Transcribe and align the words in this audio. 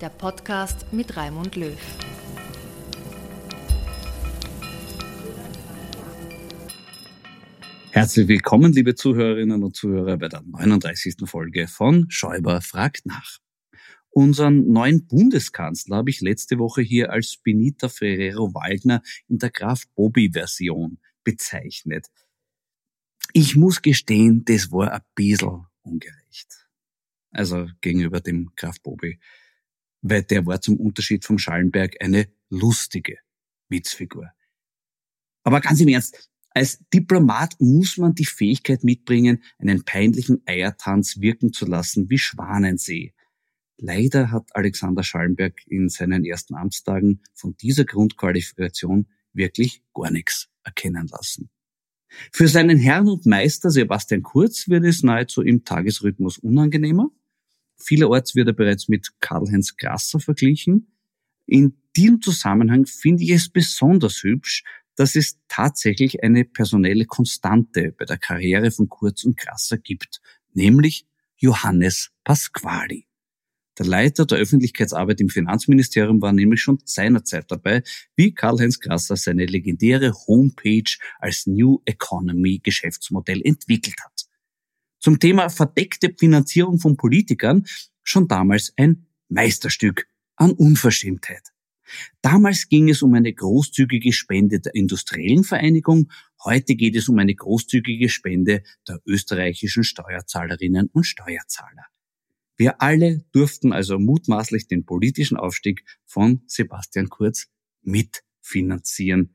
der 0.00 0.10
Podcast 0.10 0.92
mit 0.92 1.16
Raimund 1.16 1.56
Löw. 1.56 1.76
Herzlich 7.90 8.28
willkommen, 8.28 8.72
liebe 8.72 8.94
Zuhörerinnen 8.94 9.64
und 9.64 9.74
Zuhörer, 9.74 10.16
bei 10.16 10.28
der 10.28 10.42
39. 10.42 11.16
Folge 11.24 11.66
von 11.66 12.06
Schäuber 12.10 12.60
fragt 12.60 13.06
nach. 13.06 13.38
Unseren 14.10 14.70
neuen 14.70 15.06
Bundeskanzler 15.06 15.96
habe 15.96 16.10
ich 16.10 16.20
letzte 16.20 16.58
Woche 16.58 16.82
hier 16.82 17.10
als 17.10 17.38
Benita 17.42 17.88
Ferrero 17.88 18.54
Waldner 18.54 19.02
in 19.26 19.38
der 19.38 19.50
Graf 19.50 19.82
Bobby-Version 19.96 20.98
bezeichnet. 21.24 22.06
Ich 23.32 23.56
muss 23.56 23.82
gestehen, 23.82 24.44
das 24.44 24.70
war 24.70 24.92
ein 24.92 25.00
bisschen 25.16 25.66
ungerecht. 25.82 26.68
Also 27.32 27.66
gegenüber 27.80 28.20
dem 28.20 28.50
Graf 28.54 28.80
Bobby. 28.80 29.18
Weil 30.02 30.22
der 30.22 30.46
war 30.46 30.60
zum 30.60 30.78
Unterschied 30.78 31.24
vom 31.24 31.38
Schallenberg 31.38 31.96
eine 32.00 32.28
lustige 32.50 33.18
Witzfigur. 33.68 34.30
Aber 35.42 35.60
ganz 35.60 35.80
im 35.80 35.88
Ernst, 35.88 36.30
als 36.50 36.84
Diplomat 36.92 37.54
muss 37.60 37.98
man 37.98 38.14
die 38.14 38.26
Fähigkeit 38.26 38.84
mitbringen, 38.84 39.42
einen 39.58 39.84
peinlichen 39.84 40.42
Eiertanz 40.46 41.20
wirken 41.20 41.52
zu 41.52 41.66
lassen 41.66 42.10
wie 42.10 42.18
Schwanensee. 42.18 43.14
Leider 43.76 44.32
hat 44.32 44.50
Alexander 44.54 45.04
Schallenberg 45.04 45.60
in 45.66 45.88
seinen 45.88 46.24
ersten 46.24 46.54
Amtstagen 46.54 47.22
von 47.32 47.56
dieser 47.56 47.84
Grundqualifikation 47.84 49.06
wirklich 49.32 49.84
gar 49.94 50.10
nichts 50.10 50.48
erkennen 50.64 51.06
lassen. 51.06 51.50
Für 52.32 52.48
seinen 52.48 52.78
Herrn 52.78 53.08
und 53.08 53.26
Meister 53.26 53.70
Sebastian 53.70 54.22
Kurz 54.22 54.68
wird 54.68 54.84
es 54.84 55.02
nahezu 55.02 55.42
im 55.42 55.64
Tagesrhythmus 55.64 56.38
unangenehmer. 56.38 57.10
Vielerorts 57.80 58.34
wird 58.34 58.48
er 58.48 58.54
bereits 58.54 58.88
mit 58.88 59.08
Karl-Heinz 59.20 59.76
Grasser 59.76 60.20
verglichen. 60.20 60.92
In 61.46 61.80
diesem 61.96 62.20
Zusammenhang 62.20 62.86
finde 62.86 63.24
ich 63.24 63.30
es 63.30 63.48
besonders 63.48 64.22
hübsch, 64.22 64.64
dass 64.96 65.14
es 65.14 65.38
tatsächlich 65.48 66.22
eine 66.22 66.44
personelle 66.44 67.06
Konstante 67.06 67.94
bei 67.96 68.04
der 68.04 68.18
Karriere 68.18 68.70
von 68.70 68.88
Kurz 68.88 69.24
und 69.24 69.36
Grasser 69.36 69.78
gibt, 69.78 70.20
nämlich 70.52 71.06
Johannes 71.36 72.10
Pasquali. 72.24 73.06
Der 73.78 73.86
Leiter 73.86 74.26
der 74.26 74.38
Öffentlichkeitsarbeit 74.38 75.20
im 75.20 75.28
Finanzministerium 75.28 76.20
war 76.20 76.32
nämlich 76.32 76.60
schon 76.60 76.80
seinerzeit 76.84 77.48
dabei, 77.48 77.84
wie 78.16 78.34
Karl-Heinz 78.34 78.80
Grasser 78.80 79.16
seine 79.16 79.46
legendäre 79.46 80.12
Homepage 80.26 80.96
als 81.20 81.46
New 81.46 81.80
Economy 81.84 82.58
Geschäftsmodell 82.58 83.40
entwickelt 83.44 83.94
hat. 84.04 84.27
Zum 84.98 85.18
Thema 85.20 85.48
verdeckte 85.48 86.14
Finanzierung 86.16 86.78
von 86.78 86.96
Politikern 86.96 87.64
schon 88.02 88.28
damals 88.28 88.72
ein 88.76 89.06
Meisterstück 89.28 90.08
an 90.36 90.52
Unverschämtheit. 90.52 91.42
Damals 92.20 92.68
ging 92.68 92.88
es 92.88 93.02
um 93.02 93.14
eine 93.14 93.32
großzügige 93.32 94.12
Spende 94.12 94.60
der 94.60 94.74
Industriellen 94.74 95.44
Vereinigung, 95.44 96.10
heute 96.44 96.74
geht 96.74 96.96
es 96.96 97.08
um 97.08 97.18
eine 97.18 97.34
großzügige 97.34 98.08
Spende 98.08 98.62
der 98.86 99.00
österreichischen 99.06 99.84
Steuerzahlerinnen 99.84 100.90
und 100.92 101.04
Steuerzahler. 101.04 101.86
Wir 102.56 102.82
alle 102.82 103.24
durften 103.32 103.72
also 103.72 103.98
mutmaßlich 103.98 104.66
den 104.66 104.84
politischen 104.84 105.36
Aufstieg 105.36 105.84
von 106.04 106.42
Sebastian 106.46 107.08
Kurz 107.08 107.46
mitfinanzieren. 107.82 109.34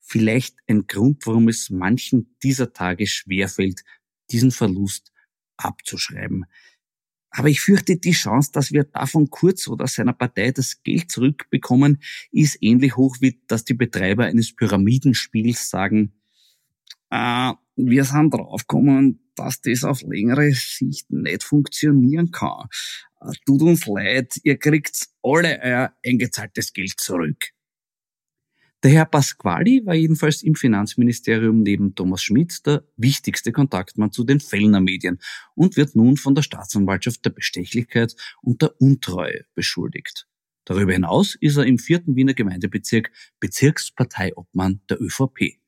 Vielleicht 0.00 0.56
ein 0.66 0.86
Grund, 0.86 1.26
warum 1.26 1.48
es 1.48 1.70
manchen 1.70 2.34
dieser 2.42 2.72
Tage 2.72 3.06
schwerfällt, 3.06 3.84
diesen 4.30 4.50
Verlust 4.50 5.12
abzuschreiben. 5.56 6.46
Aber 7.30 7.48
ich 7.48 7.60
fürchte, 7.60 7.96
die 7.96 8.12
Chance, 8.12 8.50
dass 8.52 8.72
wir 8.72 8.84
davon 8.84 9.28
Kurz 9.30 9.68
oder 9.68 9.86
seiner 9.86 10.14
Partei 10.14 10.50
das 10.50 10.82
Geld 10.82 11.10
zurückbekommen, 11.10 12.02
ist 12.30 12.58
ähnlich 12.60 12.96
hoch, 12.96 13.16
wie 13.20 13.40
dass 13.48 13.64
die 13.64 13.74
Betreiber 13.74 14.24
eines 14.24 14.54
Pyramidenspiels 14.54 15.68
sagen, 15.68 16.14
äh, 17.10 17.52
wir 17.76 18.04
sind 18.04 18.34
draufgekommen, 18.34 19.30
dass 19.36 19.60
das 19.60 19.84
auf 19.84 20.02
längere 20.02 20.52
Sicht 20.52 21.10
nicht 21.10 21.44
funktionieren 21.44 22.30
kann. 22.30 22.68
Tut 23.46 23.62
uns 23.62 23.86
leid, 23.86 24.34
ihr 24.42 24.58
kriegt 24.58 25.08
alle 25.22 25.60
euer 25.62 25.92
eingezahltes 26.04 26.72
Geld 26.72 26.98
zurück. 26.98 27.52
Der 28.84 28.92
Herr 28.92 29.06
Pasquali 29.06 29.84
war 29.84 29.94
jedenfalls 29.94 30.44
im 30.44 30.54
Finanzministerium 30.54 31.64
neben 31.64 31.96
Thomas 31.96 32.22
Schmidt 32.22 32.64
der 32.64 32.84
wichtigste 32.96 33.50
Kontaktmann 33.50 34.12
zu 34.12 34.22
den 34.22 34.38
Fellner 34.38 34.80
Medien 34.80 35.18
und 35.56 35.76
wird 35.76 35.96
nun 35.96 36.16
von 36.16 36.36
der 36.36 36.42
Staatsanwaltschaft 36.42 37.24
der 37.24 37.30
Bestechlichkeit 37.30 38.14
und 38.40 38.62
der 38.62 38.80
Untreue 38.80 39.44
beschuldigt. 39.56 40.28
Darüber 40.64 40.92
hinaus 40.92 41.34
ist 41.34 41.56
er 41.56 41.66
im 41.66 41.78
vierten 41.78 42.14
Wiener 42.14 42.34
Gemeindebezirk 42.34 43.10
Bezirksparteiobmann 43.40 44.80
der 44.88 45.02
ÖVP. 45.02 45.58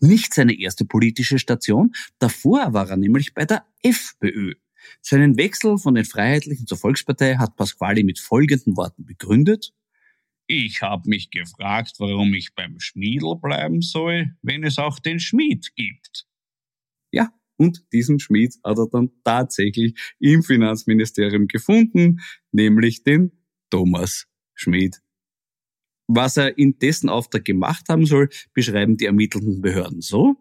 Nicht 0.00 0.34
seine 0.34 0.58
erste 0.58 0.84
politische 0.84 1.38
Station, 1.38 1.92
davor 2.18 2.72
war 2.72 2.90
er 2.90 2.96
nämlich 2.96 3.32
bei 3.32 3.44
der 3.44 3.64
FPÖ. 3.82 4.54
Seinen 5.02 5.36
Wechsel 5.36 5.78
von 5.78 5.94
den 5.94 6.04
Freiheitlichen 6.04 6.66
zur 6.66 6.78
Volkspartei 6.78 7.36
hat 7.36 7.54
Pasquali 7.54 8.02
mit 8.02 8.18
folgenden 8.18 8.76
Worten 8.76 9.04
begründet. 9.04 9.72
Ich 10.50 10.80
habe 10.80 11.08
mich 11.10 11.30
gefragt, 11.30 11.96
warum 11.98 12.32
ich 12.32 12.54
beim 12.54 12.80
Schmiedel 12.80 13.36
bleiben 13.36 13.82
soll, 13.82 14.34
wenn 14.40 14.64
es 14.64 14.78
auch 14.78 14.98
den 14.98 15.20
Schmied 15.20 15.74
gibt. 15.76 16.26
Ja, 17.12 17.30
und 17.58 17.84
diesen 17.92 18.18
Schmied 18.18 18.54
hat 18.64 18.78
er 18.78 18.88
dann 18.90 19.10
tatsächlich 19.24 19.94
im 20.18 20.42
Finanzministerium 20.42 21.48
gefunden, 21.48 22.20
nämlich 22.50 23.04
den 23.04 23.32
Thomas 23.68 24.26
Schmied. 24.54 25.02
Was 26.06 26.38
er 26.38 26.56
in 26.56 26.78
dessen 26.78 27.10
Auftrag 27.10 27.44
gemacht 27.44 27.90
haben 27.90 28.06
soll, 28.06 28.30
beschreiben 28.54 28.96
die 28.96 29.04
ermittelnden 29.04 29.60
Behörden 29.60 30.00
so. 30.00 30.36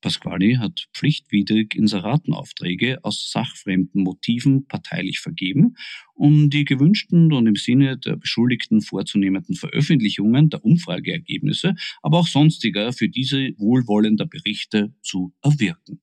Pasquali 0.00 0.54
hat 0.54 0.88
pflichtwidrig 0.94 1.74
Inseratenaufträge 1.74 3.04
aus 3.04 3.30
sachfremden 3.30 4.02
Motiven 4.02 4.66
parteilich 4.66 5.20
vergeben, 5.20 5.76
um 6.14 6.50
die 6.50 6.64
gewünschten 6.64 7.32
und 7.32 7.46
im 7.46 7.56
Sinne 7.56 7.98
der 7.98 8.16
Beschuldigten 8.16 8.80
vorzunehmenden 8.80 9.56
Veröffentlichungen 9.56 10.50
der 10.50 10.64
Umfrageergebnisse, 10.64 11.74
aber 12.02 12.18
auch 12.18 12.28
sonstiger 12.28 12.92
für 12.92 13.08
diese 13.08 13.50
wohlwollender 13.58 14.26
Berichte 14.26 14.94
zu 15.02 15.34
erwirken. 15.42 16.00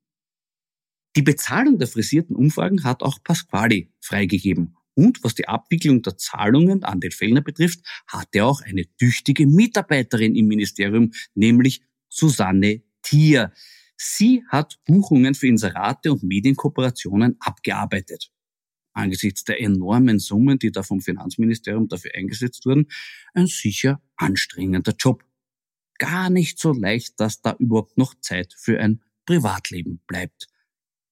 Die 1.16 1.22
Bezahlung 1.22 1.80
der 1.80 1.88
frisierten 1.88 2.36
Umfragen 2.36 2.84
hat 2.84 3.02
auch 3.02 3.24
Pasquali 3.24 3.94
freigegeben. 4.02 4.76
Und 4.96 5.24
was 5.24 5.36
die 5.36 5.48
Abwicklung 5.48 6.02
der 6.02 6.18
Zahlungen 6.18 6.84
an 6.84 7.00
den 7.00 7.12
Fellner 7.12 7.42
betrifft, 7.42 7.82
hat 8.08 8.30
er 8.34 8.48
auch 8.48 8.62
eine 8.62 8.84
tüchtige 8.98 9.48
Mitarbeiterin 9.48 10.36
im 10.36 10.48
Ministerium, 10.48 11.12
nämlich 11.34 11.82
Susanne 12.10 12.82
Thier. 13.02 13.52
Sie 13.98 14.44
hat 14.50 14.78
Buchungen 14.86 15.36
für 15.36 15.48
Inserate 15.48 16.12
und 16.12 16.24
Medienkooperationen 16.24 17.38
abgearbeitet. 17.40 18.32
Angesichts 18.94 19.44
der 19.44 19.62
enormen 19.62 20.20
Summen, 20.20 20.58
die 20.58 20.72
da 20.72 20.84
vom 20.84 21.02
Finanzministerium 21.02 21.88
dafür 21.88 22.12
eingesetzt 22.16 22.66
wurden, 22.66 22.88
ein 23.34 23.48
sicher 23.48 24.02
anstrengender 24.16 24.94
Job. 24.98 25.24
Gar 25.98 26.30
nicht 26.30 26.60
so 26.60 26.74
leicht, 26.74 27.20
dass 27.20 27.42
da 27.42 27.56
überhaupt 27.60 27.98
noch 27.98 28.16
Zeit 28.22 28.54
für 28.58 28.80
ein 28.80 29.02
Privatleben 29.26 30.02
bleibt. 30.08 30.48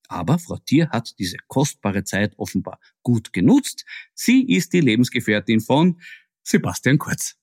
Aber 0.07 0.39
Frau 0.39 0.57
Thier 0.57 0.89
hat 0.89 1.17
diese 1.19 1.37
kostbare 1.47 2.03
Zeit 2.03 2.37
offenbar 2.37 2.79
gut 3.01 3.33
genutzt. 3.33 3.85
Sie 4.13 4.45
ist 4.45 4.73
die 4.73 4.81
Lebensgefährtin 4.81 5.59
von 5.59 5.99
Sebastian 6.43 6.97
Kurz. 6.97 7.35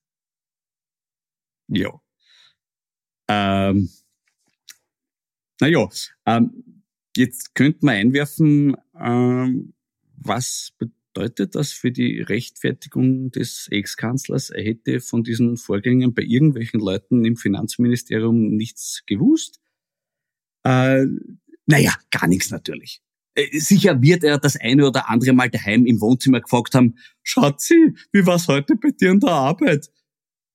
Jo. 1.69 2.01
Ähm, 3.29 3.91
naja, 5.61 5.89
ähm, 6.27 6.85
jetzt 7.17 7.55
könnte 7.55 7.85
man 7.85 7.95
einwerfen, 7.97 8.77
ähm, 8.99 9.75
was 10.17 10.73
bedeutet 10.79 11.55
das 11.55 11.73
für 11.73 11.91
die 11.91 12.21
Rechtfertigung 12.21 13.31
des 13.31 13.69
Ex-Kanzlers? 13.71 14.51
Er 14.51 14.63
hätte 14.63 15.01
von 15.01 15.25
diesen 15.25 15.57
Vorgängen 15.57 16.15
bei 16.15 16.23
irgendwelchen 16.23 16.81
Leuten 16.81 17.25
im 17.25 17.37
Finanzministerium 17.37 18.57
nichts 18.57 19.03
gewusst. 19.07 19.61
Äh, 20.65 21.07
naja, 21.67 21.95
gar 22.11 22.27
nichts 22.27 22.51
natürlich. 22.51 23.01
Äh, 23.35 23.59
sicher 23.59 24.01
wird 24.03 24.25
er 24.25 24.39
das 24.39 24.57
eine 24.57 24.87
oder 24.87 25.09
andere 25.09 25.33
Mal 25.33 25.51
daheim 25.51 25.87
im 25.87 26.01
Wohnzimmer 26.01 26.41
gefragt 26.41 26.75
haben, 26.75 26.97
Schatzi, 27.23 27.95
wie 28.13 28.27
war's 28.27 28.49
heute 28.49 28.77
bei 28.77 28.91
dir 28.91 29.11
in 29.11 29.21
der 29.21 29.31
Arbeit? 29.31 29.91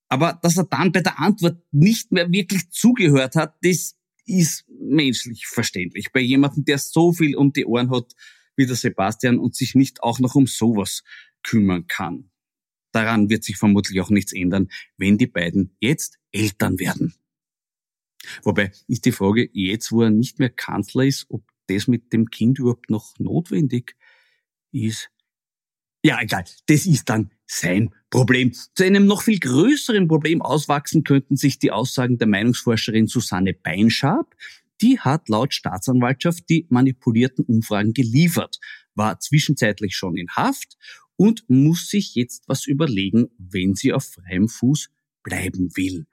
Aber 0.07 0.39
dass 0.41 0.57
er 0.57 0.65
dann 0.65 0.91
bei 0.91 1.01
der 1.01 1.19
Antwort 1.19 1.61
nicht 1.71 2.11
mehr 2.11 2.31
wirklich 2.31 2.69
zugehört 2.69 3.35
hat, 3.35 3.55
das 3.63 3.95
ist 4.25 4.66
menschlich 4.68 5.48
verständlich. 5.48 6.12
Bei 6.12 6.19
jemandem, 6.19 6.66
der 6.66 6.77
so 6.77 7.13
viel 7.13 7.36
um 7.36 7.54
die 7.54 7.66
Ohren 7.66 7.92
hat 7.92 8.16
wie 8.56 8.66
der 8.66 8.75
Sebastian 8.75 9.38
und 9.38 9.56
sich 9.56 9.75
nicht 9.75 10.04
auch 10.04 10.19
noch 10.19 10.36
um 10.36 10.48
sowas 10.48 11.04
kümmern 11.44 11.88
kann. 11.88 12.30
Daran 12.92 13.30
wird 13.30 13.44
sich 13.44 13.57
vermutlich 13.57 14.00
auch 14.01 14.10
nichts 14.10 14.33
ändern, 14.33 14.69
wenn 14.98 15.18
die 15.18 15.27
beiden 15.27 15.75
jetzt 15.80 16.18
Eltern 16.31 16.80
werden. 16.80 17.13
Wobei 18.44 18.72
ist 18.88 19.06
die 19.06 19.12
Frage, 19.12 19.50
jetzt 19.54 19.92
wo 19.92 20.04
er 20.04 20.10
nicht 20.10 20.39
mehr 20.39 20.50
Kanzler 20.50 21.04
ist, 21.04 21.25
ob 21.30 21.44
das 21.68 21.88
mit 21.88 22.13
dem 22.13 22.30
Kind 22.30 22.60
überhaupt 22.60 22.89
noch 22.89 23.18
notwendig 23.19 23.95
ist. 24.72 25.12
Ja, 26.05 26.21
egal. 26.21 26.43
Das 26.67 26.85
ist 26.85 27.09
dann 27.09 27.31
sein 27.47 27.91
Problem. 28.11 28.53
Zu 28.53 28.83
einem 28.83 29.07
noch 29.07 29.23
viel 29.23 29.39
größeren 29.39 30.07
Problem 30.07 30.39
auswachsen 30.39 31.03
könnten 31.03 31.35
sich 31.35 31.57
die 31.57 31.71
Aussagen 31.71 32.19
der 32.19 32.27
Meinungsforscherin 32.27 33.07
Susanne 33.07 33.55
Beinschab. 33.55 34.35
Die 34.81 34.99
hat 34.99 35.29
laut 35.29 35.55
Staatsanwaltschaft 35.55 36.47
die 36.47 36.67
manipulierten 36.69 37.43
Umfragen 37.43 37.93
geliefert, 37.93 38.59
war 38.93 39.19
zwischenzeitlich 39.19 39.95
schon 39.95 40.15
in 40.15 40.29
Haft 40.29 40.77
und 41.15 41.43
muss 41.47 41.89
sich 41.89 42.13
jetzt 42.13 42.43
was 42.47 42.67
überlegen, 42.67 43.31
wenn 43.39 43.73
sie 43.73 43.91
auf 43.91 44.03
freiem 44.03 44.47
Fuß 44.47 44.91
bleiben 45.23 45.75
will. 45.75 46.05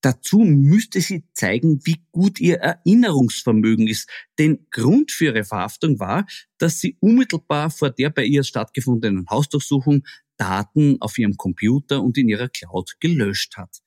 Dazu 0.00 0.38
müsste 0.40 1.00
sie 1.00 1.24
zeigen, 1.32 1.80
wie 1.84 2.04
gut 2.12 2.38
ihr 2.38 2.58
Erinnerungsvermögen 2.58 3.88
ist. 3.88 4.08
Denn 4.38 4.66
Grund 4.70 5.10
für 5.10 5.26
ihre 5.26 5.44
Verhaftung 5.44 5.98
war, 5.98 6.26
dass 6.58 6.78
sie 6.80 6.96
unmittelbar 7.00 7.70
vor 7.70 7.90
der 7.90 8.10
bei 8.10 8.24
ihr 8.24 8.44
stattgefundenen 8.44 9.26
Hausdurchsuchung 9.28 10.04
Daten 10.36 10.98
auf 11.00 11.18
ihrem 11.18 11.36
Computer 11.36 12.02
und 12.02 12.16
in 12.16 12.28
ihrer 12.28 12.48
Cloud 12.48 12.96
gelöscht 13.00 13.56
hat. 13.56 13.78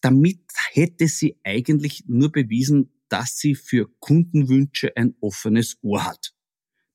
Damit 0.00 0.40
hätte 0.72 1.06
sie 1.06 1.38
eigentlich 1.44 2.04
nur 2.08 2.32
bewiesen, 2.32 2.92
dass 3.08 3.38
sie 3.38 3.54
für 3.54 3.88
Kundenwünsche 4.00 4.96
ein 4.96 5.14
offenes 5.20 5.78
Ohr 5.82 6.04
hat. 6.04 6.34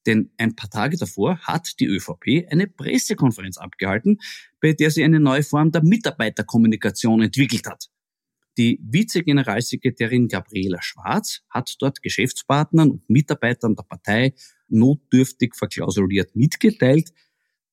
Denn 0.05 0.31
ein 0.37 0.55
paar 0.55 0.69
Tage 0.69 0.97
davor 0.97 1.39
hat 1.39 1.79
die 1.79 1.85
ÖVP 1.85 2.47
eine 2.49 2.67
Pressekonferenz 2.67 3.57
abgehalten, 3.57 4.19
bei 4.59 4.73
der 4.73 4.91
sie 4.91 5.03
eine 5.03 5.19
neue 5.19 5.43
Form 5.43 5.71
der 5.71 5.83
Mitarbeiterkommunikation 5.83 7.21
entwickelt 7.21 7.67
hat. 7.67 7.89
Die 8.57 8.79
Vizegeneralsekretärin 8.81 10.27
Gabriela 10.27 10.81
Schwarz 10.81 11.41
hat 11.49 11.75
dort 11.79 12.01
Geschäftspartnern 12.01 12.89
und 12.89 13.09
Mitarbeitern 13.09 13.75
der 13.75 13.83
Partei 13.83 14.33
notdürftig 14.67 15.55
verklausuliert 15.55 16.35
mitgeteilt, 16.35 17.11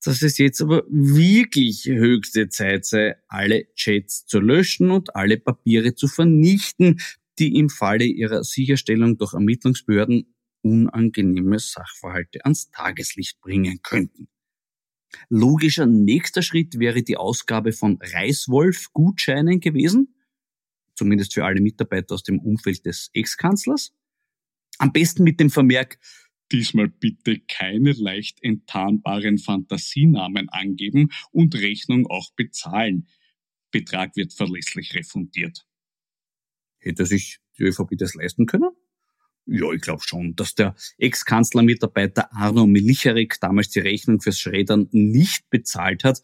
dass 0.04 0.20
es 0.20 0.36
jetzt 0.36 0.60
aber 0.60 0.84
wirklich 0.90 1.86
höchste 1.86 2.50
Zeit 2.50 2.84
sei, 2.84 3.16
alle 3.28 3.66
Chats 3.74 4.26
zu 4.26 4.40
löschen 4.40 4.90
und 4.90 5.16
alle 5.16 5.38
Papiere 5.38 5.94
zu 5.94 6.06
vernichten, 6.06 7.00
die 7.38 7.56
im 7.56 7.70
Falle 7.70 8.04
ihrer 8.04 8.44
Sicherstellung 8.44 9.16
durch 9.16 9.32
Ermittlungsbehörden 9.32 10.34
unangenehme 10.62 11.58
Sachverhalte 11.58 12.44
ans 12.44 12.70
Tageslicht 12.70 13.40
bringen 13.40 13.80
könnten. 13.82 14.28
Logischer 15.30 15.86
nächster 15.86 16.42
Schritt 16.42 16.78
wäre 16.78 17.02
die 17.02 17.16
Ausgabe 17.16 17.72
von 17.72 17.98
Reißwolf-Gutscheinen 18.02 19.60
gewesen, 19.60 20.13
zumindest 20.94 21.34
für 21.34 21.44
alle 21.44 21.60
Mitarbeiter 21.60 22.14
aus 22.14 22.22
dem 22.22 22.38
Umfeld 22.40 22.86
des 22.86 23.10
Ex-Kanzlers. 23.12 23.92
Am 24.78 24.92
besten 24.92 25.24
mit 25.24 25.40
dem 25.40 25.50
Vermerk, 25.50 25.98
diesmal 26.52 26.88
bitte 26.88 27.40
keine 27.40 27.92
leicht 27.92 28.42
enttarnbaren 28.42 29.38
Fantasienamen 29.38 30.48
angeben 30.48 31.10
und 31.30 31.54
Rechnung 31.54 32.06
auch 32.06 32.30
bezahlen. 32.34 33.08
Betrag 33.70 34.16
wird 34.16 34.32
verlässlich 34.32 34.94
refundiert. 34.94 35.66
Hätte 36.78 37.06
sich 37.06 37.38
die 37.58 37.64
ÖVP 37.64 37.96
das 37.96 38.14
leisten 38.14 38.46
können? 38.46 38.70
Ja, 39.46 39.70
ich 39.72 39.82
glaube 39.82 40.02
schon, 40.02 40.34
dass 40.36 40.54
der 40.54 40.74
Ex-Kanzlermitarbeiter 40.98 42.32
Arno 42.32 42.66
Milicherek 42.66 43.38
damals 43.40 43.70
die 43.70 43.80
Rechnung 43.80 44.20
fürs 44.20 44.38
Schreddern 44.38 44.88
nicht 44.92 45.50
bezahlt 45.50 46.04
hat, 46.04 46.22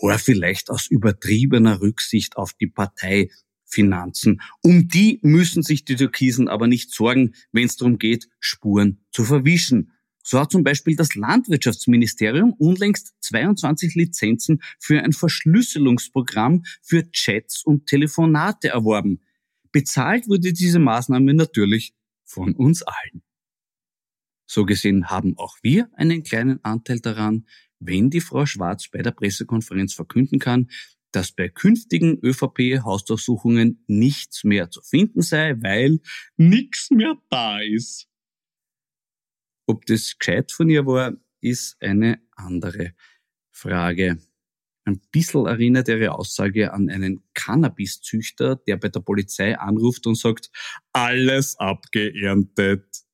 war 0.00 0.18
vielleicht 0.18 0.70
aus 0.70 0.86
übertriebener 0.86 1.80
Rücksicht 1.80 2.36
auf 2.36 2.52
die 2.52 2.68
Partei 2.68 3.30
Finanzen. 3.70 4.40
Um 4.62 4.88
die 4.88 5.20
müssen 5.22 5.62
sich 5.62 5.84
die 5.84 5.96
Türkisen 5.96 6.48
aber 6.48 6.66
nicht 6.66 6.92
sorgen, 6.92 7.34
wenn 7.52 7.66
es 7.66 7.76
darum 7.76 7.98
geht, 7.98 8.28
Spuren 8.40 9.00
zu 9.10 9.24
verwischen. 9.24 9.92
So 10.22 10.38
hat 10.38 10.52
zum 10.52 10.64
Beispiel 10.64 10.96
das 10.96 11.14
Landwirtschaftsministerium 11.14 12.52
unlängst 12.52 13.14
22 13.20 13.94
Lizenzen 13.94 14.60
für 14.78 15.02
ein 15.02 15.12
Verschlüsselungsprogramm 15.12 16.64
für 16.82 17.10
Chats 17.10 17.64
und 17.64 17.86
Telefonate 17.86 18.68
erworben. 18.68 19.20
Bezahlt 19.72 20.28
wurde 20.28 20.52
diese 20.52 20.78
Maßnahme 20.78 21.32
natürlich 21.32 21.94
von 22.24 22.54
uns 22.54 22.82
allen. 22.82 23.22
So 24.46 24.66
gesehen 24.66 25.10
haben 25.10 25.38
auch 25.38 25.56
wir 25.62 25.88
einen 25.94 26.22
kleinen 26.24 26.62
Anteil 26.64 27.00
daran, 27.00 27.46
wenn 27.78 28.10
die 28.10 28.20
Frau 28.20 28.46
Schwarz 28.46 28.88
bei 28.88 29.00
der 29.00 29.12
Pressekonferenz 29.12 29.94
verkünden 29.94 30.38
kann, 30.38 30.68
dass 31.12 31.32
bei 31.32 31.48
künftigen 31.48 32.18
ÖVP-Hausdurchsuchungen 32.22 33.84
nichts 33.86 34.44
mehr 34.44 34.70
zu 34.70 34.82
finden 34.82 35.22
sei, 35.22 35.54
weil 35.60 36.00
nichts 36.36 36.90
mehr 36.90 37.14
da 37.30 37.60
ist. 37.60 38.08
Ob 39.66 39.86
das 39.86 40.16
gescheit 40.18 40.52
von 40.52 40.68
ihr 40.68 40.86
war, 40.86 41.12
ist 41.40 41.80
eine 41.80 42.20
andere 42.34 42.94
Frage. 43.50 44.18
Ein 44.84 45.00
bisschen 45.12 45.46
erinnert 45.46 45.88
ihre 45.88 46.12
Aussage 46.12 46.72
an 46.72 46.88
einen 46.88 47.22
Cannabiszüchter, 47.34 48.56
der 48.56 48.76
bei 48.76 48.88
der 48.88 49.00
Polizei 49.00 49.56
anruft 49.56 50.06
und 50.06 50.16
sagt, 50.16 50.50
alles 50.92 51.56
abgeerntet. 51.58 53.04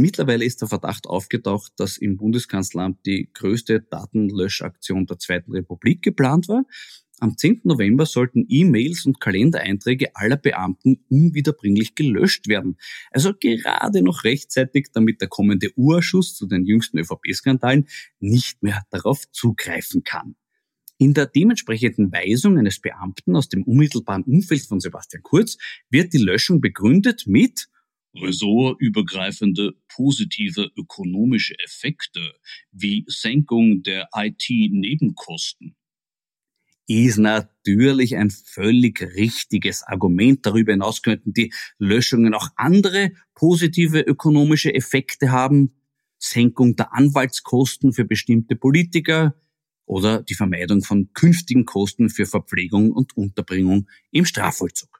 Mittlerweile 0.00 0.46
ist 0.46 0.62
der 0.62 0.68
Verdacht 0.68 1.06
aufgetaucht, 1.06 1.74
dass 1.76 1.98
im 1.98 2.16
Bundeskanzleramt 2.16 3.04
die 3.04 3.28
größte 3.34 3.82
Datenlöschaktion 3.82 5.04
der 5.04 5.18
Zweiten 5.18 5.52
Republik 5.52 6.00
geplant 6.00 6.48
war. 6.48 6.64
Am 7.18 7.36
10. 7.36 7.60
November 7.64 8.06
sollten 8.06 8.46
E-Mails 8.48 9.04
und 9.04 9.20
Kalendereinträge 9.20 10.16
aller 10.16 10.38
Beamten 10.38 11.04
unwiederbringlich 11.10 11.94
gelöscht 11.94 12.48
werden. 12.48 12.78
Also 13.10 13.34
gerade 13.38 14.00
noch 14.00 14.24
rechtzeitig, 14.24 14.86
damit 14.94 15.20
der 15.20 15.28
kommende 15.28 15.68
Urschuss 15.76 16.34
zu 16.34 16.46
den 16.46 16.64
jüngsten 16.64 16.96
ÖVP-Skandalen 16.96 17.86
nicht 18.20 18.62
mehr 18.62 18.82
darauf 18.88 19.30
zugreifen 19.32 20.02
kann. 20.02 20.34
In 20.96 21.12
der 21.12 21.26
dementsprechenden 21.26 22.10
Weisung 22.10 22.56
eines 22.56 22.80
Beamten 22.80 23.36
aus 23.36 23.50
dem 23.50 23.64
unmittelbaren 23.64 24.22
Umfeld 24.24 24.62
von 24.62 24.80
Sebastian 24.80 25.22
Kurz 25.22 25.58
wird 25.90 26.14
die 26.14 26.24
Löschung 26.24 26.62
begründet 26.62 27.24
mit 27.26 27.68
ressortübergreifende 28.14 29.72
positive 29.88 30.70
ökonomische 30.76 31.54
Effekte 31.64 32.20
wie 32.72 33.04
Senkung 33.06 33.82
der 33.82 34.08
IT-Nebenkosten. 34.14 35.76
Ist 36.86 37.18
natürlich 37.18 38.16
ein 38.16 38.30
völlig 38.30 39.00
richtiges 39.00 39.84
Argument. 39.84 40.44
Darüber 40.44 40.72
hinaus 40.72 41.02
könnten 41.02 41.32
die 41.32 41.52
Löschungen 41.78 42.34
auch 42.34 42.48
andere 42.56 43.12
positive 43.34 44.00
ökonomische 44.00 44.74
Effekte 44.74 45.30
haben. 45.30 45.76
Senkung 46.18 46.74
der 46.74 46.92
Anwaltskosten 46.92 47.92
für 47.92 48.04
bestimmte 48.04 48.56
Politiker 48.56 49.36
oder 49.86 50.22
die 50.22 50.34
Vermeidung 50.34 50.82
von 50.82 51.12
künftigen 51.14 51.64
Kosten 51.64 52.10
für 52.10 52.26
Verpflegung 52.26 52.92
und 52.92 53.16
Unterbringung 53.16 53.88
im 54.10 54.24
Strafvollzug. 54.24 54.99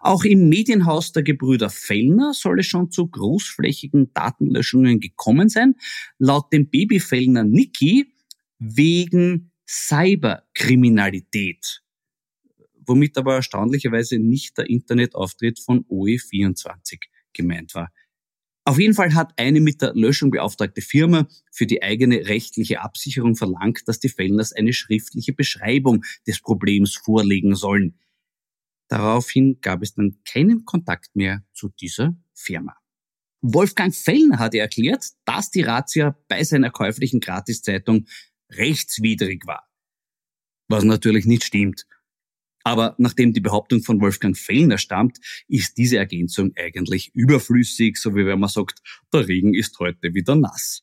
Auch 0.00 0.24
im 0.24 0.48
Medienhaus 0.48 1.12
der 1.12 1.22
Gebrüder 1.22 1.70
Fellner 1.70 2.34
soll 2.34 2.60
es 2.60 2.66
schon 2.66 2.90
zu 2.90 3.06
großflächigen 3.06 4.12
Datenlöschungen 4.12 5.00
gekommen 5.00 5.48
sein. 5.48 5.76
Laut 6.18 6.52
dem 6.52 6.68
Babyfellner 6.68 7.44
Niki 7.44 8.12
wegen 8.58 9.52
Cyberkriminalität, 9.68 11.82
womit 12.86 13.18
aber 13.18 13.36
erstaunlicherweise 13.36 14.18
nicht 14.18 14.58
der 14.58 14.70
Internetauftritt 14.70 15.60
von 15.60 15.84
OE24 15.84 16.98
gemeint 17.32 17.74
war. 17.74 17.92
Auf 18.64 18.78
jeden 18.78 18.94
Fall 18.94 19.14
hat 19.14 19.32
eine 19.38 19.62
mit 19.62 19.80
der 19.80 19.94
Löschung 19.94 20.30
beauftragte 20.30 20.82
Firma 20.82 21.26
für 21.50 21.66
die 21.66 21.82
eigene 21.82 22.28
rechtliche 22.28 22.82
Absicherung 22.82 23.34
verlangt, 23.34 23.80
dass 23.86 23.98
die 23.98 24.10
Fellners 24.10 24.52
eine 24.52 24.74
schriftliche 24.74 25.32
Beschreibung 25.32 26.04
des 26.26 26.42
Problems 26.42 26.94
vorlegen 26.94 27.54
sollen. 27.54 27.98
Daraufhin 28.88 29.60
gab 29.60 29.82
es 29.82 29.94
dann 29.94 30.18
keinen 30.24 30.64
Kontakt 30.64 31.14
mehr 31.14 31.44
zu 31.52 31.68
dieser 31.68 32.16
Firma. 32.34 32.74
Wolfgang 33.40 33.94
Fellner 33.94 34.38
hatte 34.38 34.58
erklärt, 34.58 35.04
dass 35.24 35.50
die 35.50 35.62
Razzia 35.62 36.18
bei 36.26 36.42
seiner 36.42 36.70
käuflichen 36.70 37.20
Gratiszeitung 37.20 38.06
rechtswidrig 38.50 39.46
war. 39.46 39.68
Was 40.68 40.84
natürlich 40.84 41.26
nicht 41.26 41.44
stimmt. 41.44 41.86
Aber 42.64 42.94
nachdem 42.98 43.32
die 43.32 43.40
Behauptung 43.40 43.82
von 43.82 44.00
Wolfgang 44.00 44.36
Fellner 44.36 44.78
stammt, 44.78 45.18
ist 45.46 45.78
diese 45.78 45.98
Ergänzung 45.98 46.52
eigentlich 46.56 47.14
überflüssig, 47.14 47.96
so 47.96 48.14
wie 48.14 48.26
wenn 48.26 48.40
man 48.40 48.48
sagt, 48.48 48.80
der 49.12 49.26
Regen 49.28 49.54
ist 49.54 49.78
heute 49.78 50.12
wieder 50.14 50.34
nass. 50.34 50.82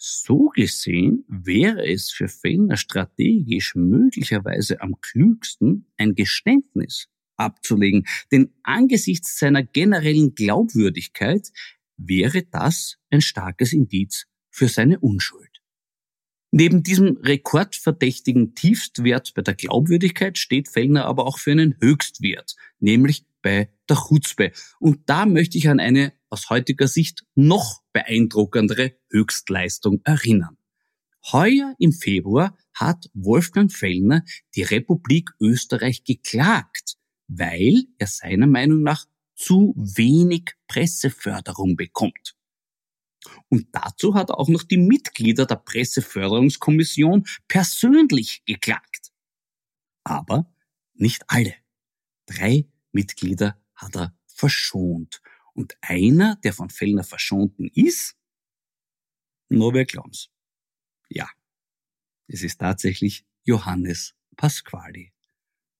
So 0.00 0.50
gesehen 0.54 1.24
wäre 1.26 1.84
es 1.84 2.10
für 2.12 2.28
Fellner 2.28 2.76
strategisch 2.76 3.74
möglicherweise 3.74 4.80
am 4.80 5.00
klügsten, 5.00 5.86
ein 5.96 6.14
Geständnis 6.14 7.08
abzulegen, 7.36 8.06
denn 8.30 8.52
angesichts 8.62 9.38
seiner 9.38 9.64
generellen 9.64 10.36
Glaubwürdigkeit 10.36 11.50
wäre 11.96 12.44
das 12.44 12.96
ein 13.10 13.20
starkes 13.20 13.72
Indiz 13.72 14.26
für 14.50 14.68
seine 14.68 15.00
Unschuld. 15.00 15.48
Neben 16.50 16.82
diesem 16.82 17.18
rekordverdächtigen 17.18 18.54
Tiefstwert 18.54 19.34
bei 19.34 19.42
der 19.42 19.54
Glaubwürdigkeit 19.54 20.38
steht 20.38 20.68
Fellner 20.68 21.04
aber 21.04 21.26
auch 21.26 21.38
für 21.38 21.52
einen 21.52 21.76
Höchstwert, 21.80 22.54
nämlich 22.78 23.24
bei 23.42 23.72
der 23.88 23.96
Chutzpe. 23.96 24.52
Und 24.78 25.08
da 25.08 25.26
möchte 25.26 25.58
ich 25.58 25.68
an 25.68 25.80
eine 25.80 26.12
aus 26.30 26.50
heutiger 26.50 26.88
Sicht 26.88 27.24
noch 27.34 27.82
beeindruckendere 27.92 28.96
Höchstleistung 29.10 30.00
erinnern. 30.04 30.56
Heuer 31.32 31.74
im 31.78 31.92
Februar 31.92 32.56
hat 32.72 33.10
Wolfgang 33.12 33.72
Fellner 33.72 34.24
die 34.54 34.62
Republik 34.62 35.30
Österreich 35.40 36.04
geklagt, 36.04 36.96
weil 37.26 37.84
er 37.98 38.06
seiner 38.06 38.46
Meinung 38.46 38.82
nach 38.82 39.06
zu 39.34 39.74
wenig 39.76 40.52
Presseförderung 40.66 41.76
bekommt. 41.76 42.34
Und 43.48 43.68
dazu 43.72 44.14
hat 44.14 44.30
auch 44.30 44.48
noch 44.48 44.62
die 44.62 44.78
Mitglieder 44.78 45.46
der 45.46 45.56
Presseförderungskommission 45.56 47.26
persönlich 47.46 48.42
geklagt. 48.46 49.12
Aber 50.04 50.52
nicht 50.94 51.24
alle. 51.28 51.54
Drei 52.26 52.66
Mitglieder 52.92 53.60
hat 53.74 53.96
er 53.96 54.16
verschont. 54.26 55.20
Und 55.54 55.76
einer, 55.80 56.36
der 56.36 56.52
von 56.52 56.70
Fellner 56.70 57.04
verschonten 57.04 57.68
ist, 57.74 58.16
nur 59.48 59.74
wer 59.74 59.84
glauben's. 59.84 60.30
Ja, 61.08 61.28
es 62.26 62.42
ist 62.42 62.58
tatsächlich 62.58 63.24
Johannes 63.44 64.14
Pasquali, 64.36 65.12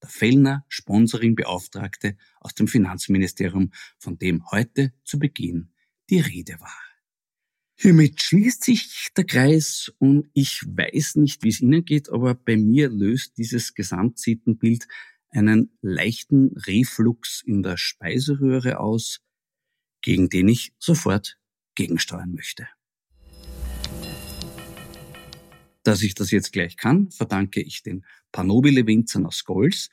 der 0.02 0.08
Fellner 0.08 0.64
Sponsoringbeauftragte 0.68 2.16
aus 2.40 2.54
dem 2.54 2.66
Finanzministerium, 2.66 3.72
von 3.98 4.18
dem 4.18 4.50
heute 4.50 4.94
zu 5.04 5.18
Beginn 5.18 5.72
die 6.08 6.20
Rede 6.20 6.58
war. 6.60 6.82
Hiermit 7.80 8.20
schließt 8.20 8.64
sich 8.64 9.08
der 9.16 9.24
Kreis 9.24 9.92
und 9.98 10.28
ich 10.32 10.62
weiß 10.66 11.14
nicht, 11.16 11.44
wie 11.44 11.50
es 11.50 11.60
Ihnen 11.60 11.84
geht, 11.84 12.08
aber 12.08 12.34
bei 12.34 12.56
mir 12.56 12.88
löst 12.88 13.38
dieses 13.38 13.74
Gesamtsittenbild 13.74 14.88
einen 15.30 15.76
leichten 15.82 16.56
Reflux 16.56 17.42
in 17.44 17.62
der 17.62 17.76
Speiseröhre 17.76 18.80
aus, 18.80 19.20
gegen 20.02 20.28
den 20.28 20.48
ich 20.48 20.72
sofort 20.78 21.38
gegensteuern 21.74 22.32
möchte. 22.32 22.68
Dass 25.82 26.02
ich 26.02 26.14
das 26.14 26.30
jetzt 26.30 26.52
gleich 26.52 26.76
kann, 26.76 27.10
verdanke 27.10 27.62
ich 27.62 27.82
den 27.82 28.04
Panobile-Winzern 28.32 29.26
aus 29.26 29.44
Golz, 29.44 29.88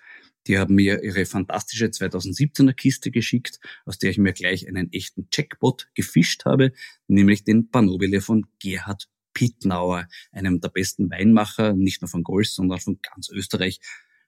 die 0.48 0.60
haben 0.60 0.75
mir 0.75 1.04
ihre 1.04 1.25
fantastische 1.25 1.86
2017er 1.86 2.74
Kiste 2.74 3.10
geschickt, 3.10 3.60
aus 3.86 3.98
der 3.98 4.12
ich 4.12 4.18
mir 4.18 4.34
gleich 4.34 4.68
einen 4.68 4.92
echten 4.92 5.27
Jackpot 5.34 5.89
gefischt 5.96 6.46
habe, 6.46 6.72
nämlich 7.08 7.44
den 7.44 7.72
Panobile 7.72 8.22
von 8.22 8.46
Gerhard 8.60 9.10
Pittnauer, 9.34 10.08
einem 10.32 10.62
der 10.62 10.70
besten 10.70 11.10
Weinmacher, 11.10 11.74
nicht 11.74 12.01
nur 12.01 12.10
von 12.10 12.24
Golz, 12.24 12.56
sondern 12.56 12.80
von 12.80 13.00
ganz 13.01 13.30
Österreich. 13.30 13.80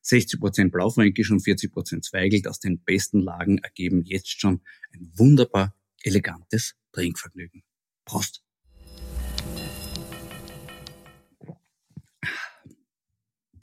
60 0.08 0.40
Prozent 0.40 0.72
Blaufränkisch 0.72 1.32
und 1.32 1.42
40 1.42 1.72
Prozent 1.72 2.06
Zweigelt 2.06 2.48
aus 2.48 2.60
den 2.60 2.80
besten 2.80 3.20
Lagen 3.20 3.58
ergeben 3.58 4.04
jetzt 4.06 4.40
schon 4.40 4.62
ein 4.94 5.12
wunderbar 5.16 5.76
elegantes 6.02 6.76
Trinkvergnügen. 6.94 7.64
Prost! 8.06 8.42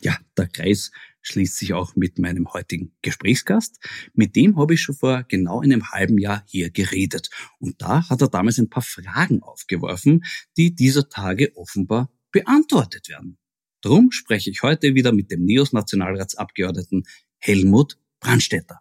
Ja, 0.01 0.19
der 0.37 0.49
Kreis 0.49 0.91
schließt 1.23 1.57
sich 1.57 1.73
auch 1.73 1.97
mit 1.97 2.19
meinem 2.19 2.53
heutigen 2.53 2.93
Gesprächsgast. 3.01 3.79
Mit 4.13 4.37
dem 4.37 4.59
habe 4.59 4.75
ich 4.75 4.83
schon 4.83 4.95
vor 4.95 5.23
genau 5.23 5.63
einem 5.63 5.91
halben 5.93 6.19
Jahr 6.19 6.45
hier 6.47 6.71
geredet. 6.71 7.31
Und 7.59 7.81
da 7.81 8.07
hat 8.11 8.21
er 8.21 8.29
damals 8.29 8.59
ein 8.59 8.69
paar 8.69 8.83
Fragen 8.83 9.43
aufgeworfen, 9.43 10.25
die 10.59 10.75
dieser 10.75 11.09
Tage 11.09 11.57
offenbar 11.57 12.13
beantwortet 12.33 13.09
werden. 13.09 13.39
Drum 13.85 14.11
spreche 14.13 14.49
ich 14.49 14.63
heute 14.63 14.95
wieder 14.95 15.13
mit 15.13 15.31
dem 15.31 15.45
NEOS-Nationalratsabgeordneten 15.45 17.05
Helmut 17.37 17.99
Brandstetter. 18.19 18.81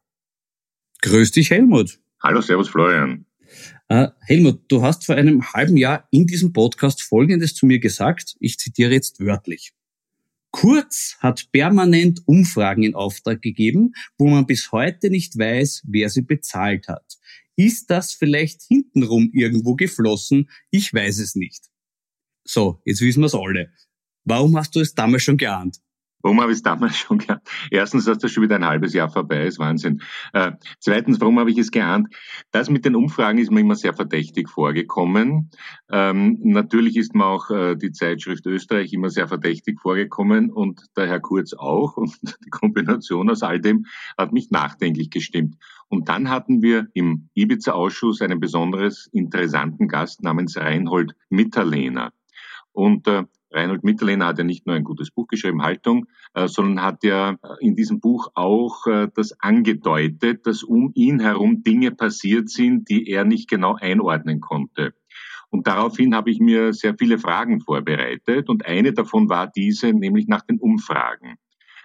Grüß 1.01 1.31
dich, 1.31 1.49
Helmut. 1.49 1.99
Hallo, 2.21 2.39
Servus, 2.39 2.69
Florian. 2.69 3.25
Uh, 3.91 4.07
Helmut, 4.21 4.61
du 4.69 4.81
hast 4.81 5.05
vor 5.05 5.15
einem 5.15 5.51
halben 5.51 5.75
Jahr 5.75 6.07
in 6.11 6.25
diesem 6.25 6.53
Podcast 6.53 7.01
Folgendes 7.01 7.53
zu 7.53 7.65
mir 7.65 7.79
gesagt. 7.79 8.37
Ich 8.39 8.57
zitiere 8.57 8.93
jetzt 8.93 9.19
wörtlich. 9.19 9.73
Kurz 10.51 11.17
hat 11.19 11.51
permanent 11.51 12.21
Umfragen 12.25 12.83
in 12.83 12.95
Auftrag 12.95 13.41
gegeben, 13.41 13.91
wo 14.17 14.29
man 14.29 14.45
bis 14.45 14.71
heute 14.71 15.09
nicht 15.09 15.37
weiß, 15.37 15.83
wer 15.85 16.09
sie 16.09 16.21
bezahlt 16.21 16.87
hat. 16.87 17.17
Ist 17.57 17.89
das 17.89 18.13
vielleicht 18.13 18.61
hintenrum 18.61 19.31
irgendwo 19.33 19.75
geflossen? 19.75 20.49
Ich 20.71 20.93
weiß 20.93 21.19
es 21.19 21.35
nicht. 21.35 21.65
So, 22.45 22.81
jetzt 22.85 23.01
wissen 23.01 23.19
wir 23.19 23.27
es 23.27 23.35
alle. 23.35 23.69
Warum 24.25 24.55
hast 24.57 24.75
du 24.75 24.79
es 24.79 24.93
damals 24.93 25.23
schon 25.23 25.37
geahnt? 25.37 25.79
Warum 26.23 26.39
habe 26.39 26.53
ich 26.53 26.59
es 26.59 26.63
damals 26.63 26.97
schon 26.97 27.17
geahnt? 27.17 27.41
Erstens, 27.69 28.05
dass 28.05 28.17
das 28.17 28.31
schon 28.31 28.43
wieder 28.43 28.55
ein 28.55 28.65
halbes 28.65 28.93
Jahr 28.93 29.09
vorbei 29.09 29.45
ist, 29.45 29.59
Wahnsinn. 29.59 30.01
Äh, 30.31 30.53
zweitens, 30.79 31.19
warum 31.19 31.37
habe 31.37 31.51
ich 31.51 31.57
es 31.57 31.69
geahnt? 31.69 32.07
Das 32.51 32.69
mit 32.69 32.85
den 32.85 32.95
Umfragen 32.95 33.39
ist 33.39 33.51
mir 33.51 33.59
immer 33.59 33.75
sehr 33.75 33.93
verdächtig 33.93 34.49
vorgekommen. 34.49 35.51
Ähm, 35.91 36.39
natürlich 36.41 36.95
ist 36.95 37.13
mir 37.13 37.25
auch 37.25 37.49
äh, 37.49 37.75
die 37.75 37.91
Zeitschrift 37.91 38.45
Österreich 38.45 38.93
immer 38.93 39.09
sehr 39.09 39.27
verdächtig 39.27 39.81
vorgekommen 39.81 40.49
und 40.49 40.85
der 40.95 41.07
Herr 41.07 41.19
Kurz 41.19 41.53
auch. 41.53 41.97
Und 41.97 42.17
die 42.45 42.49
Kombination 42.49 43.29
aus 43.29 43.43
all 43.43 43.59
dem 43.59 43.85
hat 44.17 44.31
mich 44.31 44.49
nachdenklich 44.49 45.09
gestimmt. 45.09 45.57
Und 45.89 46.07
dann 46.07 46.29
hatten 46.29 46.61
wir 46.61 46.87
im 46.93 47.27
Ibiza-Ausschuss 47.33 48.21
einen 48.21 48.39
besonders 48.39 49.07
interessanten 49.11 49.89
Gast 49.89 50.23
namens 50.23 50.55
Reinhold 50.55 51.15
Mitterlehner. 51.29 52.13
Und 52.71 53.07
äh, 53.07 53.25
Reinhold 53.53 53.83
Mitterlehner 53.83 54.27
hat 54.27 54.39
ja 54.39 54.43
nicht 54.43 54.65
nur 54.65 54.75
ein 54.75 54.83
gutes 54.83 55.11
Buch 55.11 55.27
geschrieben, 55.27 55.61
Haltung, 55.61 56.07
äh, 56.33 56.47
sondern 56.47 56.83
hat 56.83 57.03
ja 57.03 57.37
in 57.59 57.75
diesem 57.75 57.99
Buch 57.99 58.29
auch 58.33 58.87
äh, 58.87 59.07
das 59.15 59.39
angedeutet, 59.39 60.45
dass 60.47 60.63
um 60.63 60.91
ihn 60.95 61.19
herum 61.19 61.63
Dinge 61.63 61.91
passiert 61.91 62.49
sind, 62.49 62.89
die 62.89 63.07
er 63.07 63.25
nicht 63.25 63.49
genau 63.49 63.75
einordnen 63.75 64.41
konnte. 64.41 64.93
Und 65.49 65.67
daraufhin 65.67 66.15
habe 66.15 66.31
ich 66.31 66.39
mir 66.39 66.73
sehr 66.73 66.95
viele 66.97 67.19
Fragen 67.19 67.61
vorbereitet 67.61 68.49
und 68.49 68.65
eine 68.65 68.91
davon 68.91 69.29
war 69.29 69.47
diese, 69.47 69.93
nämlich 69.93 70.27
nach 70.27 70.41
den 70.41 70.57
Umfragen. 70.57 71.35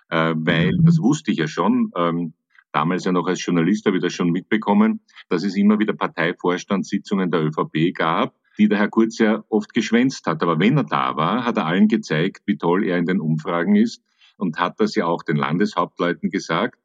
Äh, 0.09 0.35
weil, 0.37 0.73
das 0.83 0.99
wusste 0.99 1.33
ich 1.33 1.39
ja 1.39 1.49
schon, 1.49 1.91
ähm, 1.95 2.33
damals 2.73 3.05
ja 3.05 3.13
noch 3.13 3.27
als 3.27 3.45
Journalist 3.45 3.85
habe 3.85 3.99
ich 3.99 4.03
das 4.03 4.15
schon 4.15 4.31
mitbekommen, 4.31 5.01
dass 5.29 5.45
es 5.45 5.55
immer 5.55 5.79
wieder 5.79 5.93
Parteivorstandssitzungen 5.93 7.31
der 7.31 7.45
ÖVP 7.45 7.93
gab, 7.95 8.35
die 8.59 8.69
der 8.69 8.79
Herr 8.79 8.89
Kurz 8.89 9.19
ja 9.19 9.45
oft 9.49 9.73
geschwänzt 9.73 10.27
hat. 10.27 10.43
Aber 10.43 10.59
wenn 10.59 10.77
er 10.77 10.85
da 10.85 11.17
war, 11.17 11.45
hat 11.45 11.57
er 11.57 11.67
allen 11.67 11.89
gezeigt, 11.89 12.43
wie 12.47 12.57
toll 12.57 12.85
er 12.85 12.99
in 12.99 13.07
den 13.07 13.21
Umfragen 13.21 13.77
ist 13.77 14.03
und 14.37 14.59
hat 14.59 14.81
das 14.81 14.95
ja 14.95 15.07
auch 15.07 15.23
den 15.23 15.37
Landeshauptleuten 15.37 16.31
gesagt. 16.31 16.79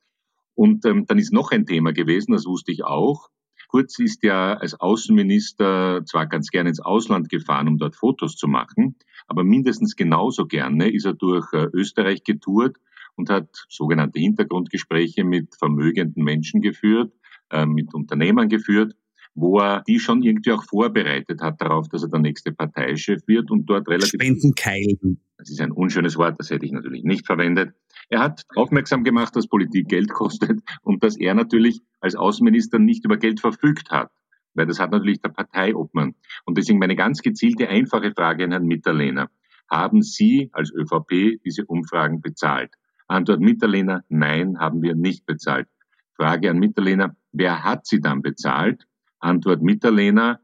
Und 0.56 0.86
ähm, 0.86 1.06
dann 1.08 1.18
ist 1.18 1.34
noch 1.34 1.52
ein 1.52 1.66
Thema 1.66 1.94
gewesen, 1.94 2.34
das 2.34 2.46
wusste 2.46 2.72
ich 2.72 2.84
auch. 2.84 3.30
Kurz 3.68 3.98
ist 3.98 4.22
ja 4.22 4.54
als 4.54 4.80
Außenminister 4.80 6.04
zwar 6.06 6.28
ganz 6.28 6.50
gerne 6.52 6.70
ins 6.70 6.80
Ausland 6.80 7.30
gefahren, 7.30 7.68
um 7.68 7.78
dort 7.80 7.96
Fotos 7.96 8.36
zu 8.36 8.48
machen, 8.48 8.96
aber 9.26 9.44
mindestens 9.44 9.96
genauso 9.96 10.46
gerne 10.46 10.92
ist 10.92 11.06
er 11.06 11.14
durch 11.14 11.52
äh, 11.54 11.70
Österreich 11.74 12.24
getourt 12.24 12.78
und 13.16 13.32
hat 13.32 13.66
sogenannte 13.70 14.20
Hintergrundgespräche 14.20 15.24
mit 15.24 15.56
vermögenden 15.56 16.24
Menschen 16.24 16.62
geführt, 16.62 17.14
äh, 17.50 17.66
mit 17.66 17.96
Unternehmern 17.96 18.48
geführt, 18.48 18.96
wo 19.36 19.60
er 19.60 19.84
die 19.88 20.00
schon 20.00 20.22
irgendwie 20.22 20.52
auch 20.52 20.64
vorbereitet 20.64 21.42
hat 21.42 21.60
darauf, 21.62 21.88
dass 21.90 22.04
er 22.04 22.10
der 22.10 22.20
nächste 22.20 22.52
Parteichef 22.52 23.28
wird 23.28 23.50
und 23.52 23.66
dort 23.66 23.88
relativ... 23.88 24.22
Spendenkeilen. 24.22 25.20
Das 25.38 25.50
ist 25.50 25.60
ein 25.60 25.72
unschönes 25.72 26.18
Wort, 26.18 26.40
das 26.40 26.50
hätte 26.50 26.66
ich 26.66 26.72
natürlich 26.72 27.04
nicht 27.04 27.26
verwendet. 27.26 27.74
Er 28.10 28.20
hat 28.20 28.44
aufmerksam 28.56 29.04
gemacht, 29.04 29.36
dass 29.36 29.48
Politik 29.48 29.90
Geld 29.90 30.10
kostet 30.14 30.62
und 30.84 31.04
dass 31.04 31.18
er 31.18 31.34
natürlich 31.34 31.82
als 32.00 32.16
Außenminister 32.16 32.80
nicht 32.80 33.06
über 33.06 33.18
Geld 33.18 33.40
verfügt 33.40 33.90
hat. 33.90 34.12
Weil 34.54 34.68
das 34.68 34.80
hat 34.80 34.92
natürlich 34.92 35.20
der 35.20 35.30
Parteiobmann. 35.30 36.14
Und 36.46 36.58
deswegen 36.58 36.78
meine 36.78 36.96
ganz 36.96 37.22
gezielte, 37.22 37.70
einfache 37.70 38.12
Frage 38.12 38.44
an 38.44 38.52
Herrn 38.52 38.66
Mitterlehner. 38.66 39.32
Haben 39.70 40.04
Sie 40.04 40.50
als 40.54 40.72
ÖVP 40.72 41.42
diese 41.44 41.66
Umfragen 41.66 42.22
bezahlt? 42.22 42.72
Antwort 43.08 43.40
Mitterlehner, 43.40 44.04
nein, 44.10 44.60
haben 44.60 44.84
wir 44.84 44.96
nicht 44.96 45.26
bezahlt. 45.26 45.68
Frage 46.16 46.52
an 46.52 46.60
Mitterlehner, 46.60 47.16
wer 47.32 47.64
hat 47.64 47.88
sie 47.88 48.00
dann 48.00 48.22
bezahlt? 48.22 48.86
Antwort 49.24 49.62
Mitterlehner, 49.62 50.40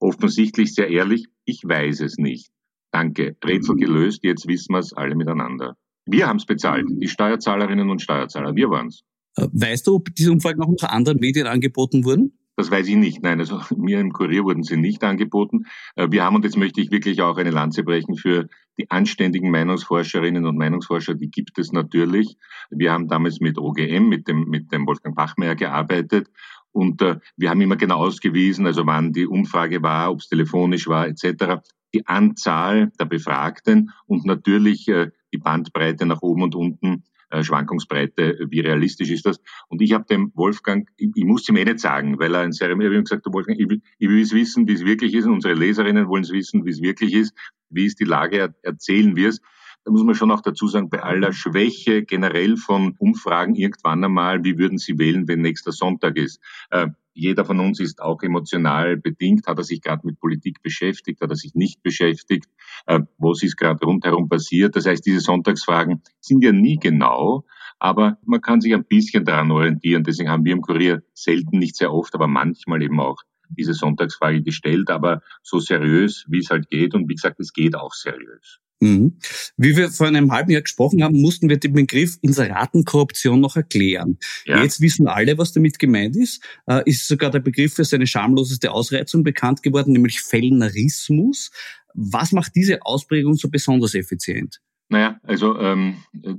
offensichtlich 0.00 0.74
sehr 0.74 0.88
ehrlich, 0.88 1.26
ich 1.44 1.62
weiß 1.64 2.00
es 2.00 2.18
nicht. 2.18 2.50
Danke, 2.90 3.36
Rätsel 3.44 3.76
gelöst, 3.76 4.20
jetzt 4.22 4.48
wissen 4.48 4.72
wir 4.72 4.78
es 4.78 4.92
alle 4.92 5.14
miteinander. 5.14 5.76
Wir 6.06 6.26
haben 6.26 6.38
es 6.38 6.46
bezahlt, 6.46 6.86
die 6.88 7.08
Steuerzahlerinnen 7.08 7.90
und 7.90 8.00
Steuerzahler, 8.00 8.54
wir 8.54 8.70
waren's. 8.70 9.02
Äh, 9.36 9.46
weißt 9.52 9.86
du, 9.86 9.96
ob 9.96 10.14
diese 10.14 10.32
Umfragen 10.32 10.62
auch 10.62 10.68
noch 10.68 10.88
anderen 10.88 11.18
Medien 11.20 11.46
angeboten 11.46 12.04
wurden? 12.04 12.38
Das 12.56 12.72
weiß 12.72 12.88
ich 12.88 12.96
nicht. 12.96 13.22
Nein, 13.22 13.38
also 13.38 13.60
mir 13.76 14.00
im 14.00 14.12
Kurier 14.12 14.42
wurden 14.42 14.64
sie 14.64 14.76
nicht 14.76 15.04
angeboten. 15.04 15.66
Äh, 15.94 16.08
wir 16.10 16.24
haben, 16.24 16.36
und 16.36 16.44
jetzt 16.44 16.56
möchte 16.56 16.80
ich 16.80 16.90
wirklich 16.90 17.22
auch 17.22 17.36
eine 17.36 17.50
Lanze 17.50 17.84
brechen 17.84 18.16
für 18.16 18.48
die 18.78 18.90
anständigen 18.90 19.50
Meinungsforscherinnen 19.50 20.46
und 20.46 20.56
Meinungsforscher, 20.56 21.14
die 21.14 21.30
gibt 21.30 21.58
es 21.58 21.72
natürlich. 21.72 22.36
Wir 22.70 22.92
haben 22.92 23.08
damals 23.08 23.40
mit 23.40 23.58
OGM, 23.58 24.08
mit 24.08 24.28
dem, 24.28 24.44
mit 24.48 24.72
dem 24.72 24.86
Wolfgang 24.86 25.14
Bachmeier 25.14 25.56
gearbeitet 25.56 26.30
und 26.72 27.02
äh, 27.02 27.18
wir 27.36 27.50
haben 27.50 27.60
immer 27.60 27.76
genau 27.76 27.98
ausgewiesen, 27.98 28.66
also 28.66 28.86
wann 28.86 29.12
die 29.12 29.26
Umfrage 29.26 29.82
war, 29.82 30.10
ob 30.10 30.20
es 30.20 30.28
telefonisch 30.28 30.86
war, 30.86 31.08
etc., 31.08 31.62
die 31.94 32.06
Anzahl 32.06 32.92
der 33.00 33.06
Befragten 33.06 33.90
und 34.06 34.26
natürlich 34.26 34.88
äh, 34.88 35.10
die 35.32 35.38
Bandbreite 35.38 36.06
nach 36.06 36.22
oben 36.22 36.42
und 36.42 36.54
unten 36.54 37.04
äh, 37.30 37.42
Schwankungsbreite, 37.42 38.46
wie 38.48 38.60
realistisch 38.60 39.10
ist 39.10 39.26
das? 39.26 39.40
Und 39.68 39.82
ich 39.82 39.92
habe 39.92 40.06
dem 40.06 40.32
Wolfgang, 40.34 40.88
ich, 40.96 41.10
ich 41.14 41.24
muss 41.24 41.48
ihm 41.48 41.56
eh 41.56 41.64
nicht 41.64 41.80
sagen, 41.80 42.18
weil 42.18 42.34
er 42.34 42.40
ein 42.40 42.52
sehr, 42.52 42.70
ich 42.70 42.74
habe 42.74 43.02
gesagt, 43.02 43.26
Wolfgang, 43.26 43.58
ich 43.58 43.68
will, 43.68 43.82
ich 43.98 44.08
will 44.08 44.22
es 44.22 44.32
wissen, 44.32 44.66
wie 44.66 44.72
es 44.72 44.84
wirklich 44.84 45.14
ist, 45.14 45.26
unsere 45.26 45.54
Leserinnen 45.54 46.08
wollen 46.08 46.24
es 46.24 46.32
wissen, 46.32 46.64
wie 46.64 46.70
es 46.70 46.80
wirklich 46.80 47.12
ist, 47.12 47.34
wie 47.70 47.84
ist 47.84 48.00
die 48.00 48.04
Lage, 48.04 48.54
erzählen 48.62 49.14
wir 49.16 49.28
es. 49.28 49.40
Da 49.84 49.92
muss 49.92 50.04
man 50.04 50.14
schon 50.14 50.30
auch 50.30 50.42
dazu 50.42 50.68
sagen, 50.68 50.90
bei 50.90 51.02
aller 51.02 51.32
Schwäche 51.32 52.04
generell 52.04 52.56
von 52.56 52.94
Umfragen 52.98 53.54
irgendwann 53.54 54.04
einmal, 54.04 54.44
wie 54.44 54.58
würden 54.58 54.78
Sie 54.78 54.98
wählen, 54.98 55.28
wenn 55.28 55.40
nächster 55.40 55.72
Sonntag 55.72 56.16
ist? 56.16 56.40
Äh, 56.70 56.88
jeder 57.18 57.44
von 57.44 57.58
uns 57.58 57.80
ist 57.80 58.00
auch 58.00 58.22
emotional 58.22 58.96
bedingt. 58.96 59.48
Hat 59.48 59.58
er 59.58 59.64
sich 59.64 59.80
gerade 59.80 60.06
mit 60.06 60.20
Politik 60.20 60.62
beschäftigt? 60.62 61.20
Hat 61.20 61.30
er 61.30 61.36
sich 61.36 61.54
nicht 61.54 61.82
beschäftigt? 61.82 62.48
Äh, 62.86 63.00
was 63.18 63.42
ist 63.42 63.56
gerade 63.56 63.84
rundherum 63.84 64.28
passiert? 64.28 64.76
Das 64.76 64.86
heißt, 64.86 65.04
diese 65.04 65.20
Sonntagsfragen 65.20 66.02
sind 66.20 66.44
ja 66.44 66.52
nie 66.52 66.76
genau, 66.76 67.44
aber 67.80 68.18
man 68.24 68.40
kann 68.40 68.60
sich 68.60 68.72
ein 68.72 68.84
bisschen 68.84 69.24
daran 69.24 69.50
orientieren. 69.50 70.04
Deswegen 70.04 70.30
haben 70.30 70.44
wir 70.44 70.52
im 70.52 70.62
Kurier 70.62 71.02
selten, 71.12 71.58
nicht 71.58 71.76
sehr 71.76 71.92
oft, 71.92 72.14
aber 72.14 72.28
manchmal 72.28 72.82
eben 72.82 73.00
auch 73.00 73.22
diese 73.48 73.74
Sonntagsfrage 73.74 74.42
gestellt, 74.42 74.90
aber 74.90 75.22
so 75.42 75.58
seriös, 75.58 76.24
wie 76.28 76.38
es 76.38 76.50
halt 76.50 76.70
geht. 76.70 76.94
Und 76.94 77.08
wie 77.08 77.14
gesagt, 77.14 77.40
es 77.40 77.52
geht 77.52 77.74
auch 77.74 77.94
seriös. 77.94 78.60
Mhm. 78.80 79.18
Wie 79.56 79.76
wir 79.76 79.90
vor 79.90 80.06
einem 80.06 80.30
halben 80.30 80.52
Jahr 80.52 80.62
gesprochen 80.62 81.02
haben, 81.02 81.20
mussten 81.20 81.48
wir 81.48 81.58
den 81.58 81.72
Begriff 81.72 82.16
Inseratenkorruption 82.22 83.40
noch 83.40 83.56
erklären. 83.56 84.18
Ja. 84.44 84.62
Jetzt 84.62 84.80
wissen 84.80 85.08
alle, 85.08 85.36
was 85.36 85.52
damit 85.52 85.78
gemeint 85.78 86.16
ist. 86.16 86.42
Äh, 86.66 86.82
ist 86.84 87.08
sogar 87.08 87.30
der 87.30 87.40
Begriff 87.40 87.74
für 87.74 87.84
seine 87.84 88.06
schamloseste 88.06 88.70
Ausreizung 88.70 89.24
bekannt 89.24 89.62
geworden, 89.62 89.92
nämlich 89.92 90.20
Fellnerismus. 90.20 91.50
Was 91.94 92.32
macht 92.32 92.54
diese 92.54 92.82
Ausprägung 92.82 93.34
so 93.34 93.48
besonders 93.48 93.94
effizient? 93.94 94.60
Naja, 94.88 95.18
also 95.22 95.58
ähm, 95.58 95.96
äh, 96.22 96.34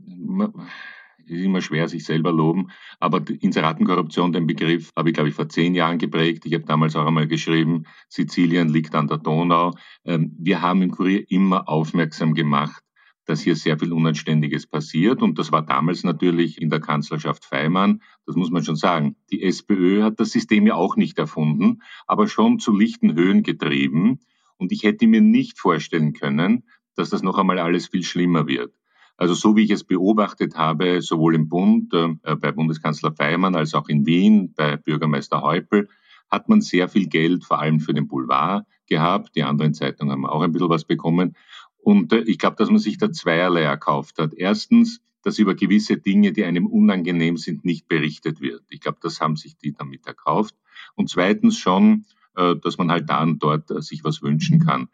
ist 1.29 1.43
immer 1.43 1.61
schwer, 1.61 1.87
sich 1.87 2.03
selber 2.03 2.31
loben. 2.31 2.71
Aber 2.99 3.21
Inseratenkorruption, 3.27 4.31
den 4.31 4.47
Begriff, 4.47 4.91
habe 4.95 5.09
ich, 5.09 5.13
glaube 5.13 5.29
ich, 5.29 5.35
vor 5.35 5.49
zehn 5.49 5.75
Jahren 5.75 5.97
geprägt. 5.97 6.45
Ich 6.45 6.53
habe 6.53 6.65
damals 6.65 6.95
auch 6.95 7.05
einmal 7.05 7.27
geschrieben, 7.27 7.85
Sizilien 8.09 8.69
liegt 8.69 8.95
an 8.95 9.07
der 9.07 9.17
Donau. 9.17 9.75
Ähm, 10.05 10.35
wir 10.37 10.61
haben 10.61 10.81
im 10.81 10.91
Kurier 10.91 11.29
immer 11.29 11.67
aufmerksam 11.69 12.33
gemacht, 12.33 12.83
dass 13.25 13.41
hier 13.41 13.55
sehr 13.55 13.77
viel 13.77 13.93
Unanständiges 13.93 14.65
passiert. 14.65 15.21
Und 15.21 15.37
das 15.37 15.51
war 15.51 15.61
damals 15.61 16.03
natürlich 16.03 16.61
in 16.61 16.69
der 16.69 16.79
Kanzlerschaft 16.79 17.45
Feimann. 17.45 18.01
Das 18.25 18.35
muss 18.35 18.49
man 18.49 18.63
schon 18.63 18.75
sagen. 18.75 19.15
Die 19.31 19.43
SPÖ 19.43 20.03
hat 20.03 20.19
das 20.19 20.31
System 20.31 20.65
ja 20.65 20.75
auch 20.75 20.95
nicht 20.95 21.19
erfunden, 21.19 21.81
aber 22.07 22.27
schon 22.27 22.59
zu 22.59 22.75
lichten 22.75 23.13
Höhen 23.15 23.43
getrieben. 23.43 24.19
Und 24.57 24.71
ich 24.71 24.83
hätte 24.83 25.07
mir 25.07 25.21
nicht 25.21 25.59
vorstellen 25.59 26.13
können, 26.13 26.63
dass 26.95 27.11
das 27.11 27.23
noch 27.23 27.37
einmal 27.37 27.59
alles 27.59 27.87
viel 27.87 28.03
schlimmer 28.03 28.47
wird. 28.47 28.73
Also 29.19 29.33
so 29.33 29.57
wie 29.57 29.65
ich 29.65 29.71
es 29.71 29.83
beobachtet 29.83 30.55
habe, 30.55 31.01
sowohl 31.01 31.35
im 31.35 31.49
Bund, 31.49 31.93
äh, 31.93 32.35
bei 32.37 32.53
Bundeskanzler 32.53 33.11
Feimann 33.11 33.53
als 33.53 33.73
auch 33.73 33.89
in 33.89 34.05
Wien, 34.05 34.53
bei 34.55 34.77
Bürgermeister 34.77 35.41
Häupl, 35.41 35.89
hat 36.31 36.47
man 36.47 36.61
sehr 36.61 36.87
viel 36.87 37.07
Geld, 37.07 37.43
vor 37.43 37.59
allem 37.59 37.81
für 37.81 37.93
den 37.93 38.07
Boulevard 38.07 38.65
gehabt. 38.87 39.35
Die 39.35 39.43
anderen 39.43 39.73
Zeitungen 39.73 40.13
haben 40.13 40.25
auch 40.25 40.41
ein 40.41 40.53
bisschen 40.53 40.69
was 40.69 40.85
bekommen. 40.85 41.35
Und 41.79 42.13
äh, 42.13 42.21
ich 42.21 42.37
glaube, 42.37 42.55
dass 42.55 42.69
man 42.69 42.79
sich 42.79 42.97
da 42.97 43.11
zweierlei 43.11 43.63
erkauft 43.63 44.19
hat. 44.19 44.33
Erstens, 44.33 45.01
dass 45.21 45.37
über 45.37 45.53
gewisse 45.53 45.97
Dinge, 45.97 46.31
die 46.31 46.45
einem 46.45 46.65
unangenehm 46.65 47.35
sind, 47.35 47.65
nicht 47.65 47.89
berichtet 47.89 48.39
wird. 48.39 48.63
Ich 48.69 48.79
glaube, 48.79 48.99
das 49.01 49.19
haben 49.19 49.35
sich 49.35 49.57
die 49.57 49.73
damit 49.73 50.07
erkauft. 50.07 50.55
Und 50.95 51.09
zweitens 51.09 51.57
schon, 51.57 52.05
äh, 52.37 52.55
dass 52.55 52.77
man 52.77 52.89
halt 52.89 53.09
da 53.09 53.23
und 53.23 53.43
dort 53.43 53.69
äh, 53.69 53.81
sich 53.81 54.05
was 54.05 54.21
wünschen 54.21 54.65
kann. 54.65 54.87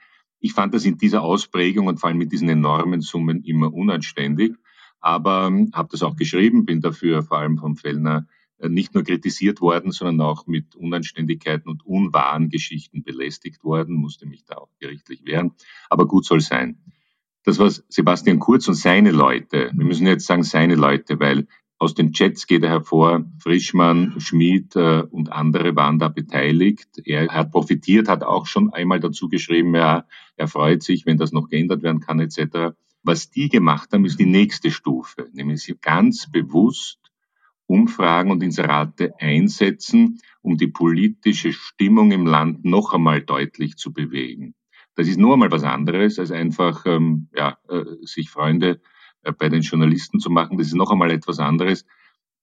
Ich 0.45 0.53
fand 0.53 0.75
das 0.75 0.85
in 0.85 0.99
dieser 0.99 1.23
Ausprägung 1.23 1.87
und 1.87 1.99
vor 1.99 2.09
allem 2.09 2.19
mit 2.19 2.31
diesen 2.31 2.49
enormen 2.49 3.01
Summen 3.01 3.43
immer 3.43 3.73
unanständig, 3.73 4.55
aber 4.99 5.47
ähm, 5.47 5.71
habe 5.73 5.89
das 5.91 6.03
auch 6.03 6.15
geschrieben, 6.15 6.67
bin 6.67 6.81
dafür 6.81 7.23
vor 7.23 7.39
allem 7.39 7.57
vom 7.57 7.77
Fellner 7.77 8.27
äh, 8.59 8.69
nicht 8.69 8.93
nur 8.93 9.03
kritisiert 9.03 9.59
worden, 9.59 9.91
sondern 9.91 10.21
auch 10.21 10.45
mit 10.45 10.75
Unanständigkeiten 10.75 11.67
und 11.67 11.83
unwahren 11.83 12.49
Geschichten 12.49 13.01
belästigt 13.01 13.63
worden, 13.63 13.95
musste 13.95 14.27
mich 14.27 14.45
da 14.45 14.57
auch 14.57 14.69
gerichtlich 14.77 15.25
wehren. 15.25 15.53
Aber 15.89 16.05
gut 16.05 16.25
soll 16.25 16.41
sein. 16.41 16.77
Das, 17.43 17.57
was 17.57 17.83
Sebastian 17.89 18.37
Kurz 18.37 18.67
und 18.67 18.75
seine 18.75 19.09
Leute, 19.09 19.71
wir 19.73 19.85
müssen 19.85 20.05
jetzt 20.05 20.27
sagen 20.27 20.43
seine 20.43 20.75
Leute, 20.75 21.19
weil 21.19 21.47
aus 21.77 21.93
den 21.93 22.13
Chats 22.13 22.47
geht 22.47 22.63
er 22.63 22.69
hervor, 22.69 23.25
Frischmann, 23.39 24.19
Schmid 24.19 24.75
äh, 24.75 25.03
und 25.09 25.31
andere 25.31 25.75
waren 25.75 25.99
da 25.99 26.07
beteiligt. 26.07 27.01
Er 27.03 27.27
hat 27.27 27.51
profitiert, 27.51 28.07
hat 28.07 28.23
auch 28.23 28.45
schon 28.45 28.71
einmal 28.71 28.99
dazu 28.99 29.27
geschrieben, 29.27 29.75
ja, 29.75 30.05
er 30.37 30.47
freut 30.47 30.83
sich, 30.83 31.05
wenn 31.05 31.17
das 31.17 31.33
noch 31.33 31.49
geändert 31.49 31.83
werden 31.83 31.99
kann, 31.99 32.19
etc. 32.19 32.75
Was 33.03 33.29
die 33.29 33.49
gemacht 33.49 33.91
haben, 33.91 34.05
ist 34.05 34.19
die 34.19 34.25
nächste 34.25 34.71
Stufe, 34.71 35.27
nämlich 35.33 35.63
sie 35.63 35.75
ganz 35.79 36.31
bewusst 36.31 36.99
Umfragen 37.67 38.31
und 38.31 38.43
Inserate 38.43 39.13
einsetzen, 39.19 40.19
um 40.41 40.57
die 40.57 40.67
politische 40.67 41.51
Stimmung 41.51 42.11
im 42.11 42.25
Land 42.25 42.63
noch 42.63 42.93
einmal 42.93 43.21
deutlich 43.21 43.75
zu 43.75 43.91
bewegen. 43.91 44.53
Das 44.95 45.07
ist 45.07 45.19
nur 45.19 45.33
einmal 45.33 45.51
was 45.51 45.63
anderes, 45.63 46.19
als 46.19 46.31
einfach 46.31 46.85
ähm, 46.85 47.27
ja, 47.35 47.57
äh, 47.67 47.83
sich 48.01 48.29
Freunde 48.29 48.81
bei 49.31 49.49
den 49.49 49.61
Journalisten 49.61 50.19
zu 50.19 50.29
machen. 50.29 50.57
Das 50.57 50.67
ist 50.67 50.75
noch 50.75 50.91
einmal 50.91 51.11
etwas 51.11 51.39
anderes. 51.39 51.85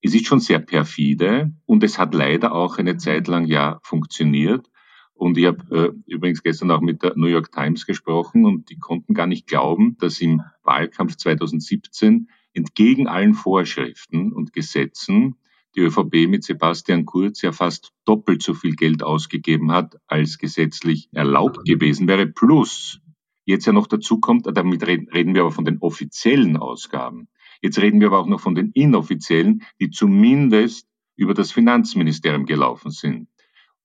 Es 0.00 0.14
ist 0.14 0.26
schon 0.26 0.40
sehr 0.40 0.58
perfide 0.58 1.52
und 1.66 1.84
es 1.84 1.98
hat 1.98 2.14
leider 2.14 2.52
auch 2.52 2.78
eine 2.78 2.96
Zeit 2.96 3.28
lang 3.28 3.46
ja 3.46 3.78
funktioniert. 3.82 4.68
Und 5.14 5.38
ich 5.38 5.46
habe 5.46 5.94
äh, 6.06 6.12
übrigens 6.12 6.42
gestern 6.42 6.70
auch 6.72 6.80
mit 6.80 7.02
der 7.02 7.12
New 7.16 7.28
York 7.28 7.52
Times 7.52 7.86
gesprochen 7.86 8.44
und 8.44 8.70
die 8.70 8.78
konnten 8.78 9.14
gar 9.14 9.28
nicht 9.28 9.46
glauben, 9.46 9.96
dass 9.98 10.20
im 10.20 10.42
Wahlkampf 10.64 11.16
2017 11.16 12.28
entgegen 12.54 13.06
allen 13.06 13.34
Vorschriften 13.34 14.32
und 14.32 14.52
Gesetzen 14.52 15.36
die 15.74 15.80
ÖVP 15.80 16.28
mit 16.28 16.44
Sebastian 16.44 17.06
Kurz 17.06 17.42
ja 17.42 17.52
fast 17.52 17.92
doppelt 18.04 18.42
so 18.42 18.54
viel 18.54 18.74
Geld 18.74 19.02
ausgegeben 19.02 19.72
hat, 19.72 19.96
als 20.06 20.38
gesetzlich 20.38 21.08
erlaubt 21.12 21.64
gewesen 21.64 22.08
wäre. 22.08 22.26
Plus, 22.26 23.00
jetzt 23.44 23.66
ja 23.66 23.72
noch 23.72 23.86
dazu 23.86 24.20
kommt, 24.20 24.46
damit 24.46 24.86
reden 24.86 25.34
wir 25.34 25.42
aber 25.42 25.52
von 25.52 25.64
den 25.64 25.78
offiziellen 25.78 26.56
Ausgaben. 26.56 27.28
Jetzt 27.60 27.78
reden 27.78 28.00
wir 28.00 28.08
aber 28.08 28.18
auch 28.18 28.26
noch 28.26 28.40
von 28.40 28.54
den 28.54 28.70
inoffiziellen, 28.72 29.62
die 29.80 29.90
zumindest 29.90 30.88
über 31.16 31.34
das 31.34 31.52
Finanzministerium 31.52 32.46
gelaufen 32.46 32.90
sind. 32.90 33.28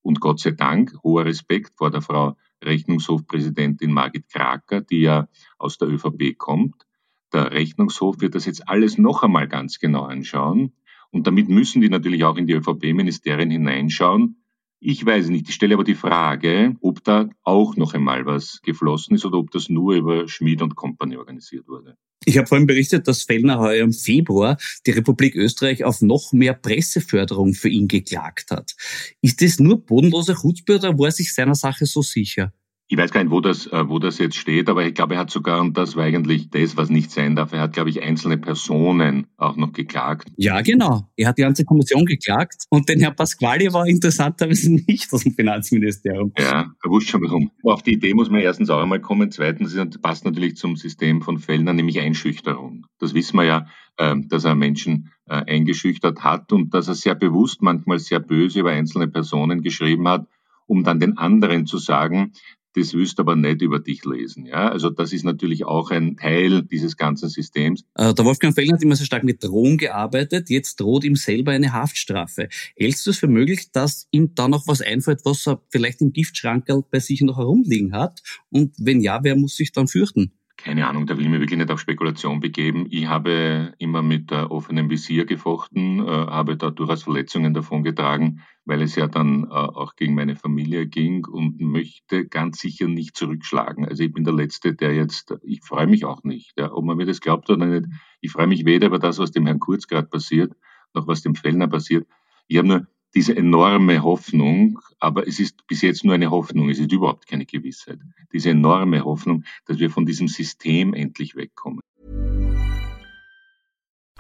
Und 0.02 0.20
Gott 0.20 0.40
sei 0.40 0.52
Dank, 0.52 0.96
hoher 1.04 1.26
Respekt 1.26 1.74
vor 1.78 1.92
der 1.92 2.02
Frau 2.02 2.38
Rechnungshofpräsidentin 2.64 3.92
Margit 3.92 4.30
Kraker, 4.30 4.82
die 4.82 5.02
ja 5.02 5.28
aus 5.58 5.78
der 5.78 5.90
ÖVP 5.90 6.38
kommt. 6.38 6.86
Der 7.34 7.52
Rechnungshof 7.52 8.22
wird 8.22 8.36
das 8.36 8.46
jetzt 8.46 8.68
alles 8.68 8.98
noch 8.98 9.22
einmal 9.22 9.48
ganz 9.48 9.80
genau 9.80 10.04
anschauen. 10.04 10.74
Und 11.12 11.28
damit 11.28 11.50
müssen 11.50 11.82
die 11.82 11.90
natürlich 11.90 12.24
auch 12.24 12.38
in 12.38 12.48
die 12.48 12.54
ÖVP-Ministerien 12.54 13.52
hineinschauen. 13.52 14.42
Ich 14.80 15.04
weiß 15.04 15.30
nicht, 15.30 15.50
ich 15.50 15.56
stelle 15.56 15.74
aber 15.74 15.84
die 15.84 15.96
Frage, 15.96 16.76
ob 16.82 17.04
da 17.04 17.30
auch 17.44 17.76
noch 17.76 17.96
einmal 17.96 18.26
was 18.26 18.62
geflossen 18.62 19.16
ist 19.16 19.26
oder 19.26 19.40
ob 19.40 19.50
das 19.52 19.70
nur 19.70 19.96
über 19.96 20.28
Schmid 20.28 20.62
und 20.62 20.76
Company 20.76 21.18
organisiert 21.18 21.68
wurde. 21.68 21.98
Ich 22.26 22.38
habe 22.38 22.48
vorhin 22.48 22.68
berichtet, 22.68 23.08
dass 23.08 23.24
Fellner 23.24 23.58
heuer 23.60 23.84
im 23.84 23.94
Februar 23.94 24.58
die 24.86 24.92
Republik 24.92 25.36
Österreich 25.36 25.84
auf 25.84 26.02
noch 26.02 26.34
mehr 26.34 26.54
Presseförderung 26.54 27.54
für 27.54 27.70
ihn 27.70 27.88
geklagt 27.88 28.52
hat. 28.52 28.76
Ist 29.22 29.42
das 29.42 29.60
nur 29.60 29.84
bodenloser 29.84 30.36
Chutzpe 30.36 30.76
oder 30.76 30.98
war 31.00 31.08
er 31.08 31.12
sich 31.12 31.34
seiner 31.34 31.56
Sache 31.56 31.86
so 31.86 32.02
sicher? 32.02 32.54
Ich 32.90 32.98
weiß 32.98 33.12
gar 33.12 33.22
nicht, 33.22 33.32
wo 33.32 33.42
das, 33.42 33.68
äh, 33.68 33.90
wo 33.90 34.00
das 34.00 34.18
jetzt 34.18 34.38
steht, 34.38 34.70
aber 34.70 34.86
ich 34.86 34.94
glaube, 34.94 35.16
er 35.16 35.22
hat 35.22 35.30
sogar, 35.30 35.60
und 35.60 35.78
das 35.78 35.98
war 35.98 36.06
eigentlich 36.06 36.50
das, 36.50 36.78
was 36.78 36.90
nicht 36.90 37.12
sein 37.12 37.36
darf, 37.36 37.52
er 37.52 37.60
hat, 37.60 37.74
glaube 37.74 37.90
ich, 37.90 38.02
einzelne 38.02 38.38
Personen 38.38 39.28
auch 39.36 39.58
noch 39.58 39.74
geklagt. 39.74 40.30
Ja, 40.38 40.62
genau. 40.62 41.10
Er 41.18 41.30
hat 41.30 41.38
die 41.38 41.42
ganze 41.42 41.66
Kommission 41.66 42.06
geklagt 42.06 42.64
und 42.70 42.88
den 42.88 43.00
Herr 43.00 43.12
Pasquale 43.12 43.74
war 43.74 43.86
interessanterweise 43.88 44.74
nicht 44.88 45.12
aus 45.12 45.24
dem 45.24 45.34
Finanzministerium. 45.34 46.32
Ja, 46.38 46.72
er 46.82 46.90
wusste 46.90 47.12
schon 47.12 47.24
warum. 47.24 47.52
Auf 47.64 47.84
die 47.84 47.94
Idee 47.94 48.14
muss 48.14 48.30
man 48.30 48.40
erstens 48.40 48.70
auch 48.70 48.82
einmal 48.82 49.02
kommen. 49.02 49.32
Zweitens 49.32 49.76
passt 50.02 50.24
natürlich 50.24 50.56
zum 50.56 50.78
System 50.78 51.22
von 51.22 51.40
Fellner, 51.40 51.74
nämlich 51.74 52.00
Einschüchterung. 52.00 52.86
Das 53.00 53.14
wissen 53.14 53.36
wir 53.36 53.44
ja, 53.44 53.68
ähm, 53.98 54.30
dass 54.30 54.46
er 54.46 54.56
Menschen 54.56 55.12
äh, 55.26 55.44
eingeschüchtert 55.46 56.24
hat 56.24 56.54
und 56.54 56.74
dass 56.74 56.88
er 56.88 56.96
sehr 56.96 57.16
bewusst, 57.16 57.62
manchmal 57.62 58.00
sehr 58.00 58.20
böse 58.20 58.62
über 58.62 58.72
einzelne 58.72 59.08
Personen 59.08 59.62
geschrieben 59.62 60.08
hat, 60.08 60.28
um 60.68 60.84
dann 60.84 61.00
den 61.00 61.18
anderen 61.18 61.66
zu 61.66 61.78
sagen, 61.78 62.34
das 62.78 62.94
willst 62.94 63.18
du 63.18 63.24
aber 63.24 63.36
nicht 63.36 63.62
über 63.62 63.80
dich 63.80 64.06
lesen. 64.06 64.46
Ja? 64.46 64.70
Also 64.70 64.90
das 64.90 65.14
ist 65.14 65.24
natürlich 65.24 65.66
auch 65.66 65.92
ein 65.92 66.18
Teil 66.18 66.64
dieses 66.64 66.98
ganzen 66.98 67.30
Systems. 67.30 67.84
Äh, 67.96 68.14
der 68.14 68.26
Wolfgang 68.26 68.54
Fellner 68.54 68.74
hat 68.74 68.84
immer 68.84 68.96
sehr 68.96 69.06
stark 69.06 69.24
mit 69.24 69.44
Drohung 69.44 69.78
gearbeitet. 69.78 70.50
Jetzt 70.50 70.80
droht 70.80 71.04
ihm 71.04 71.16
selber 71.16 71.52
eine 71.52 71.74
Haftstrafe. 71.74 72.50
Hältst 72.78 73.06
du 73.06 73.12
es 73.12 73.18
für 73.18 73.28
möglich, 73.28 73.72
dass 73.72 74.08
ihm 74.12 74.36
da 74.36 74.48
noch 74.48 74.68
was 74.68 74.82
einfällt, 74.82 75.22
was 75.26 75.48
er 75.48 75.62
vielleicht 75.70 76.02
im 76.02 76.14
Giftschrank 76.14 76.66
bei 76.92 77.00
sich 77.00 77.22
noch 77.22 77.38
herumliegen 77.38 77.94
hat? 77.94 78.22
Und 78.50 78.76
wenn 78.78 79.02
ja, 79.02 79.24
wer 79.24 79.36
muss 79.36 79.56
sich 79.56 79.72
dann 79.72 79.88
fürchten? 79.88 80.34
Keine 80.58 80.88
Ahnung, 80.88 81.06
da 81.06 81.16
will 81.16 81.24
ich 81.24 81.30
mir 81.30 81.40
wirklich 81.40 81.60
nicht 81.60 81.70
auf 81.70 81.80
Spekulation 81.80 82.40
begeben. 82.40 82.88
Ich 82.90 83.08
habe 83.08 83.74
immer 83.78 84.02
mit 84.02 84.32
offenem 84.32 84.90
Visier 84.90 85.26
gefochten, 85.26 86.00
äh, 86.00 86.10
habe 86.10 86.58
da 86.58 86.72
durchaus 86.72 87.04
Verletzungen 87.04 87.54
davon 87.54 87.84
getragen, 87.84 88.42
weil 88.68 88.82
es 88.82 88.96
ja 88.96 89.08
dann 89.08 89.46
äh, 89.46 89.48
auch 89.48 89.96
gegen 89.96 90.14
meine 90.14 90.36
Familie 90.36 90.88
ging 90.88 91.26
und 91.26 91.60
möchte 91.62 92.28
ganz 92.28 92.60
sicher 92.60 92.88
nicht 92.88 93.16
zurückschlagen. 93.16 93.86
Also 93.88 94.04
ich 94.04 94.14
bin 94.14 94.26
der 94.26 94.34
Letzte, 94.34 94.76
der 94.76 94.94
jetzt, 94.94 95.34
ich 95.44 95.64
freue 95.64 95.88
mich 95.88 96.04
auch 96.04 96.24
nicht, 96.24 96.52
ja, 96.60 96.72
ob 96.74 96.84
man 96.84 96.98
mir 96.98 97.06
das 97.06 97.22
glaubt 97.22 97.50
oder 97.50 97.66
nicht. 97.66 97.88
Ich 98.20 98.32
freue 98.32 98.48
mich 98.48 98.66
weder 98.66 98.88
über 98.88 99.00
das, 99.00 99.20
was 99.20 99.32
dem 99.32 99.46
Herrn 99.46 99.60
Kurz 99.60 99.88
gerade 99.88 100.08
passiert, 100.08 100.54
noch 100.94 101.08
was 101.08 101.22
dem 101.22 101.34
Fellner 101.34 101.68
passiert. 101.68 102.08
Ich 102.48 102.58
habe 102.58 102.68
nur 102.68 102.88
diese 103.16 103.36
enorme 103.36 104.04
Hoffnung, 104.04 104.80
aber 105.00 105.26
es 105.28 105.40
ist 105.40 105.66
bis 105.68 105.82
jetzt 105.82 106.04
nur 106.04 106.16
eine 106.16 106.30
Hoffnung, 106.30 106.70
es 106.70 106.80
ist 106.80 106.92
überhaupt 106.92 107.26
keine 107.26 107.46
Gewissheit. 107.46 108.00
Diese 108.34 108.50
enorme 108.50 109.06
Hoffnung, 109.06 109.46
dass 109.66 109.80
wir 109.80 109.90
von 109.90 110.06
diesem 110.06 110.28
System 110.28 110.94
endlich 110.94 111.36
wegkommen. 111.36 111.80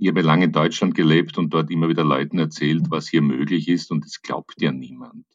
Ich 0.00 0.08
habe 0.08 0.22
lange 0.22 0.44
in 0.44 0.52
Deutschland 0.52 0.94
gelebt 0.94 1.38
und 1.38 1.52
dort 1.52 1.70
immer 1.70 1.88
wieder 1.88 2.04
Leuten 2.04 2.38
erzählt, 2.38 2.84
was 2.88 3.08
hier 3.08 3.22
möglich 3.22 3.68
ist 3.68 3.90
und 3.90 4.06
es 4.06 4.22
glaubt 4.22 4.60
ja 4.60 4.70
niemand. 4.70 5.26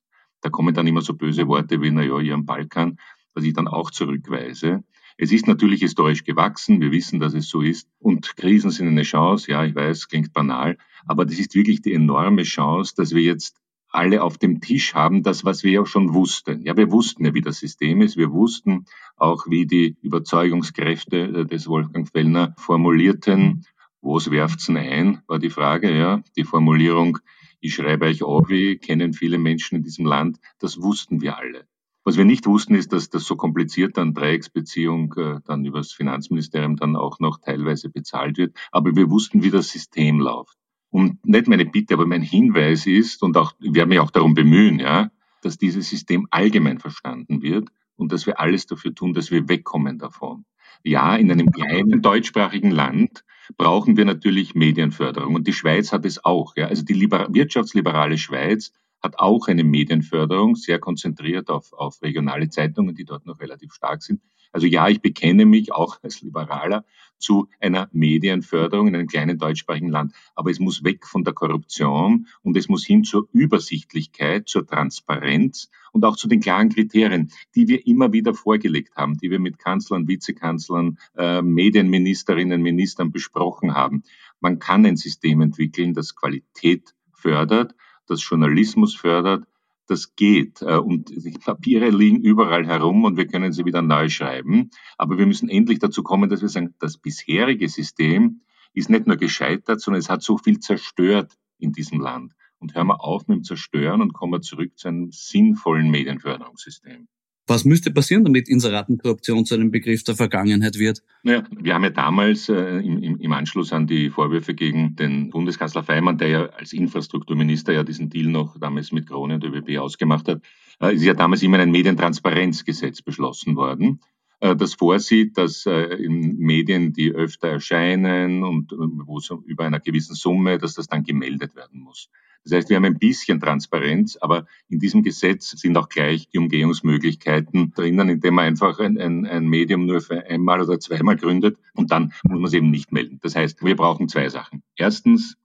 Da 0.41 0.49
kommen 0.49 0.73
dann 0.73 0.87
immer 0.87 1.01
so 1.01 1.13
böse 1.13 1.47
Worte 1.47 1.81
wie, 1.81 1.91
naja, 1.91 2.19
hier 2.19 2.33
am 2.33 2.45
Balkan, 2.45 2.97
was 3.33 3.43
ich 3.43 3.53
dann 3.53 3.67
auch 3.67 3.91
zurückweise. 3.91 4.83
Es 5.17 5.31
ist 5.31 5.47
natürlich 5.47 5.81
historisch 5.81 6.23
gewachsen, 6.23 6.81
wir 6.81 6.91
wissen, 6.91 7.19
dass 7.19 7.33
es 7.33 7.49
so 7.49 7.61
ist. 7.61 7.89
Und 7.99 8.35
Krisen 8.37 8.71
sind 8.71 8.87
eine 8.87 9.03
Chance, 9.03 9.51
ja, 9.51 9.63
ich 9.65 9.75
weiß, 9.75 10.07
klingt 10.07 10.33
banal, 10.33 10.77
aber 11.05 11.25
das 11.25 11.39
ist 11.39 11.55
wirklich 11.55 11.81
die 11.81 11.93
enorme 11.93 12.43
Chance, 12.43 12.93
dass 12.95 13.13
wir 13.13 13.21
jetzt 13.21 13.57
alle 13.93 14.23
auf 14.23 14.39
dem 14.39 14.59
Tisch 14.59 14.95
haben, 14.95 15.21
das, 15.21 15.45
was 15.45 15.63
wir 15.63 15.71
ja 15.71 15.85
schon 15.85 16.15
wussten. 16.15 16.63
Ja, 16.63 16.75
wir 16.75 16.91
wussten 16.91 17.25
ja, 17.25 17.33
wie 17.35 17.41
das 17.41 17.59
System 17.59 18.01
ist. 18.01 18.17
Wir 18.17 18.31
wussten 18.31 18.85
auch, 19.17 19.45
wie 19.47 19.67
die 19.67 19.97
Überzeugungskräfte 20.01 21.17
äh, 21.17 21.45
des 21.45 21.67
Wolfgang 21.67 22.09
Fellner 22.09 22.55
formulierten. 22.57 23.65
Was 24.05 24.29
werft's 24.29 24.65
denn 24.65 24.75
ein, 24.75 25.21
war 25.27 25.39
die 25.39 25.49
Frage, 25.49 25.97
ja. 25.97 26.21
Die 26.35 26.43
Formulierung, 26.43 27.19
ich 27.61 27.75
schreibe 27.75 28.07
euch 28.07 28.21
auf, 28.21 28.49
kennen 28.81 29.13
viele 29.13 29.37
Menschen 29.37 29.77
in 29.77 29.83
diesem 29.83 30.05
Land, 30.05 30.39
das 30.59 30.81
wussten 30.81 31.21
wir 31.21 31.37
alle. 31.37 31.65
Was 32.03 32.17
wir 32.17 32.25
nicht 32.25 32.45
wussten, 32.45 32.75
ist, 32.75 32.91
dass 32.91 33.09
das 33.09 33.23
so 33.23 33.37
kompliziert 33.37 33.95
dann 33.95 34.13
Dreiecksbeziehung 34.13 35.13
äh, 35.13 35.39
dann 35.45 35.63
übers 35.63 35.93
Finanzministerium 35.93 36.75
dann 36.75 36.97
auch 36.97 37.21
noch 37.21 37.39
teilweise 37.39 37.89
bezahlt 37.89 38.37
wird. 38.37 38.57
Aber 38.73 38.93
wir 38.93 39.09
wussten, 39.09 39.41
wie 39.41 39.51
das 39.51 39.69
System 39.69 40.19
läuft. 40.19 40.57
Und 40.89 41.25
nicht 41.25 41.47
meine 41.47 41.65
Bitte, 41.65 41.93
aber 41.93 42.05
mein 42.05 42.21
Hinweis 42.21 42.85
ist, 42.85 43.23
und 43.23 43.37
auch, 43.37 43.53
wir 43.59 43.73
werden 43.73 43.89
mich 43.89 43.99
auch 43.99 44.11
darum 44.11 44.33
bemühen, 44.33 44.79
ja, 44.79 45.11
dass 45.41 45.57
dieses 45.57 45.89
System 45.89 46.27
allgemein 46.29 46.79
verstanden 46.79 47.41
wird 47.41 47.69
und 47.95 48.11
dass 48.11 48.25
wir 48.25 48.37
alles 48.37 48.65
dafür 48.65 48.93
tun, 48.93 49.13
dass 49.13 49.31
wir 49.31 49.47
wegkommen 49.47 49.97
davon. 49.97 50.43
Ja, 50.83 51.15
in 51.15 51.31
einem 51.31 51.51
kleinen 51.51 52.01
deutschsprachigen 52.01 52.71
Land 52.71 53.23
brauchen 53.57 53.97
wir 53.97 54.05
natürlich 54.05 54.55
Medienförderung. 54.55 55.35
Und 55.35 55.47
die 55.47 55.53
Schweiz 55.53 55.91
hat 55.91 56.05
es 56.05 56.23
auch. 56.23 56.55
Ja. 56.55 56.67
Also 56.67 56.83
die 56.83 56.99
wirtschaftsliberale 56.99 58.17
Schweiz 58.17 58.71
hat 59.01 59.19
auch 59.19 59.47
eine 59.47 59.63
Medienförderung, 59.63 60.55
sehr 60.55 60.79
konzentriert 60.79 61.49
auf, 61.49 61.73
auf 61.73 62.01
regionale 62.01 62.49
Zeitungen, 62.49 62.95
die 62.95 63.03
dort 63.03 63.25
noch 63.25 63.39
relativ 63.41 63.73
stark 63.73 64.01
sind. 64.01 64.21
Also 64.53 64.67
ja, 64.67 64.87
ich 64.87 65.01
bekenne 65.01 65.45
mich 65.45 65.73
auch 65.73 66.01
als 66.03 66.21
Liberaler 66.21 66.85
zu 67.23 67.47
einer 67.59 67.89
Medienförderung 67.91 68.87
in 68.87 68.95
einem 68.95 69.07
kleinen 69.07 69.37
deutschsprachigen 69.37 69.89
Land. 69.89 70.13
Aber 70.35 70.51
es 70.51 70.59
muss 70.59 70.83
weg 70.83 71.07
von 71.07 71.23
der 71.23 71.33
Korruption 71.33 72.27
und 72.43 72.57
es 72.57 72.69
muss 72.69 72.85
hin 72.85 73.03
zur 73.03 73.27
Übersichtlichkeit, 73.31 74.47
zur 74.47 74.67
Transparenz 74.67 75.69
und 75.93 76.05
auch 76.05 76.17
zu 76.17 76.27
den 76.27 76.41
klaren 76.41 76.69
Kriterien, 76.69 77.31
die 77.55 77.67
wir 77.67 77.87
immer 77.87 78.11
wieder 78.13 78.33
vorgelegt 78.33 78.95
haben, 78.95 79.17
die 79.17 79.31
wir 79.31 79.39
mit 79.39 79.57
Kanzlern, 79.57 80.07
Vizekanzlern, 80.07 80.99
äh, 81.17 81.41
Medienministerinnen, 81.41 82.61
Ministern 82.61 83.11
besprochen 83.11 83.73
haben. 83.73 84.03
Man 84.39 84.59
kann 84.59 84.85
ein 84.85 84.97
System 84.97 85.41
entwickeln, 85.41 85.93
das 85.93 86.15
Qualität 86.15 86.93
fördert, 87.13 87.75
das 88.07 88.27
Journalismus 88.27 88.95
fördert, 88.95 89.45
das 89.87 90.15
geht. 90.15 90.61
Äh, 90.61 90.77
und 90.77 91.09
die 91.09 91.31
Papiere 91.31 91.89
liegen 91.89 92.21
überall 92.21 92.65
herum 92.65 93.03
und 93.03 93.17
wir 93.17 93.27
können 93.27 93.51
sie 93.51 93.65
wieder 93.65 93.81
neu 93.81 94.09
schreiben. 94.09 94.69
Aber 94.97 95.17
wir 95.17 95.25
müssen 95.25 95.49
endlich 95.49 95.79
dazu 95.79 96.03
kommen, 96.03 96.29
dass 96.29 96.41
wir 96.41 96.49
sagen, 96.49 96.75
das 96.79 96.97
bisherige 96.97 97.67
System 97.69 98.41
ist 98.73 98.89
nicht 98.89 99.07
nur 99.07 99.17
gescheitert, 99.17 99.81
sondern 99.81 99.99
es 99.99 100.09
hat 100.09 100.23
so 100.23 100.37
viel 100.37 100.59
zerstört 100.59 101.37
in 101.57 101.71
diesem 101.71 101.99
Land. 101.99 102.33
Und 102.59 102.75
hören 102.75 102.87
wir 102.87 103.03
auf 103.03 103.27
mit 103.27 103.37
dem 103.37 103.43
Zerstören 103.43 104.01
und 104.01 104.13
kommen 104.13 104.33
wir 104.33 104.41
zurück 104.41 104.77
zu 104.77 104.87
einem 104.87 105.11
sinnvollen 105.11 105.91
Medienförderungssystem. 105.91 107.07
Was 107.45 107.65
müsste 107.65 107.91
passieren, 107.91 108.23
damit 108.23 108.47
Inseratenkorruption 108.47 109.45
zu 109.45 109.55
einem 109.55 109.69
Begriff 109.69 110.03
der 110.05 110.15
Vergangenheit 110.15 110.79
wird? 110.79 111.03
Naja, 111.23 111.43
wir 111.51 111.73
haben 111.73 111.83
ja 111.83 111.89
damals 111.89 112.47
äh, 112.47 112.77
im, 112.77 113.19
im, 113.19 113.33
Anschluss 113.33 113.73
an 113.73 113.85
die 113.85 114.09
Vorwürfe 114.09 114.53
gegen 114.53 114.95
den 114.95 115.29
Bundeskanzler 115.29 115.83
Feimann, 115.83 116.17
der 116.17 116.27
ja 116.29 116.45
als 116.45 116.71
Infrastrukturminister 116.71 117.73
ja 117.73 117.83
diesen 117.83 118.09
Deal 118.09 118.29
noch 118.29 118.57
damals 118.57 118.93
mit 118.93 119.07
Krone 119.07 119.35
und 119.35 119.43
ÖBB 119.43 119.77
ausgemacht 119.77 120.29
hat, 120.29 120.41
äh, 120.81 120.95
ist 120.95 121.03
ja 121.03 121.13
damals 121.13 121.43
immer 121.43 121.59
ein 121.59 121.71
Medientransparenzgesetz 121.71 123.01
beschlossen 123.01 123.57
worden. 123.57 123.99
äh, 124.39 124.55
das 124.55 124.75
vorsieht, 124.75 125.37
dass 125.37 125.65
äh, 125.65 125.95
in 125.95 126.37
Medien, 126.37 126.93
die 126.93 127.11
öfter 127.11 127.49
erscheinen 127.49 128.43
und 128.43 128.71
äh, 128.71 128.77
wo 128.77 129.17
es 129.17 129.29
über 129.45 129.65
einer 129.65 129.81
gewissen 129.81 130.15
Summe, 130.15 130.59
dass 130.59 130.75
das 130.75 130.87
dann 130.87 131.03
gemeldet 131.03 131.57
werden 131.57 131.81
muss. 131.81 132.09
Das 132.43 132.53
heißt, 132.53 132.69
wir 132.69 132.75
haben 132.75 132.85
ein 132.85 132.99
bisschen 132.99 133.39
Transparenz, 133.39 134.17
aber 134.19 134.45
in 134.67 134.79
diesem 134.79 135.01
Gesetz 135.03 135.51
sind 135.51 135.77
auch 135.77 135.87
gleich 135.87 136.27
die 136.29 136.39
Umgehungsmöglichkeiten 136.39 137.71
drinnen, 137.73 138.09
indem 138.09 138.35
man 138.35 138.45
einfach 138.45 138.79
ein, 138.79 138.97
ein, 138.97 139.25
ein 139.25 139.47
Medium 139.47 139.85
nur 139.85 140.01
für 140.01 140.25
einmal 140.25 140.61
oder 140.61 140.79
zweimal 140.79 141.15
gründet 141.15 141.57
und 141.73 141.91
dann 141.91 142.13
muss 142.23 142.39
man 142.39 142.45
es 142.45 142.53
eben 142.53 142.69
nicht 142.69 142.91
melden. 142.91 143.19
Das 143.21 143.35
heißt, 143.35 143.63
wir 143.63 143.75
brauchen 143.75 144.09
zwei 144.09 144.27
Sachen. 144.29 144.63
Erstens, 144.75 145.37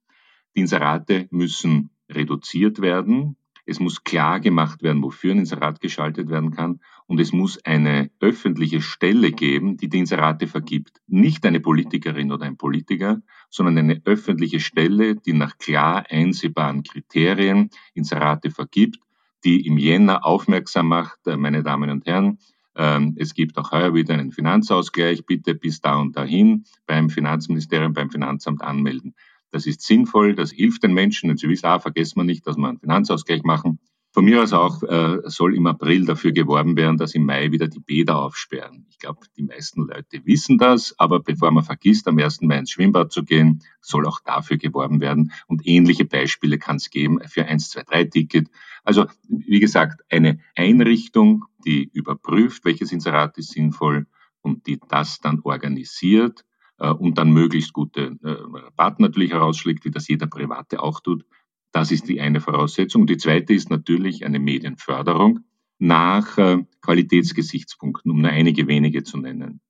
die 0.57 0.61
Inserate 0.61 1.29
müssen 1.31 1.91
reduziert 2.11 2.81
werden. 2.81 3.37
Es 3.65 3.81
muss 3.81 4.03
klar 4.03 4.41
gemacht 4.41 4.83
werden, 4.83 5.03
wofür 5.03 5.33
ein 5.33 5.41
Inserat 5.41 5.81
geschaltet 5.81 6.31
werden 6.31 6.53
kann. 6.53 6.81
Und 7.09 7.21
es 7.21 7.33
muss 7.33 7.59
eine 7.65 8.11
öffentliche 8.21 8.83
Stelle 8.83 9.33
geben, 9.33 9.79
die 9.79 9.89
die 9.89 9.99
Inserate 9.99 10.47
vergibt. 10.47 11.01
Nicht 11.07 11.47
eine 11.47 11.59
Politikerin 11.59 12.31
oder 12.31 12.45
ein 12.45 12.59
Politiker, 12.59 13.23
sondern 13.49 13.79
eine 13.79 14.03
öffentliche 14.05 14.61
Stelle, 14.61 15.17
die 15.17 15.33
nach 15.33 15.57
klar 15.57 16.05
einsehbaren 16.11 16.83
Kriterien 16.83 17.71
Inserate 17.95 18.51
vergibt, 18.51 19.01
die 19.43 19.67
im 19.67 19.79
Jänner 19.79 20.27
aufmerksam 20.27 20.89
macht, 20.89 21.27
äh, 21.27 21.39
meine 21.39 21.63
Damen 21.63 21.89
und 21.89 22.07
Herren, 22.07 22.39
ähm, 22.77 23.15
es 23.19 23.33
gibt 23.33 23.57
auch 23.57 23.73
heuer 23.73 23.95
wieder 23.95 24.13
einen 24.13 24.31
Finanzausgleich, 24.31 25.25
bitte 25.25 25.55
bis 25.55 25.81
da 25.81 25.97
und 25.97 26.15
dahin 26.15 26.65
beim 26.87 27.09
Finanzministerium, 27.09 27.95
beim 27.95 28.11
Finanzamt 28.11 28.61
anmelden. 28.61 29.15
Das 29.51 29.67
ist 29.67 29.81
sinnvoll, 29.81 30.35
das 30.35 30.53
hilft 30.53 30.83
den 30.83 30.93
Menschen. 30.93 31.31
Und 31.31 31.41
Sie 31.41 31.49
wissen 31.49 31.67
auch, 31.67 31.81
vergessen 31.81 32.21
wir 32.21 32.25
nicht, 32.25 32.47
dass 32.47 32.59
wir 32.59 32.69
einen 32.69 32.79
Finanzausgleich 32.79 33.45
machen. 33.45 33.79
Von 34.13 34.25
mir 34.25 34.43
aus 34.43 34.55
auch 34.55 34.83
äh, 34.83 35.19
soll 35.25 35.55
im 35.55 35.67
April 35.67 36.07
dafür 36.07 36.33
geworben 36.33 36.77
werden, 36.77 36.97
dass 36.97 37.15
im 37.15 37.27
Mai 37.27 37.53
wieder 37.53 37.69
die 37.69 37.81
Bäder 37.81 38.19
aufsperren. 38.19 38.87
Ich 38.89 38.99
glaube, 38.99 39.21
die 39.37 39.43
meisten 39.43 39.83
Leute 39.83 40.25
wissen 40.25 40.57
das, 40.57 40.99
aber 40.99 41.21
bevor 41.21 41.51
man 41.51 41.63
vergisst, 41.63 42.09
am 42.09 42.19
1. 42.19 42.41
Mai 42.43 42.59
ins 42.59 42.71
Schwimmbad 42.71 43.13
zu 43.13 43.23
gehen, 43.23 43.63
soll 43.81 44.07
auch 44.07 44.21
dafür 44.21 44.57
geworben 44.57 45.01
werden. 45.01 45.33
Und 45.47 45.67
ähnliche 45.67 46.07
Beispiele 46.07 46.59
kann 46.59 46.77
es 46.77 46.89
geben 46.89 47.21
für 47.29 47.45
1, 47.45 47.71
2, 47.71 47.83
3 47.83 48.05
Ticket. 48.05 48.49
Also, 48.83 49.07
wie 49.29 49.61
gesagt, 49.61 50.01
eine 50.11 50.41
Einrichtung, 50.57 51.45
die 51.67 51.91
überprüft, 51.93 52.65
welches 52.65 52.93
Inserat 52.93 53.37
ist 53.37 53.51
sinnvoll 53.51 54.07
und 54.41 54.67
die 54.67 54.81
das 54.89 55.21
dann 55.21 55.41
organisiert 55.45 56.45
äh, 56.79 56.91
und 56.91 57.19
dann 57.19 57.31
möglichst 57.31 57.73
gute 57.73 58.17
äh, 58.23 58.31
Rabatten 58.31 59.05
natürlich 59.05 59.33
herausschlägt, 59.33 59.85
wie 59.85 59.91
das 59.91 60.09
jeder 60.09 60.27
Private 60.27 60.83
auch 60.83 61.01
tut. 61.01 61.25
Das 61.73 61.91
ist 61.91 62.09
die 62.09 62.21
eine 62.21 62.41
Voraussetzung. 62.41 63.07
Die 63.07 63.17
zweite 63.17 63.53
ist 63.53 63.71
natürlich 63.71 64.25
eine 64.25 64.39
Medienförderung 64.39 65.41
nach 65.79 66.39
äh, 66.39 66.65
Qualitätsgesichtspunkten, 66.81 68.11
um 68.11 68.23
nur 68.23 68.31
einige 68.31 68.67
wenige 68.67 69.03
zu 69.05 69.19
nennen. 69.19 69.61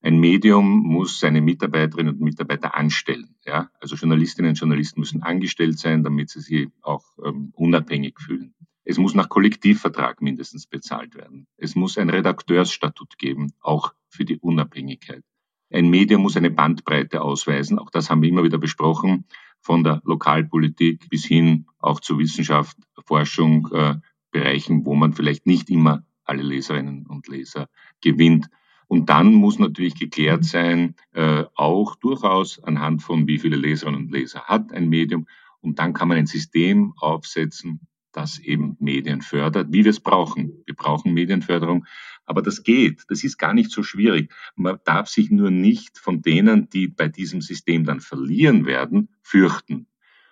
Ein 0.00 0.18
Medium 0.18 0.64
muss 0.64 1.18
seine 1.18 1.40
Mitarbeiterinnen 1.40 2.14
und 2.14 2.20
Mitarbeiter 2.20 2.76
anstellen. 2.76 3.34
Ja? 3.44 3.70
Also 3.80 3.96
Journalistinnen 3.96 4.50
und 4.50 4.58
Journalisten 4.58 5.00
müssen 5.00 5.22
angestellt 5.22 5.78
sein, 5.78 6.04
damit 6.04 6.30
sie 6.30 6.40
sich 6.40 6.68
auch 6.82 7.04
ähm, 7.24 7.52
unabhängig 7.54 8.20
fühlen. 8.20 8.54
Es 8.84 8.96
muss 8.96 9.14
nach 9.14 9.28
Kollektivvertrag 9.28 10.22
mindestens 10.22 10.66
bezahlt 10.66 11.14
werden. 11.14 11.46
Es 11.56 11.74
muss 11.74 11.98
ein 11.98 12.08
Redakteursstatut 12.08 13.18
geben, 13.18 13.52
auch 13.60 13.92
für 14.08 14.24
die 14.24 14.38
Unabhängigkeit. 14.38 15.22
Ein 15.70 15.90
Medium 15.90 16.22
muss 16.22 16.36
eine 16.36 16.50
Bandbreite 16.50 17.20
ausweisen. 17.20 17.78
Auch 17.78 17.90
das 17.90 18.08
haben 18.08 18.22
wir 18.22 18.30
immer 18.30 18.44
wieder 18.44 18.56
besprochen, 18.56 19.26
von 19.68 19.84
der 19.84 20.00
Lokalpolitik 20.06 21.10
bis 21.10 21.26
hin 21.26 21.66
auch 21.78 22.00
zur 22.00 22.18
Wissenschaft, 22.18 22.78
Forschung, 23.04 23.68
äh, 23.70 23.96
Bereichen, 24.30 24.86
wo 24.86 24.94
man 24.94 25.12
vielleicht 25.12 25.44
nicht 25.44 25.68
immer 25.68 26.06
alle 26.24 26.42
Leserinnen 26.42 27.06
und 27.06 27.28
Leser 27.28 27.68
gewinnt. 28.00 28.48
Und 28.86 29.10
dann 29.10 29.34
muss 29.34 29.58
natürlich 29.58 29.94
geklärt 29.94 30.44
sein, 30.44 30.94
äh, 31.12 31.44
auch 31.54 31.96
durchaus 31.96 32.58
anhand 32.64 33.02
von 33.02 33.26
wie 33.26 33.38
viele 33.38 33.56
Leserinnen 33.56 34.04
und 34.06 34.10
Leser 34.10 34.44
hat 34.44 34.72
ein 34.72 34.88
Medium. 34.88 35.26
Und 35.60 35.78
dann 35.78 35.92
kann 35.92 36.08
man 36.08 36.16
ein 36.16 36.26
System 36.26 36.94
aufsetzen, 36.96 37.86
das 38.18 38.40
eben 38.40 38.76
Medien 38.80 39.22
fördert, 39.22 39.68
wie 39.70 39.84
wir 39.84 39.90
es 39.90 40.00
brauchen. 40.00 40.64
Wir 40.66 40.74
brauchen 40.74 41.14
Medienförderung, 41.14 41.86
aber 42.24 42.42
das 42.42 42.64
geht. 42.64 43.04
Das 43.08 43.22
ist 43.22 43.38
gar 43.38 43.54
nicht 43.54 43.70
so 43.70 43.84
schwierig. 43.84 44.32
Man 44.56 44.78
darf 44.84 45.08
sich 45.08 45.30
nur 45.30 45.52
nicht 45.52 45.98
von 45.98 46.20
denen, 46.20 46.68
die 46.68 46.88
bei 46.88 47.06
diesem 47.06 47.40
System 47.40 47.84
dann 47.84 48.00
verlieren 48.00 48.66
werden, 48.66 49.10
fürchten. 49.22 49.86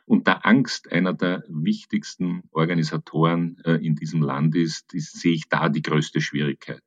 Und 0.05 0.27
da 0.27 0.33
Angst 0.43 0.91
einer 0.91 1.13
der 1.13 1.45
wichtigsten 1.49 2.43
Organisatoren 2.51 3.59
äh, 3.65 3.75
in 3.75 3.95
diesem 3.95 4.21
Land 4.21 4.57
ist, 4.57 4.93
ist, 4.93 5.21
sehe 5.21 5.35
ich 5.35 5.49
da 5.49 5.69
die 5.69 5.83
größte 5.83 6.21
Schwierigkeit. 6.21 6.83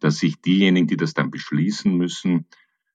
Dass 0.00 0.18
sich 0.18 0.40
diejenigen, 0.40 0.88
die 0.88 0.96
das 0.96 1.14
dann 1.14 1.30
beschließen 1.30 1.96
müssen, 1.96 2.46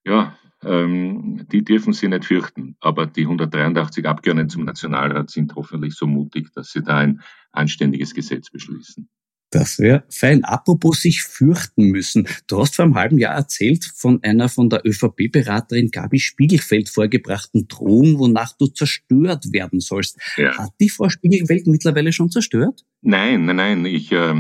ja, 0.08 0.38
ähm, 0.64 1.46
die 1.52 1.64
dürfen 1.64 1.94
sie 1.94 2.08
nicht 2.08 2.26
fürchten. 2.26 2.76
Aber 2.80 3.06
die 3.06 3.24
183 3.24 4.06
Abgeordneten 4.06 4.50
zum 4.50 4.66
Nationalrat 4.66 5.30
sind 5.30 5.56
hoffentlich 5.56 5.94
so 5.94 6.08
mutig, 6.08 6.52
dass 6.54 6.72
sie 6.72 6.82
da 6.82 6.98
ein 6.98 7.22
anständiges 7.52 8.14
Gesetz 8.14 8.50
beschließen. 8.50 9.08
Das 9.50 9.80
wäre 9.80 10.04
fein. 10.10 10.44
Apropos 10.44 11.02
sich 11.02 11.24
fürchten 11.24 11.86
müssen. 11.86 12.28
Du 12.48 12.60
hast 12.60 12.76
vor 12.76 12.84
einem 12.84 12.96
halben 12.96 13.18
Jahr 13.18 13.34
erzählt 13.34 13.86
von 13.96 14.22
einer 14.22 14.50
von 14.50 14.70
der 14.70 14.86
ÖVP-Beraterin 14.86 15.90
Gabi 15.90 16.20
Spiegelfeld 16.20 16.90
vorgebrachten 16.90 17.68
Drohung, 17.70 18.20
wonach 18.20 18.52
du 18.58 18.68
zerstört 18.68 19.54
werden 19.54 19.80
sollst. 19.80 20.20
Ja. 20.36 20.58
Hat 20.58 20.72
die 20.82 20.90
Frau 20.90 21.08
Spiegelfeld 21.08 21.66
mittlerweile 21.68 22.12
schon 22.12 22.30
zerstört? 22.30 22.84
Nein, 23.02 23.46
nein, 23.46 23.56
nein. 23.56 23.86
Ich, 23.86 24.12
äh, 24.12 24.36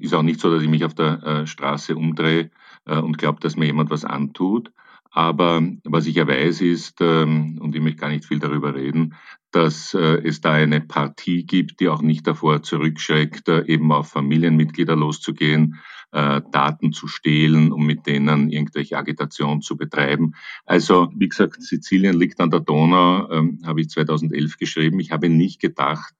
ist 0.00 0.14
auch 0.14 0.22
nicht 0.22 0.40
so, 0.40 0.50
dass 0.50 0.62
ich 0.62 0.70
mich 0.70 0.84
auf 0.84 0.94
der 0.94 1.22
äh, 1.22 1.46
Straße 1.46 1.94
umdrehe 1.94 2.50
äh, 2.86 2.96
und 2.96 3.18
glaube, 3.18 3.40
dass 3.40 3.56
mir 3.56 3.66
jemand 3.66 3.90
was 3.90 4.06
antut. 4.06 4.72
Aber 5.16 5.62
was 5.84 6.04
ich 6.06 6.16
ja 6.16 6.28
weiß 6.28 6.60
ist, 6.60 6.98
ähm, 7.00 7.58
und 7.62 7.74
ich 7.74 7.80
möchte 7.80 8.00
gar 8.00 8.10
nicht 8.10 8.26
viel 8.26 8.38
darüber 8.38 8.74
reden, 8.74 9.14
dass 9.50 9.94
äh, 9.94 10.20
es 10.22 10.42
da 10.42 10.52
eine 10.52 10.82
Partie 10.82 11.46
gibt, 11.46 11.80
die 11.80 11.88
auch 11.88 12.02
nicht 12.02 12.26
davor 12.26 12.62
zurückschreckt, 12.62 13.48
äh, 13.48 13.64
eben 13.64 13.90
auf 13.92 14.10
Familienmitglieder 14.10 14.94
loszugehen, 14.94 15.80
äh, 16.12 16.42
Daten 16.52 16.92
zu 16.92 17.08
stehlen, 17.08 17.72
um 17.72 17.86
mit 17.86 18.06
denen 18.06 18.50
irgendwelche 18.50 18.98
Agitation 18.98 19.62
zu 19.62 19.78
betreiben. 19.78 20.34
Also, 20.66 21.10
wie 21.16 21.30
gesagt, 21.30 21.62
Sizilien 21.62 22.18
liegt 22.18 22.38
an 22.38 22.50
der 22.50 22.60
Donau, 22.60 23.30
ähm, 23.30 23.60
habe 23.64 23.80
ich 23.80 23.88
2011 23.88 24.58
geschrieben. 24.58 25.00
Ich 25.00 25.12
habe 25.12 25.30
nicht 25.30 25.62
gedacht, 25.62 26.14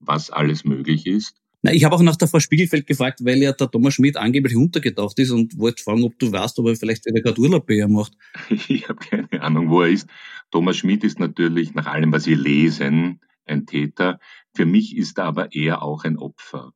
was 0.00 0.30
alles 0.30 0.66
möglich 0.66 1.06
ist. 1.06 1.40
Na, 1.62 1.72
ich 1.72 1.82
habe 1.84 1.96
auch 1.96 2.02
nach 2.02 2.14
der 2.16 2.28
Frau 2.28 2.38
Spiegelfeld 2.38 2.86
gefragt, 2.86 3.24
weil 3.24 3.38
ja 3.38 3.52
der 3.52 3.68
Thomas 3.68 3.94
Schmidt 3.94 4.16
angeblich 4.16 4.56
untergetaucht 4.56 5.18
ist 5.18 5.30
und 5.30 5.58
wollte 5.58 5.82
fragen, 5.82 6.04
ob 6.04 6.16
du 6.18 6.30
weißt, 6.30 6.58
ob 6.60 6.68
er 6.68 6.76
vielleicht 6.76 7.08
eine 7.08 7.20
gerade 7.20 7.40
Urlaub 7.40 7.66
bei 7.66 7.74
ihr 7.74 7.88
macht. 7.88 8.12
Ich 8.68 8.88
habe 8.88 9.00
keine 9.00 9.42
Ahnung, 9.42 9.68
wo 9.68 9.82
er 9.82 9.88
ist. 9.88 10.08
Thomas 10.52 10.76
Schmidt 10.76 11.02
ist 11.02 11.18
natürlich 11.18 11.74
nach 11.74 11.86
allem, 11.86 12.12
was 12.12 12.26
wir 12.26 12.36
lesen, 12.36 13.20
ein 13.44 13.66
Täter. 13.66 14.20
Für 14.54 14.66
mich 14.66 14.96
ist 14.96 15.18
er 15.18 15.24
aber 15.24 15.52
eher 15.52 15.82
auch 15.82 16.04
ein 16.04 16.16
Opfer. 16.16 16.72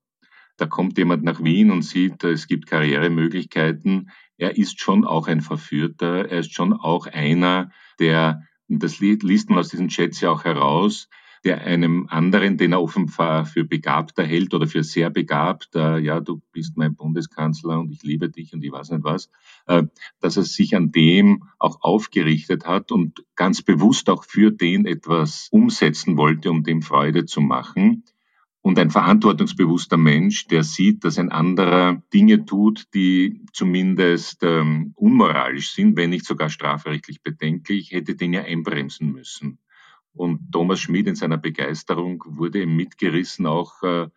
Da 0.56 0.66
kommt 0.66 0.98
jemand 0.98 1.22
nach 1.22 1.42
Wien 1.42 1.70
und 1.70 1.82
sieht, 1.82 2.24
es 2.24 2.46
gibt 2.48 2.66
Karrieremöglichkeiten. 2.66 4.10
Er 4.36 4.56
ist 4.56 4.80
schon 4.80 5.04
auch 5.04 5.28
ein 5.28 5.42
Verführter. 5.42 6.28
Er 6.28 6.40
ist 6.40 6.54
schon 6.54 6.72
auch 6.72 7.06
einer, 7.06 7.70
der, 8.00 8.42
das 8.68 8.98
liest 8.98 9.48
man 9.48 9.60
aus 9.60 9.68
diesen 9.68 9.88
Chats 9.88 10.20
ja 10.20 10.30
auch 10.30 10.44
heraus, 10.44 11.08
der 11.44 11.62
einem 11.62 12.06
anderen, 12.08 12.56
den 12.56 12.72
er 12.72 12.82
offenbar 12.82 13.46
für 13.46 13.64
begabter 13.64 14.24
hält 14.24 14.54
oder 14.54 14.66
für 14.66 14.84
sehr 14.84 15.10
begabt, 15.10 15.74
äh, 15.74 15.98
ja, 15.98 16.20
du 16.20 16.40
bist 16.52 16.76
mein 16.76 16.94
Bundeskanzler 16.94 17.80
und 17.80 17.90
ich 17.90 18.02
liebe 18.02 18.28
dich 18.30 18.52
und 18.52 18.62
ich 18.62 18.70
weiß 18.70 18.90
nicht 18.90 19.04
was, 19.04 19.28
äh, 19.66 19.84
dass 20.20 20.36
er 20.36 20.44
sich 20.44 20.76
an 20.76 20.92
dem 20.92 21.44
auch 21.58 21.82
aufgerichtet 21.82 22.66
hat 22.66 22.92
und 22.92 23.24
ganz 23.34 23.62
bewusst 23.62 24.08
auch 24.08 24.24
für 24.24 24.52
den 24.52 24.86
etwas 24.86 25.48
umsetzen 25.50 26.16
wollte, 26.16 26.50
um 26.50 26.62
dem 26.62 26.82
Freude 26.82 27.26
zu 27.26 27.40
machen. 27.40 28.04
Und 28.64 28.78
ein 28.78 28.90
verantwortungsbewusster 28.90 29.96
Mensch, 29.96 30.46
der 30.46 30.62
sieht, 30.62 31.02
dass 31.02 31.18
ein 31.18 31.32
anderer 31.32 32.00
Dinge 32.14 32.44
tut, 32.44 32.86
die 32.94 33.44
zumindest 33.52 34.44
ähm, 34.44 34.92
unmoralisch 34.94 35.72
sind, 35.72 35.96
wenn 35.96 36.10
nicht 36.10 36.24
sogar 36.24 36.48
strafrechtlich 36.48 37.22
bedenklich, 37.22 37.90
hätte 37.90 38.14
den 38.14 38.32
ja 38.32 38.42
einbremsen 38.42 39.10
müssen. 39.10 39.58
Und 40.14 40.52
Thomas 40.52 40.80
Schmid 40.80 41.06
in 41.06 41.14
seiner 41.14 41.38
Begeisterung 41.38 42.22
wurde 42.26 42.66
mitgerissen, 42.66 43.46
auch 43.46 43.82
äh, 43.82 44.08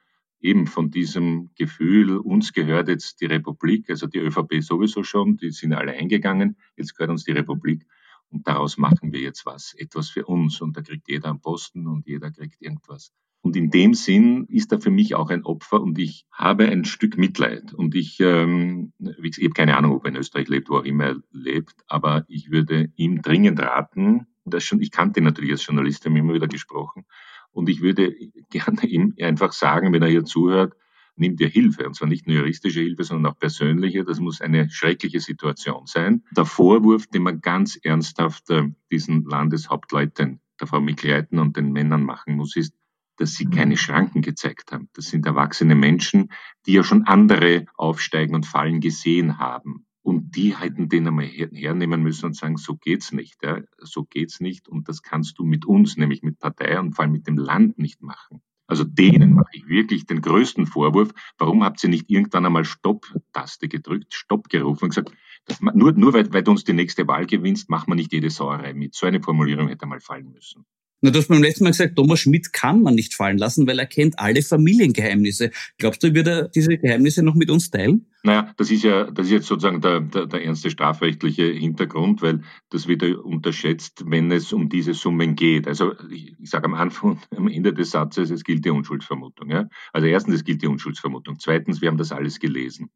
eben 0.41 0.67
von 0.67 0.91
diesem 0.91 1.49
Gefühl, 1.55 2.17
uns 2.17 2.53
gehört 2.53 2.89
jetzt 2.89 3.21
die 3.21 3.25
Republik, 3.25 3.89
also 3.89 4.07
die 4.07 4.19
ÖVP 4.19 4.61
sowieso 4.61 5.03
schon, 5.03 5.37
die 5.37 5.51
sind 5.51 5.73
alle 5.73 5.93
eingegangen, 5.93 6.57
jetzt 6.75 6.95
gehört 6.95 7.11
uns 7.11 7.23
die 7.23 7.31
Republik 7.31 7.85
und 8.29 8.47
daraus 8.47 8.77
machen 8.77 9.11
wir 9.11 9.21
jetzt 9.21 9.45
was, 9.45 9.73
etwas 9.73 10.09
für 10.09 10.25
uns 10.25 10.61
und 10.61 10.75
da 10.75 10.81
kriegt 10.81 11.07
jeder 11.07 11.29
einen 11.29 11.41
Posten 11.41 11.87
und 11.87 12.05
jeder 12.05 12.31
kriegt 12.31 12.61
irgendwas. 12.61 13.11
Und 13.41 13.55
in 13.55 13.69
dem 13.69 13.93
Sinn 13.93 14.45
ist 14.45 14.71
er 14.71 14.81
für 14.81 14.89
mich 14.89 15.13
auch 15.13 15.29
ein 15.29 15.45
Opfer 15.45 15.79
und 15.79 15.99
ich 15.99 16.25
habe 16.31 16.67
ein 16.67 16.83
Stück 16.83 17.15
Mitleid. 17.15 17.73
Und 17.73 17.93
ich, 17.93 18.19
ähm, 18.19 18.91
ich 18.97 19.37
habe 19.37 19.51
keine 19.51 19.77
Ahnung, 19.77 19.91
ob 19.91 20.03
er 20.03 20.09
in 20.09 20.15
Österreich 20.15 20.47
lebt, 20.47 20.67
wo 20.67 20.77
auch 20.77 20.83
immer 20.83 21.03
er 21.03 21.21
lebt, 21.31 21.75
aber 21.85 22.25
ich 22.27 22.49
würde 22.49 22.91
ihm 22.95 23.21
dringend 23.21 23.59
raten, 23.59 24.25
das 24.51 24.63
schon, 24.63 24.81
ich 24.81 24.91
kannte 24.91 25.19
ihn 25.19 25.23
natürlich 25.23 25.51
als 25.51 25.65
Journalist, 25.65 26.03
wir 26.03 26.11
haben 26.11 26.17
immer 26.17 26.33
wieder 26.33 26.47
gesprochen. 26.47 27.05
Und 27.51 27.69
ich 27.69 27.81
würde 27.81 28.15
gerne 28.49 28.83
ihm 28.85 29.13
einfach 29.19 29.53
sagen, 29.53 29.93
wenn 29.93 30.01
er 30.01 30.09
hier 30.09 30.25
zuhört, 30.25 30.73
nimm 31.15 31.35
dir 31.37 31.47
Hilfe. 31.47 31.87
Und 31.87 31.95
zwar 31.95 32.07
nicht 32.07 32.27
nur 32.27 32.37
juristische 32.37 32.81
Hilfe, 32.81 33.03
sondern 33.03 33.33
auch 33.33 33.39
persönliche. 33.39 34.03
Das 34.03 34.19
muss 34.19 34.41
eine 34.41 34.69
schreckliche 34.69 35.19
Situation 35.19 35.85
sein. 35.85 36.23
Der 36.35 36.45
Vorwurf, 36.45 37.07
den 37.07 37.23
man 37.23 37.41
ganz 37.41 37.77
ernsthaft 37.81 38.49
äh, 38.49 38.63
diesen 38.91 39.23
Landeshauptleuten, 39.23 40.41
der 40.59 40.67
Frau 40.67 40.81
Mikleiten 40.81 41.39
und 41.39 41.57
den 41.57 41.71
Männern 41.71 42.03
machen 42.03 42.35
muss, 42.35 42.55
ist, 42.55 42.73
dass 43.17 43.33
sie 43.33 43.45
keine 43.45 43.77
Schranken 43.77 44.21
gezeigt 44.21 44.71
haben. 44.71 44.89
Das 44.93 45.05
sind 45.05 45.25
erwachsene 45.25 45.75
Menschen, 45.75 46.31
die 46.65 46.73
ja 46.73 46.83
schon 46.83 47.03
andere 47.03 47.65
aufsteigen 47.75 48.35
und 48.35 48.45
fallen 48.45 48.81
gesehen 48.81 49.37
haben. 49.37 49.85
Und 50.05 50.35
die 50.35 50.55
hätten 50.55 50.87
den 50.87 51.07
einmal 51.07 51.25
hernehmen 51.25 52.03
müssen 52.03 52.27
und 52.27 52.35
sagen, 52.35 52.57
so 52.57 52.75
geht's 52.75 53.11
nicht, 53.11 53.43
ja, 53.43 53.61
so 53.79 54.03
geht's 54.03 54.39
nicht. 54.39 54.69
Und 54.69 54.87
das 54.87 55.01
kannst 55.01 55.39
du 55.39 55.43
mit 55.43 55.65
uns, 55.65 55.97
nämlich 55.97 56.21
mit 56.21 56.37
Partei 56.37 56.79
und 56.79 56.93
vor 56.93 57.03
allem 57.03 57.11
mit 57.11 57.25
dem 57.25 57.37
Land 57.37 57.79
nicht 57.79 58.03
machen. 58.03 58.43
Also 58.67 58.83
denen 58.83 59.33
mache 59.33 59.49
ich 59.53 59.67
wirklich 59.67 60.05
den 60.05 60.21
größten 60.21 60.67
Vorwurf. 60.67 61.11
Warum 61.39 61.63
habt 61.63 61.83
ihr 61.83 61.89
nicht 61.89 62.07
irgendwann 62.07 62.45
einmal 62.45 62.65
Stopp-Taste 62.65 63.67
gedrückt, 63.67 64.13
Stopp 64.13 64.49
gerufen 64.49 64.83
und 64.83 64.89
gesagt, 64.89 65.11
man, 65.59 65.75
nur, 65.75 65.91
nur 65.93 66.13
weil, 66.13 66.31
weil 66.31 66.43
du 66.43 66.51
uns 66.51 66.63
die 66.63 66.73
nächste 66.73 67.07
Wahl 67.07 67.25
gewinnst, 67.25 67.71
macht 67.71 67.87
man 67.87 67.95
nicht 67.95 68.13
jede 68.13 68.29
Sauerei 68.29 68.75
mit. 68.75 68.93
So 68.93 69.07
eine 69.07 69.23
Formulierung 69.23 69.69
hätte 69.69 69.87
mal 69.87 70.01
fallen 70.01 70.31
müssen. 70.31 70.67
Na, 71.05 71.11
du 71.11 71.19
hast 71.19 71.27
beim 71.27 71.43
letzten 71.43 71.65
Mal 71.65 71.69
gesagt, 71.69 71.95
Thomas 71.95 72.19
Schmidt 72.19 72.51
kann 72.51 72.81
man 72.81 72.95
nicht 72.95 73.13
fallen 73.13 73.37
lassen, 73.37 73.67
weil 73.67 73.77
er 73.77 73.85
kennt 73.85 74.17
alle 74.17 74.41
Familiengeheimnisse. 74.41 75.51
Glaubst 75.77 76.01
du, 76.01 76.15
wird 76.15 76.25
er 76.25 76.47
diese 76.47 76.79
Geheimnisse 76.79 77.21
noch 77.21 77.35
mit 77.35 77.51
uns 77.51 77.69
teilen? 77.69 78.07
Naja, 78.23 78.51
das 78.57 78.71
ist 78.71 78.83
ja, 78.83 79.11
das 79.11 79.27
ist 79.27 79.31
jetzt 79.31 79.45
sozusagen 79.45 79.81
der, 79.81 79.99
der, 79.99 80.25
der 80.25 80.43
ernste 80.43 80.71
strafrechtliche 80.71 81.43
Hintergrund, 81.43 82.23
weil 82.23 82.41
das 82.71 82.87
wird 82.87 83.03
unterschätzt, 83.03 84.03
wenn 84.07 84.31
es 84.31 84.51
um 84.51 84.67
diese 84.67 84.95
Summen 84.95 85.35
geht. 85.35 85.67
Also 85.67 85.93
ich, 86.09 86.33
ich 86.39 86.49
sage 86.49 86.65
am 86.65 86.73
Anfang, 86.73 87.19
am 87.37 87.49
Ende 87.49 87.71
des 87.71 87.91
Satzes, 87.91 88.31
es 88.31 88.43
gilt 88.43 88.65
die 88.65 88.71
Unschuldsvermutung. 88.71 89.51
Ja? 89.51 89.69
Also 89.93 90.07
erstens, 90.07 90.33
es 90.33 90.43
gilt 90.43 90.63
die 90.63 90.67
Unschuldsvermutung. 90.67 91.37
Zweitens, 91.37 91.81
wir 91.81 91.89
haben 91.89 91.99
das 91.99 92.11
alles 92.11 92.39
gelesen. 92.39 92.89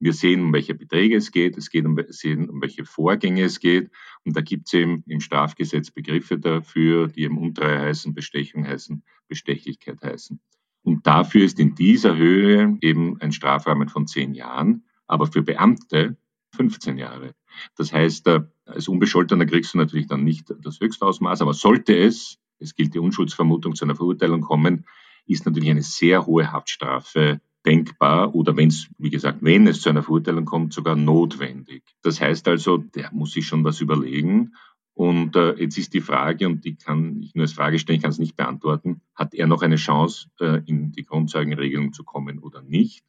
Wir 0.00 0.14
sehen, 0.14 0.40
um 0.40 0.52
welche 0.52 0.74
Beträge 0.74 1.16
es 1.16 1.30
geht, 1.30 1.58
es 1.58 1.70
geht 1.70 1.84
um, 1.84 1.98
sehen, 2.08 2.48
um 2.48 2.62
welche 2.62 2.84
Vorgänge 2.86 3.42
es 3.42 3.60
geht. 3.60 3.90
Und 4.24 4.34
da 4.34 4.40
gibt 4.40 4.66
es 4.66 4.72
eben 4.72 5.04
im 5.06 5.20
Strafgesetz 5.20 5.90
Begriffe 5.90 6.38
dafür, 6.38 7.08
die 7.08 7.22
eben 7.22 7.38
Untreue 7.38 7.78
heißen, 7.78 8.14
Bestechung 8.14 8.66
heißen, 8.66 9.02
Bestechlichkeit 9.28 10.00
heißen. 10.02 10.40
Und 10.82 11.06
dafür 11.06 11.44
ist 11.44 11.60
in 11.60 11.74
dieser 11.74 12.16
Höhe 12.16 12.78
eben 12.80 13.20
ein 13.20 13.32
Strafrahmen 13.32 13.88
von 13.88 14.06
zehn 14.06 14.32
Jahren, 14.34 14.84
aber 15.06 15.26
für 15.26 15.42
Beamte 15.42 16.16
15 16.56 16.96
Jahre. 16.96 17.34
Das 17.76 17.92
heißt, 17.92 18.26
äh, 18.28 18.40
als 18.64 18.88
Unbescholtener 18.88 19.46
kriegst 19.46 19.74
du 19.74 19.78
natürlich 19.78 20.06
dann 20.06 20.24
nicht 20.24 20.52
das 20.60 20.80
Höchstausmaß, 20.80 21.42
aber 21.42 21.52
sollte 21.52 21.96
es, 21.96 22.38
es 22.58 22.74
gilt 22.74 22.94
die 22.94 22.98
Unschuldsvermutung, 22.98 23.74
zu 23.74 23.84
einer 23.84 23.96
Verurteilung 23.96 24.40
kommen, 24.40 24.86
ist 25.26 25.46
natürlich 25.46 25.70
eine 25.70 25.82
sehr 25.82 26.26
hohe 26.26 26.52
Haftstrafe 26.52 27.40
denkbar 27.66 28.34
oder 28.34 28.56
wenn 28.56 28.68
es, 28.68 28.88
wie 28.98 29.10
gesagt, 29.10 29.38
wenn 29.42 29.66
es 29.66 29.80
zu 29.80 29.90
einer 29.90 30.02
Verurteilung 30.02 30.44
kommt, 30.44 30.72
sogar 30.72 30.96
notwendig. 30.96 31.82
Das 32.02 32.20
heißt 32.20 32.48
also, 32.48 32.78
der 32.78 33.10
muss 33.12 33.32
sich 33.32 33.46
schon 33.46 33.64
was 33.64 33.80
überlegen. 33.80 34.54
Und 34.94 35.36
äh, 35.36 35.54
jetzt 35.54 35.78
ist 35.78 35.94
die 35.94 36.00
Frage, 36.00 36.46
und 36.46 36.64
die 36.64 36.76
kann 36.76 37.22
ich 37.22 37.34
nur 37.34 37.44
als 37.44 37.52
Frage 37.52 37.78
stellen, 37.78 37.96
ich 37.96 38.02
kann 38.02 38.10
es 38.10 38.18
nicht 38.18 38.36
beantworten, 38.36 39.00
hat 39.14 39.34
er 39.34 39.46
noch 39.46 39.62
eine 39.62 39.76
Chance, 39.76 40.28
äh, 40.40 40.60
in 40.66 40.92
die 40.92 41.04
Grundzeugenregelung 41.04 41.92
zu 41.92 42.04
kommen 42.04 42.38
oder 42.38 42.62
nicht? 42.62 43.04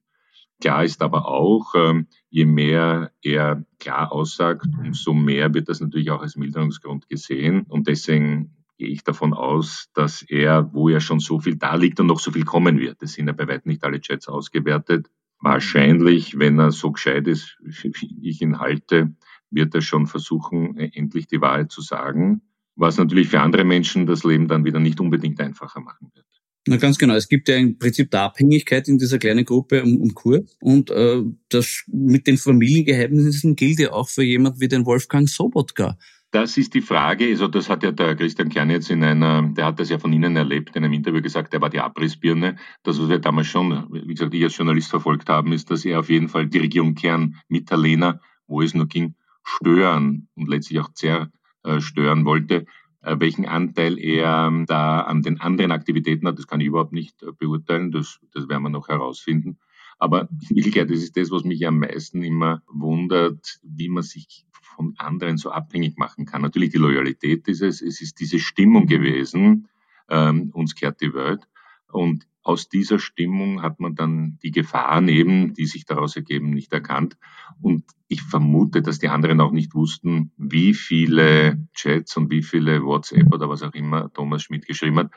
Klar 0.62 0.86
ist 0.86 1.02
aber 1.02 1.28
auch, 1.28 1.74
äh, 1.74 2.04
je 2.30 2.46
mehr 2.46 3.12
er 3.22 3.66
klar 3.80 4.12
aussagt, 4.12 4.68
umso 4.78 5.14
mehr 5.14 5.54
wird 5.54 5.70
das 5.70 5.82
natürlich 5.82 6.12
auch 6.12 6.22
als 6.22 6.36
Milderungsgrund 6.36 7.10
gesehen. 7.10 7.64
Und 7.68 7.88
deswegen 7.88 8.61
gehe 8.82 8.90
ich 8.90 9.04
davon 9.04 9.36
aus, 9.36 9.90
dass 9.94 10.24
er, 10.24 10.74
wo 10.74 10.90
er 10.90 11.02
schon 11.02 11.20
so 11.20 11.40
viel 11.40 11.56
da 11.56 11.76
liegt 11.76 12.00
und 12.00 12.08
noch 12.08 12.20
so 12.20 12.32
viel 12.32 12.46
kommen 12.46 12.80
wird, 12.80 13.00
das 13.04 13.14
sind 13.14 13.28
ja 13.28 13.34
bei 13.34 13.48
weitem 13.48 13.70
nicht 13.70 13.84
alle 13.84 14.02
Chats 14.02 14.28
ausgewertet, 14.28 15.08
wahrscheinlich, 15.40 16.40
wenn 16.40 16.58
er 16.58 16.72
so 16.72 16.92
gescheit 16.92 17.28
ist, 17.28 17.60
wie 17.62 18.28
ich 18.28 18.42
ihn 18.42 18.58
halte, 18.58 19.14
wird 19.52 19.76
er 19.76 19.82
schon 19.82 20.08
versuchen, 20.08 20.78
endlich 20.78 21.28
die 21.28 21.42
Wahrheit 21.42 21.72
zu 21.72 21.82
sagen, 21.82 22.42
was 22.76 22.98
natürlich 22.98 23.28
für 23.28 23.40
andere 23.40 23.66
Menschen 23.66 24.08
das 24.08 24.24
Leben 24.24 24.48
dann 24.48 24.66
wieder 24.66 24.80
nicht 24.80 25.00
unbedingt 25.00 25.40
einfacher 25.40 25.80
machen 25.80 26.10
wird. 26.16 26.26
Na 26.66 26.78
ganz 26.78 26.98
genau. 26.98 27.14
Es 27.14 27.28
gibt 27.28 27.50
ja 27.50 27.58
im 27.58 27.78
Prinzip 27.78 28.10
der 28.10 28.22
Abhängigkeit 28.22 28.88
in 28.88 28.98
dieser 28.98 29.20
kleinen 29.20 29.46
Gruppe 29.46 29.84
um, 29.84 30.02
um 30.02 30.14
Kurt. 30.16 30.58
Und 30.60 30.90
äh, 30.90 31.22
das 31.50 31.84
mit 31.88 32.26
den 32.26 32.38
Familiengeheimnissen 32.38 33.56
gilt 33.56 33.80
ja 33.80 33.92
auch 33.92 34.10
für 34.10 34.24
jemand 34.24 34.60
wie 34.60 34.68
den 34.68 34.86
Wolfgang 34.88 35.30
Sobotka. 35.30 35.98
Das 36.32 36.58
ist 36.58 36.74
die 36.74 36.82
Frage. 36.82 37.28
Also 37.28 37.50
das 37.50 37.70
hat 37.70 37.84
ja 37.84 37.92
der 37.92 38.16
Christian 38.16 38.48
Kern 38.48 38.70
jetzt 38.70 38.90
in 38.90 39.04
einer, 39.04 39.42
der 39.42 39.66
hat 39.66 39.80
das 39.82 39.90
ja 39.90 40.00
von 40.00 40.14
Ihnen 40.14 40.38
erlebt, 40.38 40.76
in 40.78 40.84
einem 40.84 40.94
Interview 40.94 41.22
gesagt, 41.22 41.54
er 41.54 41.60
war 41.60 41.70
die 41.70 41.82
Abrissbirne. 41.82 42.56
Das, 42.84 43.02
was 43.02 43.10
wir 43.10 43.20
damals 43.20 43.48
schon, 43.48 43.88
wie 43.92 44.14
gesagt, 44.14 44.34
ich 44.34 44.44
als 44.44 44.56
Journalist 44.56 44.90
verfolgt 44.90 45.28
haben, 45.28 45.52
ist, 45.52 45.70
dass 45.70 45.84
er 45.84 46.00
auf 46.00 46.10
jeden 46.10 46.30
Fall 46.30 46.48
die 46.48 46.60
Regierung 46.60 46.96
Kern 46.96 47.36
mit 47.50 47.70
der 47.70 47.78
Lena, 47.78 48.22
wo 48.48 48.62
es 48.62 48.74
nur 48.74 48.88
ging, 48.88 49.16
stören 49.44 50.30
und 50.36 50.48
letztlich 50.48 50.80
auch 50.80 50.90
zerstören 50.94 52.24
wollte. 52.24 52.66
Äh, 53.02 53.20
welchen 53.20 53.46
Anteil 53.46 54.00
er 54.00 54.48
ähm, 54.48 54.66
da 54.68 55.02
an 55.02 55.24
den 55.24 55.42
anderen 55.42 55.72
Aktivitäten 55.72 56.28
hat, 56.28 56.38
das 56.38 56.48
kann 56.48 56.62
ich 56.62 56.68
überhaupt 56.68 56.94
nicht 56.94 57.22
äh, 57.24 57.32
beurteilen. 57.38 57.92
Das, 57.92 58.20
das 58.34 58.48
werden 58.48 58.64
wir 58.64 58.70
noch 58.70 58.88
herausfinden. 58.88 59.58
Aber 60.02 60.28
Wirklichkeit, 60.50 60.90
das 60.90 60.98
ist 61.00 61.16
das, 61.16 61.32
was 61.32 61.44
mich 61.44 61.66
am 61.66 61.80
meisten 61.80 62.24
immer 62.24 62.64
wundert, 62.68 63.60
wie 63.64 63.88
man 63.88 64.04
sich 64.04 64.46
von 64.76 64.96
anderen 64.98 65.38
so 65.38 65.52
abhängig 65.52 65.98
machen 65.98 66.26
kann. 66.26 66.42
Natürlich 66.42 66.72
die 66.72 66.78
Loyalität 66.78 67.48
ist 67.48 67.62
es, 67.62 67.82
es 67.82 68.02
ist 68.02 68.20
diese 68.20 68.40
Stimmung 68.40 68.88
gewesen, 68.88 69.68
ähm, 70.10 70.50
uns 70.54 70.74
kehrt 70.74 71.02
die 71.02 71.14
Welt. 71.14 71.48
Und 71.92 72.26
aus 72.42 72.68
dieser 72.68 72.98
Stimmung 72.98 73.62
hat 73.62 73.80
man 73.80 73.94
dann 73.94 74.40
die 74.42 74.50
Gefahren 74.50 75.08
eben, 75.08 75.54
die 75.54 75.68
sich 75.68 75.86
daraus 75.86 76.16
ergeben, 76.16 76.50
nicht 76.50 76.74
erkannt. 76.74 77.18
Und 77.62 77.84
ich 78.08 78.24
vermute, 78.24 78.82
dass 78.82 78.98
die 78.98 79.10
anderen 79.10 79.40
auch 79.40 79.52
nicht 79.52 79.76
wussten, 79.76 80.32
wie 80.38 80.74
viele 80.74 81.68
Chats 81.76 82.18
und 82.18 82.32
wie 82.32 82.42
viele 82.42 82.84
WhatsApp 82.84 83.32
oder 83.32 83.50
was 83.50 83.62
auch 83.62 83.74
immer 83.74 84.12
Thomas 84.14 84.42
Schmidt 84.42 84.66
geschrieben 84.66 84.98
hat. 84.98 85.12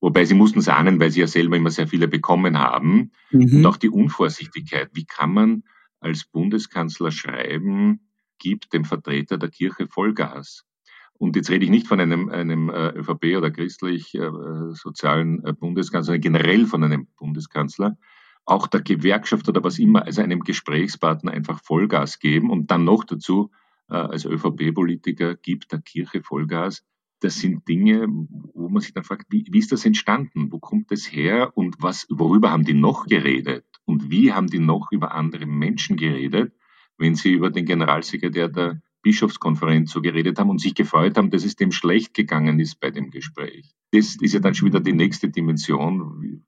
Wobei 0.00 0.24
sie 0.24 0.34
mussten 0.34 0.60
es 0.60 0.68
ahnen, 0.68 1.00
weil 1.00 1.10
sie 1.10 1.20
ja 1.20 1.26
selber 1.26 1.56
immer 1.56 1.70
sehr 1.70 1.88
viele 1.88 2.08
bekommen 2.08 2.58
haben. 2.58 3.10
Mhm. 3.30 3.56
Und 3.56 3.66
auch 3.66 3.76
die 3.76 3.90
Unvorsichtigkeit. 3.90 4.90
Wie 4.92 5.04
kann 5.04 5.32
man 5.32 5.62
als 6.00 6.24
Bundeskanzler 6.24 7.10
schreiben, 7.10 8.00
gibt 8.38 8.72
dem 8.72 8.84
Vertreter 8.84 9.38
der 9.38 9.50
Kirche 9.50 9.88
Vollgas. 9.88 10.64
Und 11.14 11.34
jetzt 11.34 11.50
rede 11.50 11.64
ich 11.64 11.70
nicht 11.70 11.88
von 11.88 12.00
einem, 12.00 12.28
einem 12.28 12.68
äh, 12.68 12.90
ÖVP 12.90 13.36
oder 13.36 13.50
christlich-sozialen 13.50 15.44
äh, 15.44 15.50
äh, 15.50 15.52
Bundeskanzler, 15.52 16.14
sondern 16.14 16.20
generell 16.20 16.66
von 16.66 16.84
einem 16.84 17.08
Bundeskanzler, 17.16 17.98
auch 18.44 18.68
der 18.68 18.82
Gewerkschaft 18.82 19.48
oder 19.48 19.64
was 19.64 19.80
immer, 19.80 20.04
also 20.04 20.22
einem 20.22 20.40
Gesprächspartner 20.40 21.32
einfach 21.32 21.60
Vollgas 21.62 22.20
geben 22.20 22.50
und 22.50 22.70
dann 22.70 22.84
noch 22.84 23.04
dazu 23.04 23.50
als 23.88 24.26
ÖVP-Politiker 24.26 25.34
gibt 25.34 25.72
der 25.72 25.80
Kirche 25.80 26.22
Vollgas. 26.22 26.84
Das 27.20 27.38
sind 27.38 27.66
Dinge, 27.68 28.06
wo 28.08 28.68
man 28.68 28.80
sich 28.80 28.92
dann 28.92 29.04
fragt, 29.04 29.26
wie, 29.30 29.46
wie 29.50 29.58
ist 29.58 29.72
das 29.72 29.84
entstanden? 29.84 30.52
Wo 30.52 30.58
kommt 30.58 30.90
das 30.90 31.10
her? 31.10 31.56
Und 31.56 31.76
was, 31.80 32.06
worüber 32.10 32.50
haben 32.50 32.64
die 32.64 32.74
noch 32.74 33.06
geredet? 33.06 33.64
Und 33.84 34.10
wie 34.10 34.32
haben 34.32 34.48
die 34.48 34.60
noch 34.60 34.92
über 34.92 35.14
andere 35.14 35.46
Menschen 35.46 35.96
geredet? 35.96 36.52
wenn 36.98 37.14
Sie 37.14 37.32
über 37.32 37.50
den 37.50 37.64
Generalsekretär 37.64 38.48
der 38.48 38.82
Bischofskonferenz 39.02 39.92
so 39.92 40.02
geredet 40.02 40.38
haben 40.38 40.50
und 40.50 40.60
sich 40.60 40.74
gefreut 40.74 41.16
haben, 41.16 41.30
dass 41.30 41.44
es 41.44 41.56
dem 41.56 41.70
schlecht 41.70 42.12
gegangen 42.12 42.58
ist 42.58 42.80
bei 42.80 42.90
dem 42.90 43.10
Gespräch. 43.10 43.74
Das 43.92 44.16
ist 44.16 44.34
ja 44.34 44.40
dann 44.40 44.54
schon 44.54 44.66
wieder 44.66 44.80
die 44.80 44.92
nächste 44.92 45.30
Dimension. 45.30 46.44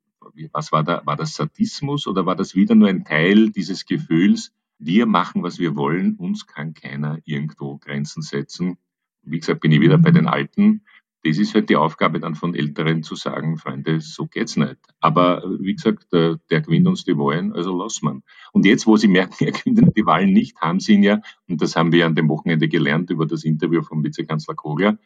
Was 0.53 0.73
war 0.73 0.83
da? 0.83 1.03
War 1.07 1.17
das 1.17 1.37
Sadismus 1.37 2.07
oder 2.07 2.27
war 2.27 2.37
das 2.37 2.55
wieder 2.55 2.75
nur 2.75 2.89
ein 2.89 3.05
Teil 3.05 3.51
dieses 3.51 3.87
Gefühls, 3.87 4.53
wir 4.83 5.07
machen, 5.07 5.43
was 5.43 5.59
wir 5.59 5.77
wollen, 5.77 6.17
uns 6.17 6.47
kann 6.47 6.73
keiner 6.73 7.19
irgendwo 7.25 7.77
Grenzen 7.77 8.23
setzen. 8.23 8.79
Wie 9.23 9.39
gesagt, 9.39 9.61
bin 9.61 9.73
ich 9.73 9.81
wieder 9.81 9.99
bei 9.99 10.11
den 10.11 10.27
Alten 10.27 10.83
das 11.25 11.39
ist 11.39 11.55
halt 11.55 11.69
die 11.69 11.77
Aufgabe 11.77 12.19
dann 12.21 12.35
von 12.35 12.55
Älteren 12.55 13.03
zu 13.03 13.15
sagen, 13.15 13.59
Freunde, 13.59 14.01
so 14.01 14.27
geht's 14.27 14.57
nicht. 14.57 14.79
Aber 15.01 15.43
wie 15.59 15.75
gesagt, 15.75 16.13
der, 16.13 16.39
der 16.51 16.63
gewinnt 16.63 16.87
uns 16.87 17.05
die 17.05 17.17
Wahlen, 17.17 17.53
also 17.53 17.77
lass 17.77 18.01
man. 18.03 18.23
Und 18.53 18.65
jetzt, 18.65 18.87
wo 18.87 18.97
sie 18.97 19.09
merken, 19.09 19.45
er 19.45 19.53
gewinnt 19.53 19.97
die 19.97 20.07
Wahlen 20.07 20.33
nicht, 20.33 20.61
haben 20.61 20.81
sie 20.81 20.95
ihn 20.95 21.03
ja, 21.03 21.21
und 21.49 21.61
das 21.61 21.77
haben 21.77 21.93
wir 21.93 22.07
an 22.07 22.15
dem 22.15 22.29
Wochenende 22.29 22.69
gelernt 22.69 23.11
über 23.11 23.27
das 23.27 23.45
Interview 23.45 23.83
vom 23.83 24.03
Vizekanzler 24.03 24.55
Kogler, 24.55 24.99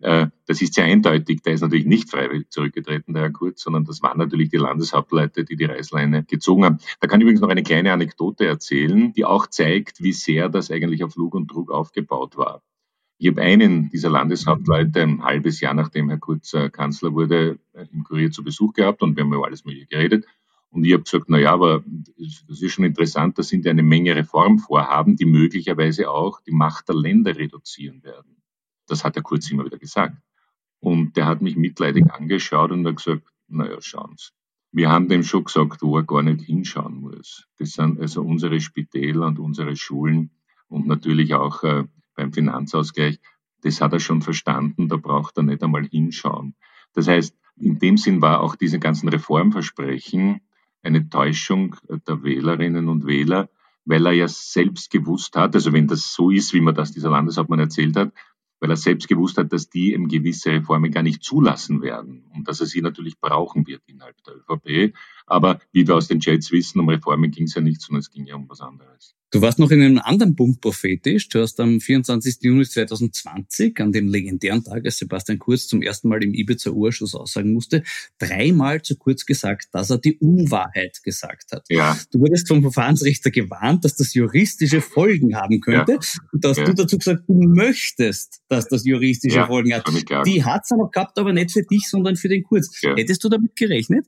äh, 0.00 0.28
das 0.46 0.62
ist 0.62 0.74
sehr 0.74 0.84
eindeutig, 0.84 1.42
der 1.42 1.52
ist 1.52 1.60
natürlich 1.60 1.86
nicht 1.86 2.10
freiwillig 2.10 2.50
zurückgetreten, 2.50 3.12
der 3.12 3.24
Herr 3.24 3.32
Kurz, 3.32 3.62
sondern 3.62 3.84
das 3.84 4.02
waren 4.02 4.18
natürlich 4.18 4.48
die 4.48 4.56
Landeshauptleute, 4.56 5.44
die 5.44 5.56
die 5.56 5.66
Reißleine 5.66 6.24
gezogen 6.24 6.64
haben. 6.64 6.78
Da 7.00 7.06
kann 7.06 7.20
ich 7.20 7.24
übrigens 7.24 7.42
noch 7.42 7.50
eine 7.50 7.62
kleine 7.62 7.92
Anekdote 7.92 8.46
erzählen, 8.46 9.12
die 9.12 9.26
auch 9.26 9.46
zeigt, 9.46 10.02
wie 10.02 10.12
sehr 10.12 10.48
das 10.48 10.70
eigentlich 10.70 11.04
auf 11.04 11.16
Lug 11.16 11.34
und 11.34 11.48
Trug 11.48 11.70
aufgebaut 11.70 12.38
war. 12.38 12.62
Ich 13.22 13.28
habe 13.28 13.42
einen 13.42 13.90
dieser 13.90 14.08
Landeshauptleute 14.08 15.02
ein 15.02 15.22
halbes 15.22 15.60
Jahr 15.60 15.74
nachdem 15.74 16.08
Herr 16.08 16.16
Kurz 16.16 16.54
äh, 16.54 16.70
Kanzler 16.70 17.12
wurde, 17.12 17.58
äh, 17.74 17.84
im 17.92 18.02
Kurier 18.02 18.30
zu 18.30 18.42
Besuch 18.42 18.72
gehabt 18.72 19.02
und 19.02 19.14
wir 19.14 19.24
haben 19.24 19.34
über 19.34 19.44
alles 19.44 19.66
Mögliche 19.66 19.88
geredet. 19.88 20.24
Und 20.70 20.84
ich 20.86 20.94
habe 20.94 21.02
gesagt, 21.02 21.26
na 21.28 21.38
ja, 21.38 21.52
aber 21.52 21.84
das 22.16 22.62
ist 22.62 22.72
schon 22.72 22.86
interessant, 22.86 23.38
da 23.38 23.42
sind 23.42 23.66
ja 23.66 23.72
eine 23.72 23.82
Menge 23.82 24.16
Reformvorhaben, 24.16 25.16
die 25.16 25.26
möglicherweise 25.26 26.08
auch 26.08 26.40
die 26.40 26.52
Macht 26.52 26.88
der 26.88 26.96
Länder 26.96 27.36
reduzieren 27.36 28.02
werden. 28.04 28.38
Das 28.86 29.04
hat 29.04 29.16
Herr 29.16 29.22
Kurz 29.22 29.50
immer 29.50 29.66
wieder 29.66 29.78
gesagt. 29.78 30.16
Und 30.78 31.14
der 31.18 31.26
hat 31.26 31.42
mich 31.42 31.56
mitleidig 31.56 32.10
angeschaut 32.10 32.70
und 32.70 32.86
hat 32.86 32.96
gesagt, 32.96 33.28
naja, 33.48 33.82
schauen 33.82 34.14
Sie, 34.16 34.30
Wir 34.72 34.88
haben 34.88 35.10
dem 35.10 35.24
schon 35.24 35.44
gesagt, 35.44 35.82
wo 35.82 35.98
er 35.98 36.04
gar 36.04 36.22
nicht 36.22 36.46
hinschauen 36.46 36.94
muss. 36.94 37.46
Das 37.58 37.72
sind 37.72 38.00
also 38.00 38.22
unsere 38.22 38.62
Spitäler 38.62 39.26
und 39.26 39.38
unsere 39.38 39.76
Schulen 39.76 40.30
und 40.68 40.86
natürlich 40.86 41.34
auch 41.34 41.62
äh, 41.64 41.84
beim 42.14 42.32
Finanzausgleich. 42.32 43.18
Das 43.62 43.80
hat 43.80 43.92
er 43.92 44.00
schon 44.00 44.22
verstanden, 44.22 44.88
da 44.88 44.96
braucht 44.96 45.36
er 45.36 45.42
nicht 45.42 45.62
einmal 45.62 45.86
hinschauen. 45.86 46.54
Das 46.94 47.08
heißt, 47.08 47.36
in 47.56 47.78
dem 47.78 47.96
Sinn 47.96 48.22
war 48.22 48.40
auch 48.40 48.56
diese 48.56 48.78
ganzen 48.78 49.08
Reformversprechen 49.08 50.40
eine 50.82 51.08
Täuschung 51.08 51.76
der 52.08 52.22
Wählerinnen 52.22 52.88
und 52.88 53.06
Wähler, 53.06 53.50
weil 53.84 54.06
er 54.06 54.12
ja 54.12 54.28
selbst 54.28 54.90
gewusst 54.90 55.36
hat, 55.36 55.54
also 55.54 55.72
wenn 55.72 55.86
das 55.86 56.12
so 56.14 56.30
ist, 56.30 56.54
wie 56.54 56.60
man 56.60 56.74
das 56.74 56.92
dieser 56.92 57.10
Landeshauptmann 57.10 57.60
erzählt 57.60 57.96
hat, 57.96 58.12
weil 58.60 58.70
er 58.70 58.76
selbst 58.76 59.08
gewusst 59.08 59.38
hat, 59.38 59.52
dass 59.52 59.70
die 59.70 59.92
eben 59.92 60.08
gewisse 60.08 60.50
Reformen 60.50 60.90
gar 60.90 61.02
nicht 61.02 61.22
zulassen 61.22 61.80
werden 61.82 62.30
und 62.34 62.46
dass 62.46 62.60
er 62.60 62.66
sie 62.66 62.82
natürlich 62.82 63.18
brauchen 63.18 63.66
wird 63.66 63.82
innerhalb 63.86 64.16
der 64.24 64.36
ÖVP. 64.36 64.94
Aber 65.30 65.60
wie 65.72 65.86
wir 65.86 65.94
aus 65.94 66.08
den 66.08 66.20
Chats 66.20 66.50
wissen, 66.50 66.80
um 66.80 66.88
Reformen 66.88 67.30
ging 67.30 67.44
es 67.44 67.54
ja 67.54 67.60
nicht, 67.60 67.80
sondern 67.80 68.00
es 68.00 68.10
ging 68.10 68.26
ja 68.26 68.34
um 68.34 68.48
was 68.48 68.60
anderes. 68.60 69.14
Du 69.32 69.40
warst 69.40 69.60
noch 69.60 69.70
in 69.70 69.80
einem 69.80 69.98
anderen 69.98 70.34
Punkt 70.34 70.60
prophetisch. 70.60 71.28
Du 71.28 71.40
hast 71.40 71.60
am 71.60 71.80
24. 71.80 72.38
Juni 72.40 72.64
2020, 72.64 73.78
an 73.78 73.92
dem 73.92 74.08
legendären 74.08 74.64
Tag, 74.64 74.84
als 74.84 74.98
Sebastian 74.98 75.38
Kurz 75.38 75.68
zum 75.68 75.82
ersten 75.82 76.08
Mal 76.08 76.24
im 76.24 76.34
Ibiza-Urschuss 76.34 77.14
aussagen 77.14 77.52
musste, 77.52 77.84
dreimal 78.18 78.82
zu 78.82 78.96
kurz 78.96 79.24
gesagt, 79.24 79.68
dass 79.70 79.90
er 79.90 79.98
die 79.98 80.18
Unwahrheit 80.18 81.00
gesagt 81.04 81.52
hat. 81.52 81.64
Ja. 81.68 81.96
Du 82.10 82.18
wurdest 82.18 82.48
vom 82.48 82.62
Verfahrensrichter 82.62 83.30
gewarnt, 83.30 83.84
dass 83.84 83.94
das 83.94 84.14
juristische 84.14 84.80
Folgen 84.80 85.36
haben 85.36 85.60
könnte. 85.60 85.92
Ja. 85.92 85.98
Und 86.32 86.44
da 86.44 86.48
hast 86.48 86.58
ja. 86.58 86.64
du 86.64 86.74
dazu 86.74 86.98
gesagt, 86.98 87.22
du 87.28 87.34
möchtest, 87.34 88.40
dass 88.48 88.66
das 88.66 88.84
juristische 88.84 89.36
ja, 89.36 89.46
Folgen 89.46 89.72
hat. 89.72 89.86
Die 90.26 90.44
hat's 90.44 90.72
aber 90.72 90.90
gehabt, 90.90 91.16
aber 91.18 91.32
nicht 91.32 91.52
für 91.52 91.62
dich, 91.62 91.88
sondern 91.88 92.16
für 92.16 92.28
den 92.28 92.42
Kurz. 92.42 92.68
Hättest 92.82 93.22
du 93.22 93.28
damit 93.28 93.54
gerechnet? 93.54 94.06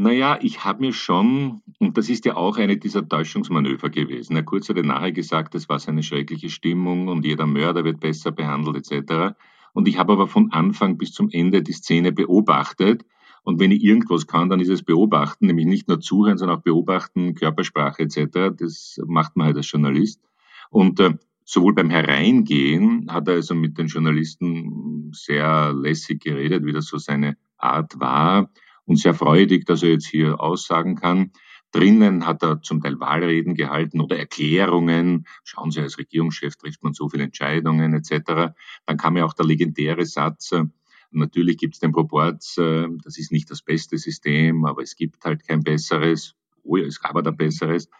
Naja, 0.00 0.38
ich 0.40 0.64
habe 0.64 0.82
mir 0.82 0.92
schon, 0.92 1.60
und 1.80 1.98
das 1.98 2.08
ist 2.08 2.24
ja 2.24 2.36
auch 2.36 2.56
eine 2.56 2.76
dieser 2.76 3.08
Täuschungsmanöver 3.08 3.90
gewesen. 3.90 4.36
Herr 4.36 4.44
Kurz 4.44 4.68
ja 4.68 4.80
nachher 4.80 5.10
gesagt, 5.10 5.56
es 5.56 5.68
war 5.68 5.80
eine 5.88 6.04
schreckliche 6.04 6.50
Stimmung 6.50 7.08
und 7.08 7.24
jeder 7.24 7.46
Mörder 7.46 7.82
wird 7.82 7.98
besser 7.98 8.30
behandelt 8.30 8.76
etc. 8.76 9.34
Und 9.72 9.88
ich 9.88 9.98
habe 9.98 10.12
aber 10.12 10.28
von 10.28 10.52
Anfang 10.52 10.98
bis 10.98 11.10
zum 11.10 11.30
Ende 11.32 11.64
die 11.64 11.72
Szene 11.72 12.12
beobachtet. 12.12 13.04
Und 13.42 13.58
wenn 13.58 13.72
ich 13.72 13.82
irgendwas 13.82 14.28
kann, 14.28 14.48
dann 14.48 14.60
ist 14.60 14.68
es 14.68 14.84
beobachten, 14.84 15.48
nämlich 15.48 15.66
nicht 15.66 15.88
nur 15.88 15.98
zuhören, 15.98 16.38
sondern 16.38 16.58
auch 16.58 16.62
beobachten, 16.62 17.34
Körpersprache 17.34 18.04
etc. 18.04 18.56
Das 18.56 19.00
macht 19.04 19.34
man 19.34 19.48
halt 19.48 19.56
als 19.56 19.68
Journalist. 19.68 20.22
Und 20.70 21.00
äh, 21.00 21.14
sowohl 21.44 21.74
beim 21.74 21.90
Hereingehen 21.90 23.08
hat 23.10 23.26
er 23.26 23.34
also 23.34 23.56
mit 23.56 23.76
den 23.78 23.88
Journalisten 23.88 25.10
sehr 25.12 25.72
lässig 25.72 26.22
geredet, 26.22 26.64
wie 26.64 26.72
das 26.72 26.86
so 26.86 26.98
seine 26.98 27.36
Art 27.56 27.98
war 27.98 28.48
und 28.88 28.96
sehr 28.98 29.14
freudig, 29.14 29.66
dass 29.66 29.82
er 29.82 29.90
jetzt 29.90 30.06
hier 30.06 30.40
aussagen 30.40 30.96
kann. 30.96 31.32
Drinnen 31.72 32.26
hat 32.26 32.42
er 32.42 32.62
zum 32.62 32.80
Teil 32.80 32.98
Wahlreden 32.98 33.54
gehalten 33.54 34.00
oder 34.00 34.18
Erklärungen. 34.18 35.26
Schauen 35.44 35.70
Sie, 35.70 35.80
als 35.80 35.98
Regierungschef 35.98 36.56
trifft 36.56 36.82
man 36.82 36.94
so 36.94 37.10
viele 37.10 37.24
Entscheidungen 37.24 37.92
etc. 37.92 38.54
Dann 38.86 38.96
kam 38.96 39.18
ja 39.18 39.26
auch 39.26 39.34
der 39.34 39.44
legendäre 39.44 40.06
Satz, 40.06 40.52
äh, 40.52 40.64
natürlich 41.10 41.58
gibt 41.58 41.74
es 41.74 41.80
den 41.80 41.92
Proporz, 41.92 42.56
äh, 42.56 42.88
das 43.04 43.18
ist 43.18 43.30
nicht 43.30 43.50
das 43.50 43.60
beste 43.60 43.98
System, 43.98 44.64
aber 44.64 44.82
es 44.82 44.96
gibt 44.96 45.22
halt 45.24 45.46
kein 45.46 45.62
besseres. 45.62 46.34
Oh 46.62 46.76
ja, 46.76 46.86
es 46.86 47.00
gab 47.00 47.14
aber 47.14 47.30
ein 47.30 47.36
besseres. 47.36 47.90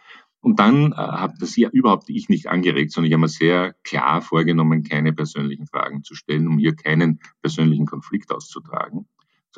Und 0.41 0.59
dann 0.59 0.93
äh, 0.93 0.97
habe 0.97 1.35
das 1.39 1.55
ja 1.57 1.69
überhaupt 1.69 2.09
ich 2.09 2.31
nicht 2.31 2.47
angeregt, 2.47 2.93
sondern 2.93 3.09
ich 3.09 3.13
habe 3.13 3.23
mir 3.23 3.29
sehr 3.29 3.75
klar 3.85 4.23
vorgenommen, 4.23 4.85
keine 4.85 5.13
persönlichen 5.13 5.67
Fragen 5.67 6.03
zu 6.03 6.15
stellen, 6.15 6.47
um 6.47 6.57
hier 6.57 6.75
keinen 6.75 7.21
persönlichen 7.43 7.85
Konflikt 7.85 8.33
auszutragen 8.33 9.07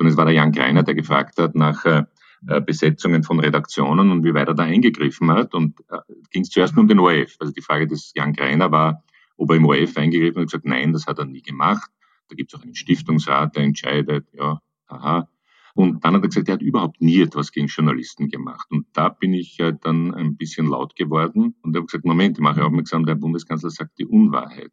sondern 0.01 0.13
es 0.13 0.17
war 0.17 0.25
der 0.25 0.33
Jan 0.33 0.51
Greiner, 0.51 0.81
der 0.81 0.95
gefragt 0.95 1.37
hat 1.37 1.53
nach 1.53 1.85
äh, 1.85 2.05
äh, 2.47 2.59
Besetzungen 2.59 3.21
von 3.21 3.39
Redaktionen 3.39 4.09
und 4.09 4.23
wie 4.23 4.33
weit 4.33 4.47
er 4.47 4.55
da 4.55 4.63
eingegriffen 4.63 5.29
hat. 5.29 5.53
Und 5.53 5.79
äh, 5.91 5.99
ging 6.31 6.41
es 6.41 6.49
zuerst 6.49 6.75
nur 6.75 6.81
um 6.81 6.87
den 6.87 6.97
ORF. 6.97 7.35
Also 7.39 7.53
die 7.53 7.61
Frage 7.61 7.85
des 7.85 8.11
Jan 8.15 8.33
Greiner 8.33 8.71
war, 8.71 9.03
ob 9.37 9.51
er 9.51 9.57
im 9.57 9.65
ORF 9.67 9.95
eingegriffen 9.97 10.37
hat 10.37 10.41
und 10.41 10.45
gesagt, 10.45 10.65
nein, 10.65 10.91
das 10.91 11.05
hat 11.05 11.19
er 11.19 11.25
nie 11.25 11.43
gemacht. 11.43 11.91
Da 12.29 12.35
gibt 12.35 12.51
es 12.51 12.59
auch 12.59 12.63
einen 12.63 12.73
Stiftungsrat, 12.73 13.55
der 13.55 13.63
entscheidet, 13.63 14.25
ja, 14.33 14.59
aha. 14.87 15.27
Und 15.75 16.03
dann 16.03 16.15
hat 16.15 16.23
er 16.23 16.29
gesagt, 16.29 16.47
er 16.47 16.55
hat 16.55 16.63
überhaupt 16.63 16.99
nie 16.99 17.21
etwas 17.21 17.51
gegen 17.51 17.67
Journalisten 17.67 18.27
gemacht. 18.27 18.71
Und 18.71 18.87
da 18.93 19.09
bin 19.09 19.35
ich 19.35 19.59
äh, 19.59 19.73
dann 19.79 20.15
ein 20.15 20.35
bisschen 20.35 20.65
laut 20.65 20.95
geworden 20.95 21.53
und 21.61 21.75
habe 21.75 21.85
gesagt, 21.85 22.05
Moment, 22.05 22.39
ich 22.39 22.41
mache 22.41 22.65
aufmerksam, 22.65 23.05
der 23.05 23.13
Bundeskanzler 23.13 23.69
sagt 23.69 23.99
die 23.99 24.07
Unwahrheit. 24.07 24.71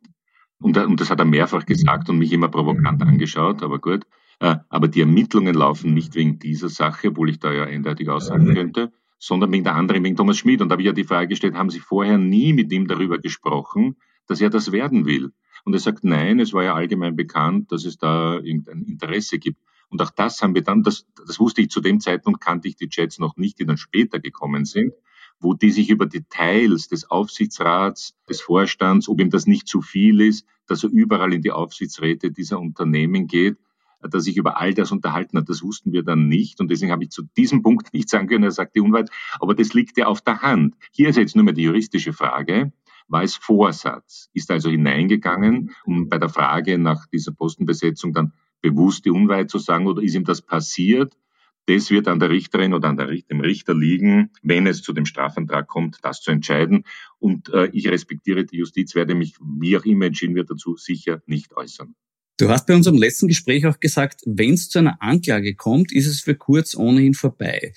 Und 0.59 0.74
das 0.99 1.11
hat 1.11 1.18
er 1.18 1.26
mehrfach 1.26 1.66
gesagt 1.66 2.09
und 2.09 2.16
mich 2.16 2.33
immer 2.33 2.49
provokant 2.49 3.03
angeschaut, 3.03 3.62
aber 3.62 3.79
gut. 3.79 4.07
Äh, 4.41 4.57
aber 4.68 4.89
die 4.89 5.01
Ermittlungen 5.01 5.55
laufen 5.55 5.95
nicht 5.95 6.14
wegen 6.14 6.39
dieser 6.39 6.68
Sache, 6.68 7.09
obwohl 7.09 7.30
ich 7.30 7.41
da 7.41 7.53
ja 7.53 7.64
eindeutig 7.64 8.09
aussagen 8.09 8.55
könnte, 8.55 8.93
sondern 9.18 9.51
wegen 9.53 9.64
der 9.64 9.74
anderen, 9.74 10.05
wegen 10.05 10.16
Thomas 10.16 10.39
Schmidt. 10.39 10.62
Und 10.62 10.68
da 10.68 10.74
habe 10.74 10.82
ich 10.82 10.86
ja 10.86 10.93
die 10.93 11.05
Frage 11.05 11.28
gestellt, 11.28 11.55
haben 11.55 11.70
Sie 11.70 11.80
vorher 11.80 12.18
nie 12.18 12.53
mit 12.53 12.70
ihm 12.72 12.86
darüber 12.86 13.18
gesprochen, 13.18 13.97
dass 14.26 14.41
er 14.41 14.51
das 14.51 14.70
werden 14.70 15.07
will? 15.07 15.32
Und 15.64 15.74
er 15.74 15.80
sagt, 15.80 16.05
nein, 16.05 16.39
es 16.39 16.53
war 16.53 16.62
ja 16.62 16.74
allgemein 16.74 17.16
bekannt, 17.16 17.72
dass 17.72 17.84
es 17.84 17.99
da 17.99 18.34
irgendein 18.36 18.82
Interesse 18.82 19.39
gibt. 19.39 19.61
Und 19.89 20.01
auch 20.03 20.11
das 20.11 20.41
haben 20.41 20.55
wir 20.55 20.62
dann, 20.62 20.82
das, 20.82 21.07
das 21.26 21.41
wusste 21.41 21.62
ich 21.62 21.70
zu 21.70 21.80
dem 21.80 21.99
Zeitpunkt, 21.99 22.41
kannte 22.41 22.68
ich 22.68 22.76
die 22.76 22.89
Chats 22.89 23.18
noch 23.18 23.36
nicht, 23.36 23.59
die 23.59 23.66
dann 23.66 23.76
später 23.76 24.20
gekommen 24.20 24.64
sind, 24.64 24.93
wo 25.41 25.55
die 25.55 25.70
sich 25.70 25.91
über 25.91 26.07
Details 26.07 26.89
des 26.89 27.11
Aufsichtsrats, 27.11 28.14
des 28.28 28.41
Vorstands, 28.41 29.09
ob 29.09 29.20
ihm 29.20 29.30
das 29.30 29.47
nicht 29.47 29.66
zu 29.66 29.80
viel 29.80 30.20
ist, 30.20 30.47
dass 30.66 30.84
er 30.84 30.91
überall 30.91 31.32
in 31.32 31.43
die 31.43 31.53
Aufsichtsräte 31.53 32.30
dieser 32.30 32.61
Unternehmen 32.61 33.26
geht, 33.26 33.57
dass 34.01 34.24
sich 34.24 34.36
über 34.36 34.61
all 34.61 34.74
das 34.74 34.92
unterhalten 34.92 35.38
hat. 35.38 35.49
Das 35.49 35.62
wussten 35.62 35.92
wir 35.92 36.03
dann 36.03 36.28
nicht 36.28 36.61
und 36.61 36.70
deswegen 36.70 36.92
habe 36.92 37.05
ich 37.05 37.11
zu 37.11 37.22
diesem 37.36 37.62
Punkt 37.62 37.92
nicht 37.92 38.09
sagen 38.09 38.28
können, 38.28 38.44
er 38.44 38.51
sagt 38.51 38.76
die 38.76 38.80
Unwahrheit, 38.80 39.11
aber 39.40 39.55
das 39.55 39.74
liegt 39.74 39.96
ja 39.99 40.07
auf 40.07 40.20
der 40.20 40.42
Hand. 40.42 40.74
Hier 40.92 41.09
ist 41.09 41.16
jetzt 41.16 41.36
nur 41.36 41.44
mehr 41.44 41.55
die 41.55 41.64
juristische 41.64 42.12
Frage. 42.12 42.72
War 43.09 43.22
es 43.22 43.36
Vorsatz? 43.36 44.28
Ist 44.34 44.51
also 44.51 44.68
hineingegangen, 44.68 45.70
um 45.84 46.09
bei 46.09 46.18
der 46.18 46.28
Frage 46.28 46.78
nach 46.78 47.07
dieser 47.07 47.32
Postenbesetzung 47.32 48.12
dann 48.12 48.34
bewusst 48.61 49.05
die 49.07 49.11
Unwahrheit 49.11 49.51
zu 49.51 49.59
sagen 49.59 49.86
oder 49.86 50.03
ist 50.03 50.14
ihm 50.14 50.24
das 50.24 50.42
passiert? 50.42 51.16
Das 51.68 51.90
wird 51.90 52.09
an 52.09 52.18
der 52.18 52.30
Richterin 52.30 52.72
oder 52.72 52.88
an 52.88 52.96
der, 52.96 53.09
dem 53.09 53.40
Richter 53.40 53.74
liegen, 53.74 54.30
wenn 54.42 54.66
es 54.66 54.82
zu 54.82 54.94
dem 54.94 55.05
Strafantrag 55.05 55.68
kommt, 55.68 55.99
das 56.03 56.22
zu 56.22 56.30
entscheiden. 56.30 56.84
Und 57.18 57.51
äh, 57.51 57.66
ich 57.72 57.88
respektiere 57.88 58.46
die 58.46 58.57
Justiz, 58.57 58.94
werde 58.94 59.14
mich, 59.14 59.36
wie 59.40 59.76
auch 59.76 59.84
immer 59.84 60.07
entschieden 60.07 60.34
wird, 60.34 60.51
dazu 60.51 60.76
sicher 60.76 61.20
nicht 61.26 61.55
äußern. 61.55 61.94
Du 62.39 62.49
hast 62.49 62.68
bei 62.68 62.76
unserem 62.76 62.97
letzten 62.97 63.26
Gespräch 63.26 63.66
auch 63.66 63.80
gesagt, 63.80 64.20
wenn 64.24 64.55
es 64.55 64.68
zu 64.68 64.78
einer 64.78 65.03
Anklage 65.03 65.57
kommt, 65.57 65.91
ist 65.91 66.07
es 66.07 66.20
für 66.20 66.36
Kurz 66.36 66.76
ohnehin 66.76 67.14
vorbei. 67.14 67.72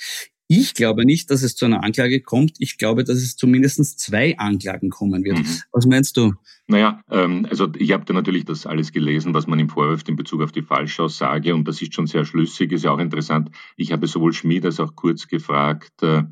Ich 0.48 0.76
glaube 0.76 1.04
nicht, 1.04 1.32
dass 1.32 1.42
es 1.42 1.56
zu 1.56 1.66
einer 1.66 1.84
Anklage 1.84 2.22
kommt. 2.22 2.58
Ich 2.60 2.78
glaube, 2.78 3.04
dass 3.04 3.18
es 3.18 3.36
zumindest 3.38 4.00
zwei 4.00 4.38
Anklagen 4.38 4.92
kommen 4.92 5.24
wird. 5.24 5.40
Mhm. 5.40 5.48
Was 5.72 5.88
meinst 5.88 6.16
du? 6.16 6.34
Naja, 6.68 7.02
ähm, 7.10 7.48
also 7.50 7.70
ich 7.76 7.92
habe 7.92 8.06
da 8.06 8.14
natürlich 8.14 8.46
das 8.46 8.68
alles 8.68 8.92
gelesen, 8.92 9.34
was 9.34 9.48
man 9.48 9.58
ihm 9.58 9.70
vorwirft 9.70 10.10
in 10.10 10.16
Bezug 10.16 10.44
auf 10.44 10.52
die 10.52 10.62
Falschaussage 10.62 11.56
und 11.56 11.68
das 11.68 11.82
ist 11.82 11.96
schon 11.96 12.06
sehr 12.06 12.26
schlüssig, 12.26 12.72
ist 12.72 12.84
ja 12.84 12.92
auch 12.92 13.00
interessant. 13.00 13.50
Ich 13.78 13.92
habe 13.92 14.06
sowohl 14.06 14.34
Schmid 14.34 14.66
als 14.66 14.80
auch 14.80 14.96
Kurz 14.96 15.28
gefragt, 15.28 16.04
äh, 16.04 16.24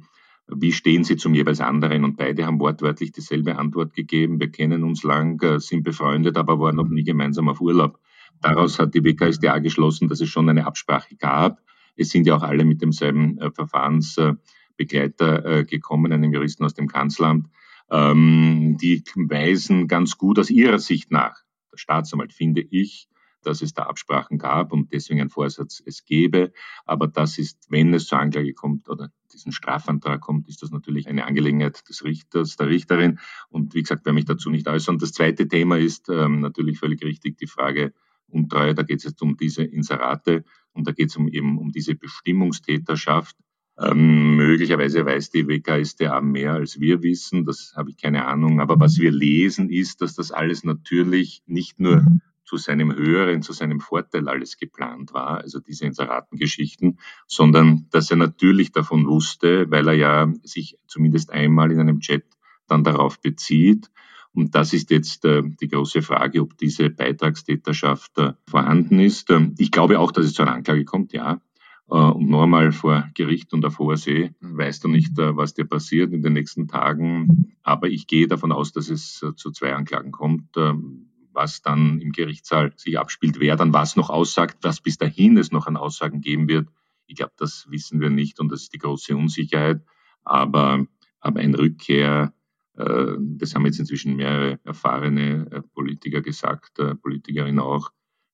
wie 0.47 0.71
stehen 0.71 1.03
Sie 1.03 1.17
zum 1.17 1.34
jeweils 1.34 1.61
anderen? 1.61 2.03
Und 2.03 2.17
beide 2.17 2.45
haben 2.45 2.59
wortwörtlich 2.59 3.11
dieselbe 3.11 3.57
Antwort 3.57 3.93
gegeben. 3.93 4.39
Wir 4.39 4.51
kennen 4.51 4.84
uns 4.84 5.03
lang, 5.03 5.41
äh, 5.41 5.59
sind 5.59 5.84
befreundet, 5.84 6.38
aber 6.38 6.59
waren 6.59 6.75
noch 6.75 6.89
nie 6.89 7.03
gemeinsam 7.03 7.49
auf 7.49 7.61
Urlaub. 7.61 7.98
Daraus 8.41 8.79
hat 8.79 8.93
die 8.93 9.03
WKSDA 9.03 9.59
geschlossen, 9.59 10.07
dass 10.07 10.21
es 10.21 10.29
schon 10.29 10.49
eine 10.49 10.65
Absprache 10.65 11.15
gab. 11.15 11.61
Es 11.95 12.09
sind 12.09 12.25
ja 12.25 12.35
auch 12.35 12.43
alle 12.43 12.63
mit 12.63 12.81
demselben 12.81 13.37
äh, 13.39 13.51
Verfahrensbegleiter 13.51 15.45
äh, 15.45 15.65
gekommen, 15.65 16.13
einem 16.13 16.33
Juristen 16.33 16.63
aus 16.63 16.73
dem 16.73 16.87
Kanzleramt. 16.87 17.47
Ähm, 17.91 18.77
die 18.79 19.03
weisen 19.15 19.87
ganz 19.87 20.17
gut 20.17 20.39
aus 20.39 20.49
ihrer 20.49 20.79
Sicht 20.79 21.11
nach. 21.11 21.41
Der 21.71 21.77
Staatsanwalt 21.77 22.33
finde 22.33 22.61
ich, 22.61 23.09
dass 23.43 23.61
es 23.61 23.73
da 23.73 23.83
Absprachen 23.83 24.37
gab 24.37 24.71
und 24.71 24.93
deswegen 24.93 25.21
ein 25.21 25.29
Vorsatz 25.29 25.81
es 25.85 26.05
gebe. 26.05 26.51
Aber 26.85 27.07
das 27.07 27.37
ist, 27.37 27.67
wenn 27.69 27.93
es 27.93 28.07
zur 28.07 28.19
Anklage 28.19 28.53
kommt 28.53 28.89
oder 28.89 29.09
diesen 29.33 29.51
Strafantrag 29.51 30.21
kommt, 30.21 30.47
ist 30.49 30.61
das 30.61 30.71
natürlich 30.71 31.07
eine 31.07 31.25
Angelegenheit 31.25 31.87
des 31.87 32.03
Richters, 32.03 32.55
der 32.57 32.67
Richterin. 32.67 33.19
Und 33.49 33.73
wie 33.73 33.81
gesagt, 33.81 34.01
wer 34.05 34.13
mich 34.13 34.25
dazu 34.25 34.49
nicht 34.49 34.67
äußern. 34.67 34.97
Das 34.97 35.13
zweite 35.13 35.47
Thema 35.47 35.77
ist 35.77 36.09
ähm, 36.09 36.39
natürlich 36.41 36.79
völlig 36.79 37.03
richtig 37.03 37.37
die 37.37 37.47
Frage 37.47 37.93
Untreue, 38.30 38.73
da 38.75 38.84
geht 38.84 38.99
es 38.99 39.03
jetzt 39.05 39.21
um 39.21 39.38
diese 39.38 39.63
Inserate 39.63 40.43
und 40.73 40.88
da 40.88 40.91
geht 40.91 41.09
es 41.09 41.15
um 41.15 41.27
eben 41.27 41.57
um 41.57 41.71
diese 41.71 41.95
Bestimmungstäterschaft. 41.95 43.36
Ähm, 43.77 44.36
möglicherweise 44.36 45.05
weiß 45.05 45.32
die 45.32 45.47
WKStA 45.47 46.19
mehr 46.21 46.53
als 46.53 46.80
wir 46.80 47.01
wissen, 47.01 47.45
das 47.45 47.73
habe 47.75 47.91
ich 47.91 47.97
keine 47.97 48.25
Ahnung. 48.25 48.59
Aber 48.59 48.80
was 48.80 48.97
wir 48.99 49.11
lesen, 49.11 49.69
ist, 49.69 50.01
dass 50.01 50.15
das 50.15 50.32
alles 50.32 50.63
natürlich 50.63 51.43
nicht 51.45 51.80
nur 51.80 52.05
zu 52.49 52.57
seinem 52.57 52.93
höheren, 52.93 53.43
zu 53.43 53.53
seinem 53.53 53.80
Vorteil 53.80 54.27
alles 54.27 54.57
geplant 54.57 55.13
war, 55.13 55.38
also 55.38 55.59
diese 55.59 55.86
Inseratengeschichten, 55.86 56.97
sondern 57.27 57.86
dass 57.91 58.09
er 58.09 58.17
natürlich 58.17 58.71
davon 58.71 59.05
wusste, 59.05 59.69
weil 59.69 59.88
er 59.88 59.93
ja 59.93 60.34
sich 60.43 60.77
zumindest 60.88 61.32
einmal 61.32 61.71
in 61.71 61.80
einem 61.80 61.99
Chat 61.99 62.23
dann 62.67 62.84
darauf 62.84 63.21
bezieht, 63.21 63.91
und 64.34 64.55
das 64.55 64.73
ist 64.73 64.91
jetzt 64.91 65.25
äh, 65.25 65.43
die 65.59 65.67
große 65.67 66.01
Frage, 66.01 66.41
ob 66.41 66.57
diese 66.57 66.89
Beitragstäterschaft 66.89 68.17
äh, 68.17 68.34
vorhanden 68.47 68.99
ist. 68.99 69.30
Ähm, 69.32 69.55
ich 69.57 69.71
glaube 69.71 69.99
auch, 69.99 70.11
dass 70.11 70.25
es 70.25 70.34
zu 70.34 70.43
einer 70.43 70.53
Anklage 70.53 70.86
kommt, 70.86 71.13
ja. 71.13 71.41
äh, 71.89 71.95
und 71.95 72.30
noch 72.30 72.43
einmal 72.43 72.71
vor 72.71 73.09
Gericht 73.15 73.53
und 73.53 73.65
auf 73.65 73.80
hoher 73.80 73.97
See. 73.97 74.32
Weißt 74.39 74.84
du 74.84 74.88
nicht, 74.88 75.17
was 75.17 75.55
dir 75.55 75.65
passiert 75.65 76.13
in 76.13 76.21
den 76.21 76.34
nächsten 76.34 76.67
Tagen. 76.67 77.55
Aber 77.63 77.89
ich 77.89 78.07
gehe 78.07 78.27
davon 78.27 78.51
aus, 78.51 78.71
dass 78.71 78.89
es 78.89 79.25
zu 79.36 79.51
zwei 79.51 79.73
Anklagen 79.73 80.11
kommt. 80.11 80.55
Ähm, 80.57 81.09
was 81.32 81.61
dann 81.61 81.99
im 82.01 82.11
Gerichtssaal 82.11 82.73
sich 82.75 82.99
abspielt, 82.99 83.39
wer 83.39 83.55
dann 83.55 83.71
was 83.71 83.95
noch 83.95 84.09
aussagt, 84.09 84.57
was 84.61 84.82
bis 84.82 84.97
dahin 84.97 85.38
es 85.38 85.51
noch 85.51 85.67
an 85.67 85.77
Aussagen 85.77 86.21
geben 86.21 86.49
wird. 86.49 86.67
Ich 87.05 87.15
glaube, 87.15 87.34
das 87.38 87.67
wissen 87.69 88.01
wir 88.01 88.09
nicht 88.09 88.39
und 88.39 88.51
das 88.51 88.63
ist 88.63 88.73
die 88.73 88.80
große 88.80 89.15
Unsicherheit. 89.15 89.82
Aber, 90.23 90.86
aber 91.19 91.39
ein 91.39 91.55
Rückkehr, 91.55 92.34
das 92.80 93.55
haben 93.55 93.65
jetzt 93.65 93.80
inzwischen 93.80 94.15
mehrere 94.15 94.59
erfahrene 94.63 95.63
Politiker 95.73 96.21
gesagt, 96.21 96.80
Politikerinnen 97.01 97.59
auch, 97.59 97.91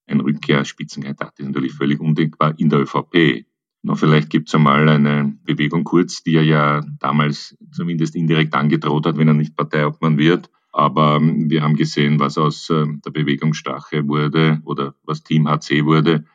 ein 0.08 0.20
Rückkehrspitzenkandidat 0.20 1.40
ist 1.40 1.48
natürlich 1.48 1.74
völlig 1.74 2.00
undenkbar 2.00 2.54
in 2.58 2.70
der 2.70 2.82
ÖVP. 2.82 3.46
Noch 3.82 3.98
vielleicht 3.98 4.30
gibt 4.30 4.48
es 4.48 4.56
einmal 4.56 4.88
eine 4.90 5.38
Bewegung 5.44 5.84
Kurz, 5.84 6.24
die 6.24 6.36
er 6.36 6.44
ja 6.44 6.82
damals 7.00 7.56
zumindest 7.72 8.16
indirekt 8.16 8.54
angedroht 8.56 9.06
hat, 9.06 9.18
wenn 9.18 9.28
er 9.28 9.34
nicht 9.34 9.56
Parteiobmann 9.56 10.18
wird. 10.18 10.50
Aber 10.72 11.18
ähm, 11.18 11.50
wir 11.50 11.62
haben 11.62 11.76
gesehen, 11.76 12.20
was 12.20 12.38
aus 12.38 12.70
ähm, 12.70 13.02
der 13.06 13.12
Bewegung 13.12 13.54
Strache 13.54 14.08
wurde 14.08 14.60
oder 14.66 14.96
was 15.04 15.24
Team 15.24 15.48
HC 15.48 15.86
wurde. 15.86 16.26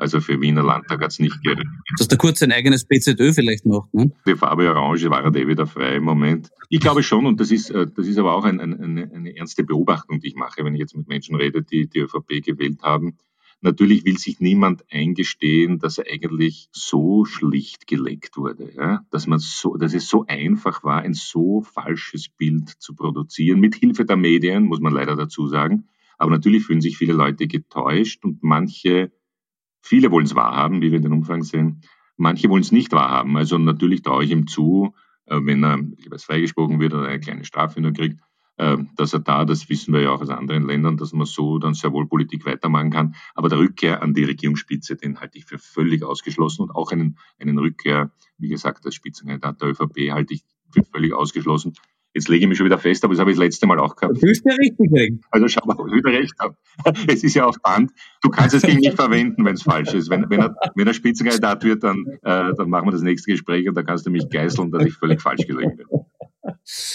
Also 0.00 0.20
für 0.20 0.40
Wiener 0.40 0.62
Landtag 0.62 1.02
hat 1.02 1.10
es 1.10 1.18
nicht 1.18 1.42
gereicht. 1.42 1.66
Dass 1.98 2.08
der 2.08 2.16
Kurz 2.16 2.42
ein 2.42 2.52
eigenes 2.52 2.86
PZÖ 2.86 3.34
vielleicht 3.34 3.66
macht, 3.66 3.92
ne? 3.92 4.10
Die 4.26 4.34
Farbe 4.34 4.70
Orange 4.70 5.10
war 5.10 5.22
er 5.22 5.34
eh 5.36 5.46
wieder 5.46 5.66
frei 5.66 5.96
im 5.96 6.04
Moment. 6.04 6.50
Ich 6.70 6.80
glaube 6.80 7.02
schon, 7.02 7.26
und 7.26 7.38
das 7.38 7.50
ist, 7.50 7.70
äh, 7.70 7.86
das 7.86 8.06
ist 8.06 8.16
aber 8.16 8.34
auch 8.34 8.44
ein, 8.44 8.60
ein, 8.60 8.80
eine, 8.80 9.10
eine 9.12 9.36
ernste 9.36 9.62
Beobachtung, 9.62 10.20
die 10.20 10.28
ich 10.28 10.36
mache, 10.36 10.64
wenn 10.64 10.74
ich 10.74 10.80
jetzt 10.80 10.96
mit 10.96 11.06
Menschen 11.06 11.36
rede, 11.36 11.62
die 11.62 11.86
die 11.86 11.98
ÖVP 11.98 12.42
gewählt 12.42 12.80
haben. 12.82 13.18
Natürlich 13.60 14.06
will 14.06 14.16
sich 14.16 14.40
niemand 14.40 14.84
eingestehen, 14.90 15.78
dass 15.78 15.98
er 15.98 16.10
eigentlich 16.10 16.70
so 16.72 17.26
schlicht 17.26 17.86
geleckt 17.86 18.38
wurde, 18.38 18.72
ja? 18.74 19.04
dass 19.10 19.26
man 19.26 19.38
so, 19.38 19.76
dass 19.76 19.92
es 19.92 20.08
so 20.08 20.24
einfach 20.26 20.82
war, 20.82 21.02
ein 21.02 21.12
so 21.12 21.60
falsches 21.60 22.30
Bild 22.30 22.70
zu 22.70 22.94
produzieren, 22.94 23.60
mit 23.60 23.74
Hilfe 23.74 24.06
der 24.06 24.16
Medien, 24.16 24.64
muss 24.64 24.80
man 24.80 24.94
leider 24.94 25.14
dazu 25.14 25.46
sagen. 25.46 25.88
Aber 26.16 26.30
natürlich 26.30 26.64
fühlen 26.64 26.80
sich 26.80 26.96
viele 26.96 27.12
Leute 27.12 27.46
getäuscht 27.46 28.24
und 28.24 28.42
manche 28.42 29.12
Viele 29.82 30.10
wollen 30.10 30.26
es 30.26 30.34
wahrhaben, 30.34 30.82
wie 30.82 30.92
wir 30.92 31.00
den 31.00 31.12
Umfang 31.12 31.42
sehen. 31.42 31.82
Manche 32.16 32.48
wollen 32.48 32.62
es 32.62 32.72
nicht 32.72 32.92
wahrhaben. 32.92 33.36
Also 33.36 33.58
natürlich 33.58 34.02
traue 34.02 34.24
ich 34.24 34.30
ihm 34.30 34.46
zu, 34.46 34.94
äh, 35.26 35.40
wenn 35.42 35.64
er 35.64 35.78
jeweils 35.96 36.24
freigesprochen 36.24 36.80
wird 36.80 36.94
oder 36.94 37.08
eine 37.08 37.20
kleine 37.20 37.44
Strafe 37.44 37.80
nur 37.80 37.92
kriegt, 37.92 38.20
äh, 38.56 38.76
dass 38.96 39.14
er 39.14 39.20
da, 39.20 39.44
das 39.46 39.68
wissen 39.70 39.94
wir 39.94 40.02
ja 40.02 40.10
auch 40.10 40.20
aus 40.20 40.28
anderen 40.28 40.66
Ländern, 40.66 40.98
dass 40.98 41.14
man 41.14 41.26
so 41.26 41.58
dann 41.58 41.72
sehr 41.72 41.92
wohl 41.92 42.06
Politik 42.06 42.44
weitermachen 42.44 42.90
kann. 42.90 43.14
Aber 43.34 43.48
der 43.48 43.58
Rückkehr 43.58 44.02
an 44.02 44.12
die 44.12 44.24
Regierungsspitze, 44.24 44.96
den 44.96 45.18
halte 45.18 45.38
ich 45.38 45.46
für 45.46 45.58
völlig 45.58 46.04
ausgeschlossen 46.04 46.62
und 46.62 46.70
auch 46.70 46.92
einen, 46.92 47.16
einen 47.38 47.58
Rückkehr, 47.58 48.10
wie 48.36 48.48
gesagt, 48.48 48.84
als 48.84 48.94
Spitzenkandidat 48.94 49.62
der 49.62 49.70
ÖVP 49.70 50.12
halte 50.12 50.34
ich 50.34 50.44
für 50.70 50.84
völlig 50.84 51.14
ausgeschlossen. 51.14 51.72
Jetzt 52.12 52.28
lege 52.28 52.44
ich 52.44 52.48
mich 52.48 52.58
schon 52.58 52.66
wieder 52.66 52.78
fest, 52.78 53.04
aber 53.04 53.14
das 53.14 53.20
habe 53.20 53.30
ich 53.30 53.36
das 53.36 53.44
letzte 53.44 53.66
Mal 53.66 53.78
auch 53.78 53.94
gehabt. 53.94 54.16
Du 54.16 54.26
bist 54.26 54.44
ja 54.44 54.52
richtig, 54.54 54.90
Regen. 54.92 55.20
Also 55.30 55.46
schau 55.46 55.64
mal, 55.64 55.76
ob 55.76 55.86
ich 55.88 55.94
wieder 55.94 56.10
recht 56.10 56.34
habe. 56.40 56.56
Es 57.06 57.22
ist 57.22 57.34
ja 57.34 57.44
auf 57.44 57.60
Band. 57.62 57.92
Du 58.22 58.30
kannst 58.30 58.54
es 58.54 58.62
gegen 58.62 58.80
mich 58.80 58.94
verwenden, 58.94 59.44
wenn 59.44 59.54
es 59.54 59.62
falsch 59.62 59.94
ist. 59.94 60.10
Wenn, 60.10 60.28
wenn, 60.28 60.40
er, 60.40 60.56
wenn 60.74 60.86
er 60.86 60.94
Spitzenkandidat 60.94 61.62
wird, 61.62 61.84
dann, 61.84 62.06
äh, 62.22 62.54
dann 62.54 62.68
machen 62.68 62.88
wir 62.88 62.92
das 62.92 63.02
nächste 63.02 63.30
Gespräch 63.30 63.68
und 63.68 63.76
dann 63.76 63.86
kannst 63.86 64.06
du 64.06 64.10
mich 64.10 64.28
geißeln, 64.28 64.72
dass 64.72 64.84
ich 64.84 64.94
völlig 64.94 65.20
falsch 65.20 65.46
gelegen 65.46 65.76
bin. 65.76 65.86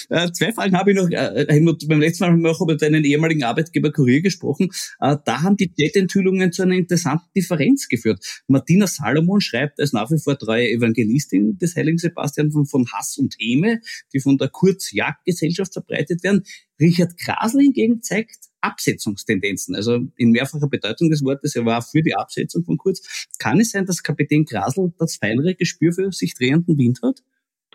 Äh, 0.09 0.31
zwei 0.31 0.51
Fragen 0.51 0.75
habe 0.77 0.91
ich 0.91 0.97
noch. 0.97 1.09
Äh, 1.09 1.45
Helmut, 1.49 1.87
beim 1.87 1.99
letzten 1.99 2.23
Mal 2.23 2.31
haben 2.31 2.41
wir 2.41 2.51
auch 2.51 2.61
über 2.61 2.75
deinen 2.75 3.03
ehemaligen 3.03 3.43
Arbeitgeber 3.43 3.91
Kurier 3.91 4.21
gesprochen. 4.21 4.69
Äh, 4.99 5.17
da 5.25 5.41
haben 5.41 5.57
die 5.57 5.71
Jet-Enthüllungen 5.75 6.51
zu 6.51 6.63
einer 6.63 6.75
interessanten 6.75 7.29
Differenz 7.35 7.87
geführt. 7.87 8.43
Martina 8.47 8.87
Salomon 8.87 9.41
schreibt 9.41 9.79
als 9.79 9.93
nach 9.93 10.09
wie 10.11 10.19
vor 10.19 10.37
treue 10.37 10.69
Evangelistin 10.69 11.57
des 11.57 11.75
Heiligen 11.75 11.97
Sebastian 11.97 12.51
von, 12.51 12.65
von 12.65 12.85
Hass 12.91 13.17
und 13.17 13.35
Häme, 13.39 13.81
die 14.13 14.19
von 14.19 14.37
der 14.37 14.49
Kurz-Jagd-Gesellschaft 14.49 15.73
verbreitet 15.73 16.23
werden. 16.23 16.43
Richard 16.79 17.17
Krasl 17.17 17.61
hingegen 17.61 18.01
zeigt 18.01 18.37
Absetzungstendenzen, 18.61 19.75
also 19.75 19.99
in 20.17 20.31
mehrfacher 20.31 20.67
Bedeutung 20.67 21.09
des 21.11 21.23
Wortes, 21.23 21.55
er 21.55 21.65
war 21.65 21.81
für 21.81 22.01
die 22.01 22.15
Absetzung 22.15 22.63
von 22.63 22.77
Kurz. 22.77 23.27
Kann 23.37 23.59
es 23.59 23.71
sein, 23.71 23.85
dass 23.85 24.01
Kapitän 24.01 24.45
Krasl 24.45 24.91
das 24.97 25.17
feinere 25.17 25.55
Gespür 25.55 25.93
für 25.93 26.11
sich 26.11 26.33
drehenden 26.33 26.77
Wind 26.77 26.99
hat? 27.03 27.21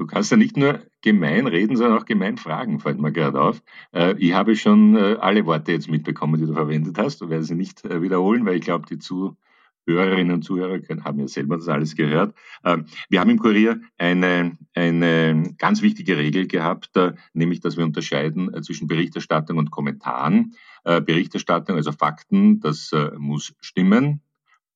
Du 0.01 0.07
kannst 0.07 0.31
ja 0.31 0.39
nicht 0.39 0.57
nur 0.57 0.81
gemein 1.03 1.47
reden, 1.47 1.77
sondern 1.77 1.99
auch 1.99 2.07
gemein 2.07 2.39
fragen, 2.39 2.81
fällt 2.81 2.99
mir 2.99 3.13
gerade 3.13 3.39
auf. 3.39 3.63
Äh, 3.93 4.15
ich 4.17 4.33
habe 4.33 4.57
schon 4.57 4.97
äh, 4.97 5.19
alle 5.21 5.45
Worte 5.45 5.73
jetzt 5.73 5.91
mitbekommen, 5.91 6.41
die 6.41 6.47
du 6.47 6.55
verwendet 6.55 6.97
hast 6.97 7.21
und 7.21 7.29
werde 7.29 7.45
sie 7.45 7.55
nicht 7.55 7.85
äh, 7.85 8.01
wiederholen, 8.01 8.47
weil 8.47 8.57
ich 8.57 8.63
glaube, 8.63 8.87
die 8.87 8.99
Zuhörerinnen 8.99 10.33
und 10.33 10.43
Zuhörer 10.43 10.81
haben 11.05 11.19
ja 11.19 11.29
selber 11.29 11.59
das 11.59 11.69
alles 11.69 11.97
gehört. 11.97 12.35
Wir 13.11 13.21
haben 13.21 13.29
im 13.29 13.39
Kurier 13.39 13.83
eine, 13.99 14.57
eine 14.75 15.55
ganz 15.59 15.83
wichtige 15.83 16.17
Regel 16.17 16.47
gehabt, 16.47 16.93
nämlich, 17.35 17.61
dass 17.61 17.77
wir 17.77 17.85
unterscheiden 17.85 18.51
zwischen 18.63 18.87
Berichterstattung 18.87 19.59
und 19.59 19.71
Kommentaren. 19.71 20.55
Berichterstattung, 20.85 21.77
also 21.77 21.93
Fakten, 21.93 22.61
das 22.61 22.93
muss 23.19 23.53
stimmen. 23.61 24.23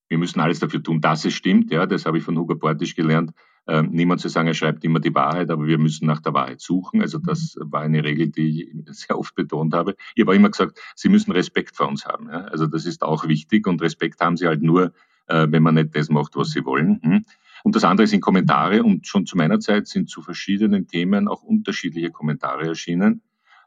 Wir 0.08 0.18
müssen 0.18 0.40
alles 0.40 0.58
dafür 0.58 0.82
tun, 0.82 1.00
dass 1.00 1.24
es 1.24 1.34
stimmt. 1.34 1.70
Ja, 1.70 1.86
das 1.86 2.06
habe 2.06 2.18
ich 2.18 2.24
von 2.24 2.36
Hugo 2.36 2.56
Portisch 2.56 2.96
gelernt 2.96 3.32
niemand 3.66 4.20
zu 4.20 4.28
sagen, 4.28 4.48
er 4.48 4.54
schreibt 4.54 4.84
immer 4.84 5.00
die 5.00 5.14
Wahrheit, 5.14 5.50
aber 5.50 5.66
wir 5.66 5.78
müssen 5.78 6.06
nach 6.06 6.20
der 6.20 6.34
Wahrheit 6.34 6.60
suchen. 6.60 7.00
Also 7.00 7.18
das 7.18 7.56
war 7.60 7.80
eine 7.80 8.04
Regel, 8.04 8.28
die 8.28 8.64
ich 8.64 8.74
sehr 8.94 9.18
oft 9.18 9.34
betont 9.34 9.72
habe. 9.72 9.94
Ich 10.14 10.22
habe 10.22 10.36
immer 10.36 10.50
gesagt, 10.50 10.78
Sie 10.94 11.08
müssen 11.08 11.32
Respekt 11.32 11.74
vor 11.74 11.88
uns 11.88 12.04
haben. 12.04 12.28
Ja? 12.28 12.42
Also 12.42 12.66
das 12.66 12.84
ist 12.84 13.02
auch 13.02 13.26
wichtig 13.26 13.66
und 13.66 13.80
Respekt 13.80 14.20
haben 14.20 14.36
Sie 14.36 14.46
halt 14.46 14.62
nur, 14.62 14.92
äh, 15.28 15.46
wenn 15.48 15.62
man 15.62 15.76
nicht 15.76 15.96
das 15.96 16.10
macht, 16.10 16.36
was 16.36 16.50
Sie 16.50 16.64
wollen. 16.66 17.00
Hm? 17.02 17.24
Und 17.64 17.74
das 17.74 17.84
andere 17.84 18.06
sind 18.06 18.20
Kommentare 18.20 18.82
und 18.82 19.06
schon 19.06 19.24
zu 19.24 19.38
meiner 19.38 19.58
Zeit 19.58 19.88
sind 19.88 20.10
zu 20.10 20.20
verschiedenen 20.20 20.86
Themen 20.86 21.28
auch 21.28 21.42
unterschiedliche 21.42 22.10
Kommentare 22.10 22.66
erschienen. 22.66 23.22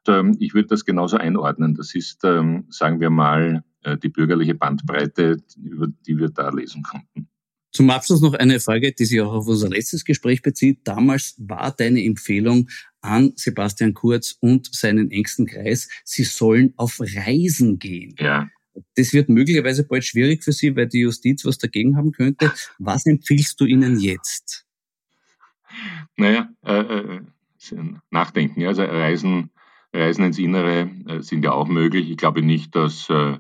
Und, 0.06 0.14
ähm, 0.14 0.38
ich 0.40 0.54
würde 0.54 0.68
das 0.68 0.86
genauso 0.86 1.18
einordnen. 1.18 1.74
Das 1.74 1.96
ist, 1.96 2.24
ähm, 2.24 2.66
sagen 2.70 3.00
wir 3.00 3.10
mal, 3.10 3.64
äh, 3.82 3.98
die 3.98 4.10
bürgerliche 4.10 4.54
Bandbreite, 4.54 5.38
über 5.60 5.88
die 5.88 6.20
wir 6.20 6.30
da 6.30 6.50
lesen 6.50 6.84
konnten. 6.84 7.28
Zum 7.78 7.92
Abschluss 7.92 8.22
noch 8.22 8.34
eine 8.34 8.60
Frage, 8.60 8.92
die 8.92 9.06
sich 9.06 9.22
auch 9.22 9.32
auf 9.32 9.48
unser 9.48 9.70
letztes 9.70 10.04
Gespräch 10.04 10.42
bezieht. 10.42 10.80
Damals 10.84 11.36
war 11.38 11.72
deine 11.72 12.04
Empfehlung 12.04 12.70
an 13.02 13.34
Sebastian 13.36 13.94
Kurz 13.94 14.36
und 14.40 14.74
seinen 14.74 15.12
engsten 15.12 15.46
Kreis, 15.46 15.88
sie 16.04 16.24
sollen 16.24 16.74
auf 16.76 17.00
Reisen 17.00 17.78
gehen. 17.78 18.16
Ja. 18.18 18.50
Das 18.96 19.14
wird 19.14 19.30
möglicherweise 19.30 19.84
bald 19.84 20.06
schwierig 20.06 20.44
für 20.44 20.54
Sie, 20.54 20.76
weil 20.76 20.88
die 20.88 21.02
Justiz 21.02 21.46
was 21.46 21.60
dagegen 21.60 21.98
haben 21.98 22.14
könnte. 22.14 22.52
Was 22.80 23.06
empfiehlst 23.06 23.62
du 23.62 23.66
ihnen 23.66 24.00
jetzt? 24.00 24.66
Naja, 26.16 26.50
äh, 26.66 26.80
äh, 26.80 27.22
nachdenken. 28.10 28.66
Also 28.66 28.82
Reisen, 28.86 29.52
Reisen 29.94 30.26
ins 30.26 30.40
Innere 30.40 30.90
äh, 31.08 31.22
sind 31.22 31.46
ja 31.46 31.52
auch 31.52 31.68
möglich. 31.68 32.10
Ich 32.10 32.18
glaube 32.18 32.42
nicht, 32.42 32.76
dass 32.76 33.08
äh, 33.12 33.38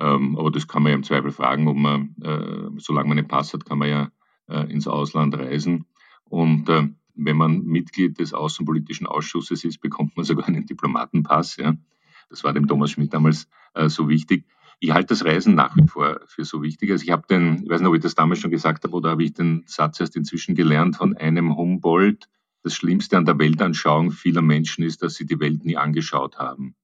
ähm, 0.00 0.38
aber 0.38 0.50
das 0.50 0.66
kann 0.66 0.82
man 0.82 0.90
ja 0.90 0.96
im 0.96 1.02
Zweifel 1.02 1.30
fragen, 1.30 1.68
ob 1.68 1.76
man, 1.76 2.14
äh, 2.22 2.80
solange 2.80 3.08
man 3.08 3.18
einen 3.18 3.28
Pass 3.28 3.52
hat, 3.52 3.66
kann 3.66 3.78
man 3.78 3.88
ja 3.88 4.10
äh, 4.48 4.70
ins 4.72 4.88
Ausland 4.88 5.36
reisen. 5.36 5.84
Und 6.24 6.68
äh, 6.68 6.88
wenn 7.14 7.36
man 7.36 7.64
Mitglied 7.64 8.18
des 8.18 8.32
Außenpolitischen 8.32 9.06
Ausschusses 9.06 9.64
ist, 9.64 9.80
bekommt 9.80 10.16
man 10.16 10.24
sogar 10.24 10.48
einen 10.48 10.64
Diplomatenpass. 10.64 11.58
Ja. 11.58 11.74
Das 12.30 12.44
war 12.44 12.52
dem 12.52 12.66
Thomas 12.66 12.92
Schmidt 12.92 13.12
damals 13.12 13.48
äh, 13.74 13.88
so 13.88 14.08
wichtig. 14.08 14.46
Ich 14.78 14.92
halte 14.92 15.08
das 15.08 15.26
Reisen 15.26 15.54
nach 15.54 15.76
wie 15.76 15.86
vor 15.86 16.20
für 16.26 16.46
so 16.46 16.62
wichtig. 16.62 16.90
Also 16.90 17.04
ich 17.04 17.10
habe 17.10 17.26
den, 17.28 17.64
ich 17.64 17.68
weiß 17.68 17.80
nicht, 17.80 17.88
ob 17.88 17.94
ich 17.94 18.00
das 18.00 18.14
damals 18.14 18.38
schon 18.38 18.50
gesagt 18.50 18.84
habe 18.84 18.96
oder 18.96 19.10
habe 19.10 19.22
ich 19.22 19.34
den 19.34 19.64
Satz 19.66 20.00
erst 20.00 20.16
inzwischen 20.16 20.54
gelernt 20.54 20.96
von 20.96 21.14
einem 21.14 21.54
Humboldt. 21.54 22.30
Das 22.62 22.74
Schlimmste 22.74 23.18
an 23.18 23.26
der 23.26 23.38
Weltanschauung 23.38 24.10
vieler 24.10 24.40
Menschen 24.40 24.82
ist, 24.82 25.02
dass 25.02 25.14
sie 25.14 25.26
die 25.26 25.40
Welt 25.40 25.66
nie 25.66 25.76
angeschaut 25.76 26.38
haben. 26.38 26.74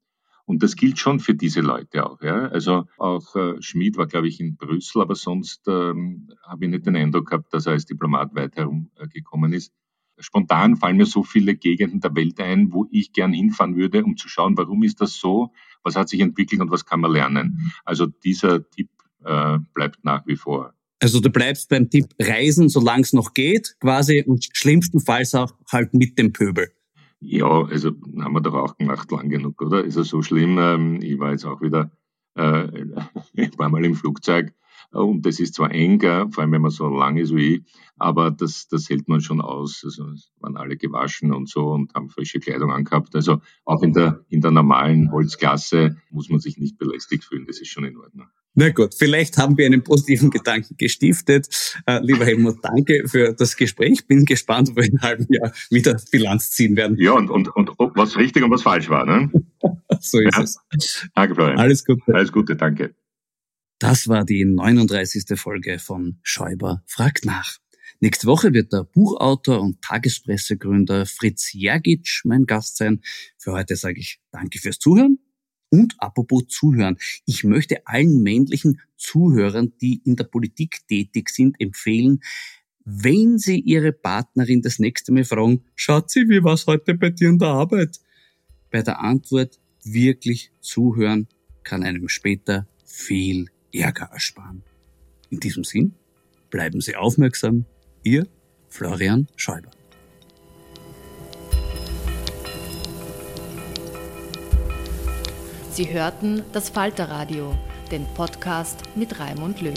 Und 0.47 0.62
das 0.62 0.76
gilt 0.76 0.99
schon 0.99 1.18
für 1.18 1.34
diese 1.34 1.61
Leute 1.61 2.07
auch. 2.07 2.22
Ja. 2.22 2.47
Also 2.49 2.84
auch 2.99 3.34
äh, 3.34 3.61
Schmid 3.61 3.97
war, 3.97 4.07
glaube 4.07 4.28
ich, 4.28 4.40
in 4.40 4.57
Brüssel, 4.57 5.03
aber 5.03 5.16
sonst 5.16 5.66
ähm, 5.66 6.28
habe 6.42 6.64
ich 6.64 6.70
nicht 6.70 6.86
den 6.86 6.97
Eindruck 6.97 7.26
gehabt, 7.26 7.53
dass 7.53 7.66
er 7.66 7.72
als 7.72 7.84
Diplomat 7.84 8.34
weit 8.34 8.57
herumgekommen 8.57 9.53
äh, 9.53 9.57
ist. 9.57 9.72
Spontan 10.18 10.76
fallen 10.76 10.97
mir 10.97 11.05
so 11.05 11.22
viele 11.22 11.57
Gegenden 11.57 12.01
der 12.01 12.14
Welt 12.14 12.40
ein, 12.40 12.72
wo 12.72 12.86
ich 12.90 13.12
gern 13.12 13.32
hinfahren 13.32 13.76
würde, 13.76 14.03
um 14.03 14.16
zu 14.16 14.28
schauen, 14.28 14.57
warum 14.57 14.82
ist 14.82 15.01
das 15.01 15.14
so, 15.14 15.53
was 15.82 15.97
hat 15.97 16.09
sich 16.09 16.20
entwickelt 16.20 16.61
und 16.62 16.70
was 16.70 16.86
kann 16.86 17.01
man 17.01 17.12
lernen. 17.12 17.72
Also 17.84 18.07
dieser 18.07 18.68
Tipp 18.70 18.88
äh, 19.24 19.59
bleibt 19.74 20.05
nach 20.05 20.26
wie 20.26 20.36
vor. 20.36 20.72
Also 21.01 21.20
du 21.20 21.28
bleibst 21.28 21.68
beim 21.68 21.90
Tipp 21.90 22.07
Reisen, 22.18 22.68
solange 22.70 23.03
es 23.03 23.12
noch 23.12 23.34
geht, 23.34 23.76
quasi, 23.80 24.24
und 24.26 24.49
schlimmstenfalls 24.53 25.34
auch 25.34 25.53
halt 25.70 25.92
mit 25.92 26.18
dem 26.18 26.32
Pöbel. 26.32 26.70
Ja, 27.28 27.64
also 27.64 27.90
haben 28.20 28.34
wir 28.34 28.40
doch 28.40 28.54
auch 28.54 28.76
gemacht, 28.76 29.10
lang 29.10 29.28
genug, 29.28 29.60
oder? 29.60 29.84
Ist 29.84 29.96
es 29.96 30.08
so 30.08 30.22
schlimm? 30.22 30.58
Ähm, 30.60 31.00
ich 31.02 31.18
war 31.18 31.32
jetzt 31.32 31.44
auch 31.44 31.60
wieder 31.60 31.90
äh, 32.36 32.68
ein 33.36 33.50
paar 33.50 33.68
Mal 33.68 33.84
im 33.84 33.96
Flugzeug 33.96 34.54
und 34.92 35.26
das 35.26 35.40
ist 35.40 35.54
zwar 35.54 35.72
eng, 35.72 36.00
vor 36.00 36.42
allem 36.42 36.52
wenn 36.52 36.62
man 36.62 36.70
so 36.70 36.88
lang 36.88 37.16
ist 37.16 37.34
wie 37.34 37.56
ich, 37.56 37.62
aber 37.96 38.30
das, 38.30 38.68
das 38.68 38.88
hält 38.88 39.08
man 39.08 39.20
schon 39.20 39.40
aus. 39.40 39.82
Also 39.84 40.04
waren 40.38 40.56
alle 40.56 40.76
gewaschen 40.76 41.32
und 41.32 41.48
so 41.48 41.72
und 41.72 41.92
haben 41.94 42.10
frische 42.10 42.38
Kleidung 42.38 42.70
angehabt. 42.70 43.16
Also 43.16 43.40
auch 43.64 43.82
in 43.82 43.92
der, 43.92 44.24
in 44.28 44.40
der 44.40 44.52
normalen 44.52 45.10
Holzklasse 45.10 45.96
muss 46.10 46.28
man 46.28 46.38
sich 46.38 46.58
nicht 46.58 46.78
belästigt 46.78 47.24
fühlen, 47.24 47.46
das 47.46 47.60
ist 47.60 47.68
schon 47.68 47.84
in 47.84 47.96
Ordnung. 47.96 48.28
Na 48.59 48.70
gut, 48.70 48.94
vielleicht 48.94 49.36
haben 49.36 49.59
wir 49.59 49.66
einen 49.66 49.84
positiven 49.84 50.30
Gedanken 50.30 50.76
gestiftet. 50.78 51.46
Äh, 51.86 52.00
lieber 52.02 52.24
Helmut, 52.24 52.57
danke 52.62 53.07
für 53.07 53.34
das 53.34 53.54
Gespräch. 53.54 54.07
Bin 54.07 54.24
gespannt, 54.24 54.70
ob 54.70 54.76
wir 54.76 54.84
in 54.84 54.92
einem 54.92 55.02
halben 55.02 55.26
Jahr 55.28 55.52
wieder 55.68 56.00
Bilanz 56.11 56.52
ziehen 56.52 56.74
werden. 56.74 56.96
Ja, 56.98 57.12
und, 57.12 57.28
und, 57.28 57.48
und 57.54 57.70
was 57.78 58.16
richtig 58.16 58.42
und 58.42 58.50
was 58.50 58.62
falsch 58.62 58.88
war. 58.88 59.04
Ne? 59.04 59.30
so 60.00 60.18
ist 60.20 60.34
Ja. 60.36 60.42
es. 60.42 60.59
Danke, 61.14 61.34
Florian. 61.34 61.59
Alles 61.59 61.84
Gute. 61.84 62.14
Alles 62.14 62.32
Gute, 62.32 62.57
danke. 62.57 62.94
Das 63.78 64.09
war 64.09 64.24
die 64.24 64.46
39. 64.46 65.38
Folge 65.38 65.78
von 65.78 66.18
Schäuber 66.22 66.82
fragt 66.86 67.26
nach. 67.26 67.59
Nächste 68.00 68.26
Woche 68.26 68.54
wird 68.54 68.72
der 68.72 68.84
Buchautor 68.84 69.61
und 69.61 69.82
Tagespressegründer 69.82 71.04
Fritz 71.04 71.52
Jergic 71.52 72.22
mein 72.24 72.46
Gast 72.46 72.78
sein. 72.78 73.02
Für 73.36 73.52
heute 73.52 73.76
sage 73.76 74.00
ich 74.00 74.18
Danke 74.32 74.59
fürs 74.59 74.78
Zuhören. 74.78 75.18
Und 75.70 75.94
apropos 75.98 76.46
Zuhören, 76.48 76.96
ich 77.24 77.44
möchte 77.44 77.86
allen 77.86 78.22
männlichen 78.22 78.80
Zuhörern, 78.96 79.72
die 79.80 80.00
in 80.04 80.16
der 80.16 80.24
Politik 80.24 80.86
tätig 80.88 81.30
sind, 81.30 81.60
empfehlen, 81.60 82.20
wenn 82.84 83.38
Sie 83.38 83.58
Ihre 83.58 83.92
Partnerin 83.92 84.62
das 84.62 84.78
nächste 84.78 85.12
Mal 85.12 85.24
fragen, 85.24 85.64
Schatzi, 85.74 86.28
wie 86.28 86.44
war's 86.44 86.66
heute 86.66 86.94
bei 86.94 87.10
dir 87.10 87.28
in 87.28 87.38
der 87.38 87.48
Arbeit? 87.48 87.98
Bei 88.70 88.82
der 88.82 89.00
Antwort 89.00 89.58
wirklich 89.82 90.52
zuhören 90.60 91.26
kann 91.64 91.82
einem 91.82 92.08
später 92.08 92.68
viel 92.84 93.46
Ärger 93.72 94.10
ersparen. 94.12 94.62
In 95.30 95.40
diesem 95.40 95.64
Sinn, 95.64 95.94
bleiben 96.50 96.80
Sie 96.80 96.94
aufmerksam. 96.94 97.64
Ihr 98.04 98.28
Florian 98.68 99.26
Schäuber. 99.34 99.70
Sie 105.76 105.92
hörten 105.92 106.42
das 106.54 106.70
Falterradio, 106.70 107.54
den 107.90 108.06
Podcast 108.14 108.78
mit 108.94 109.20
Raimund 109.20 109.60
Löw. 109.60 109.74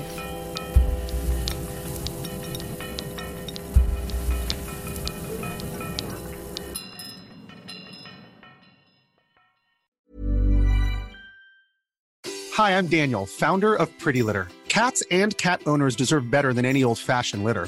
Hi, 12.53 12.77
I'm 12.77 12.87
Daniel, 12.87 13.25
founder 13.25 13.75
of 13.75 13.89
Pretty 13.99 14.21
Litter. 14.21 14.47
Cats 14.69 15.03
and 15.11 15.37
cat 15.37 15.59
owners 15.65 15.97
deserve 15.97 16.31
better 16.31 16.53
than 16.53 16.63
any 16.63 16.85
old 16.85 16.97
fashioned 16.97 17.43
litter. 17.43 17.67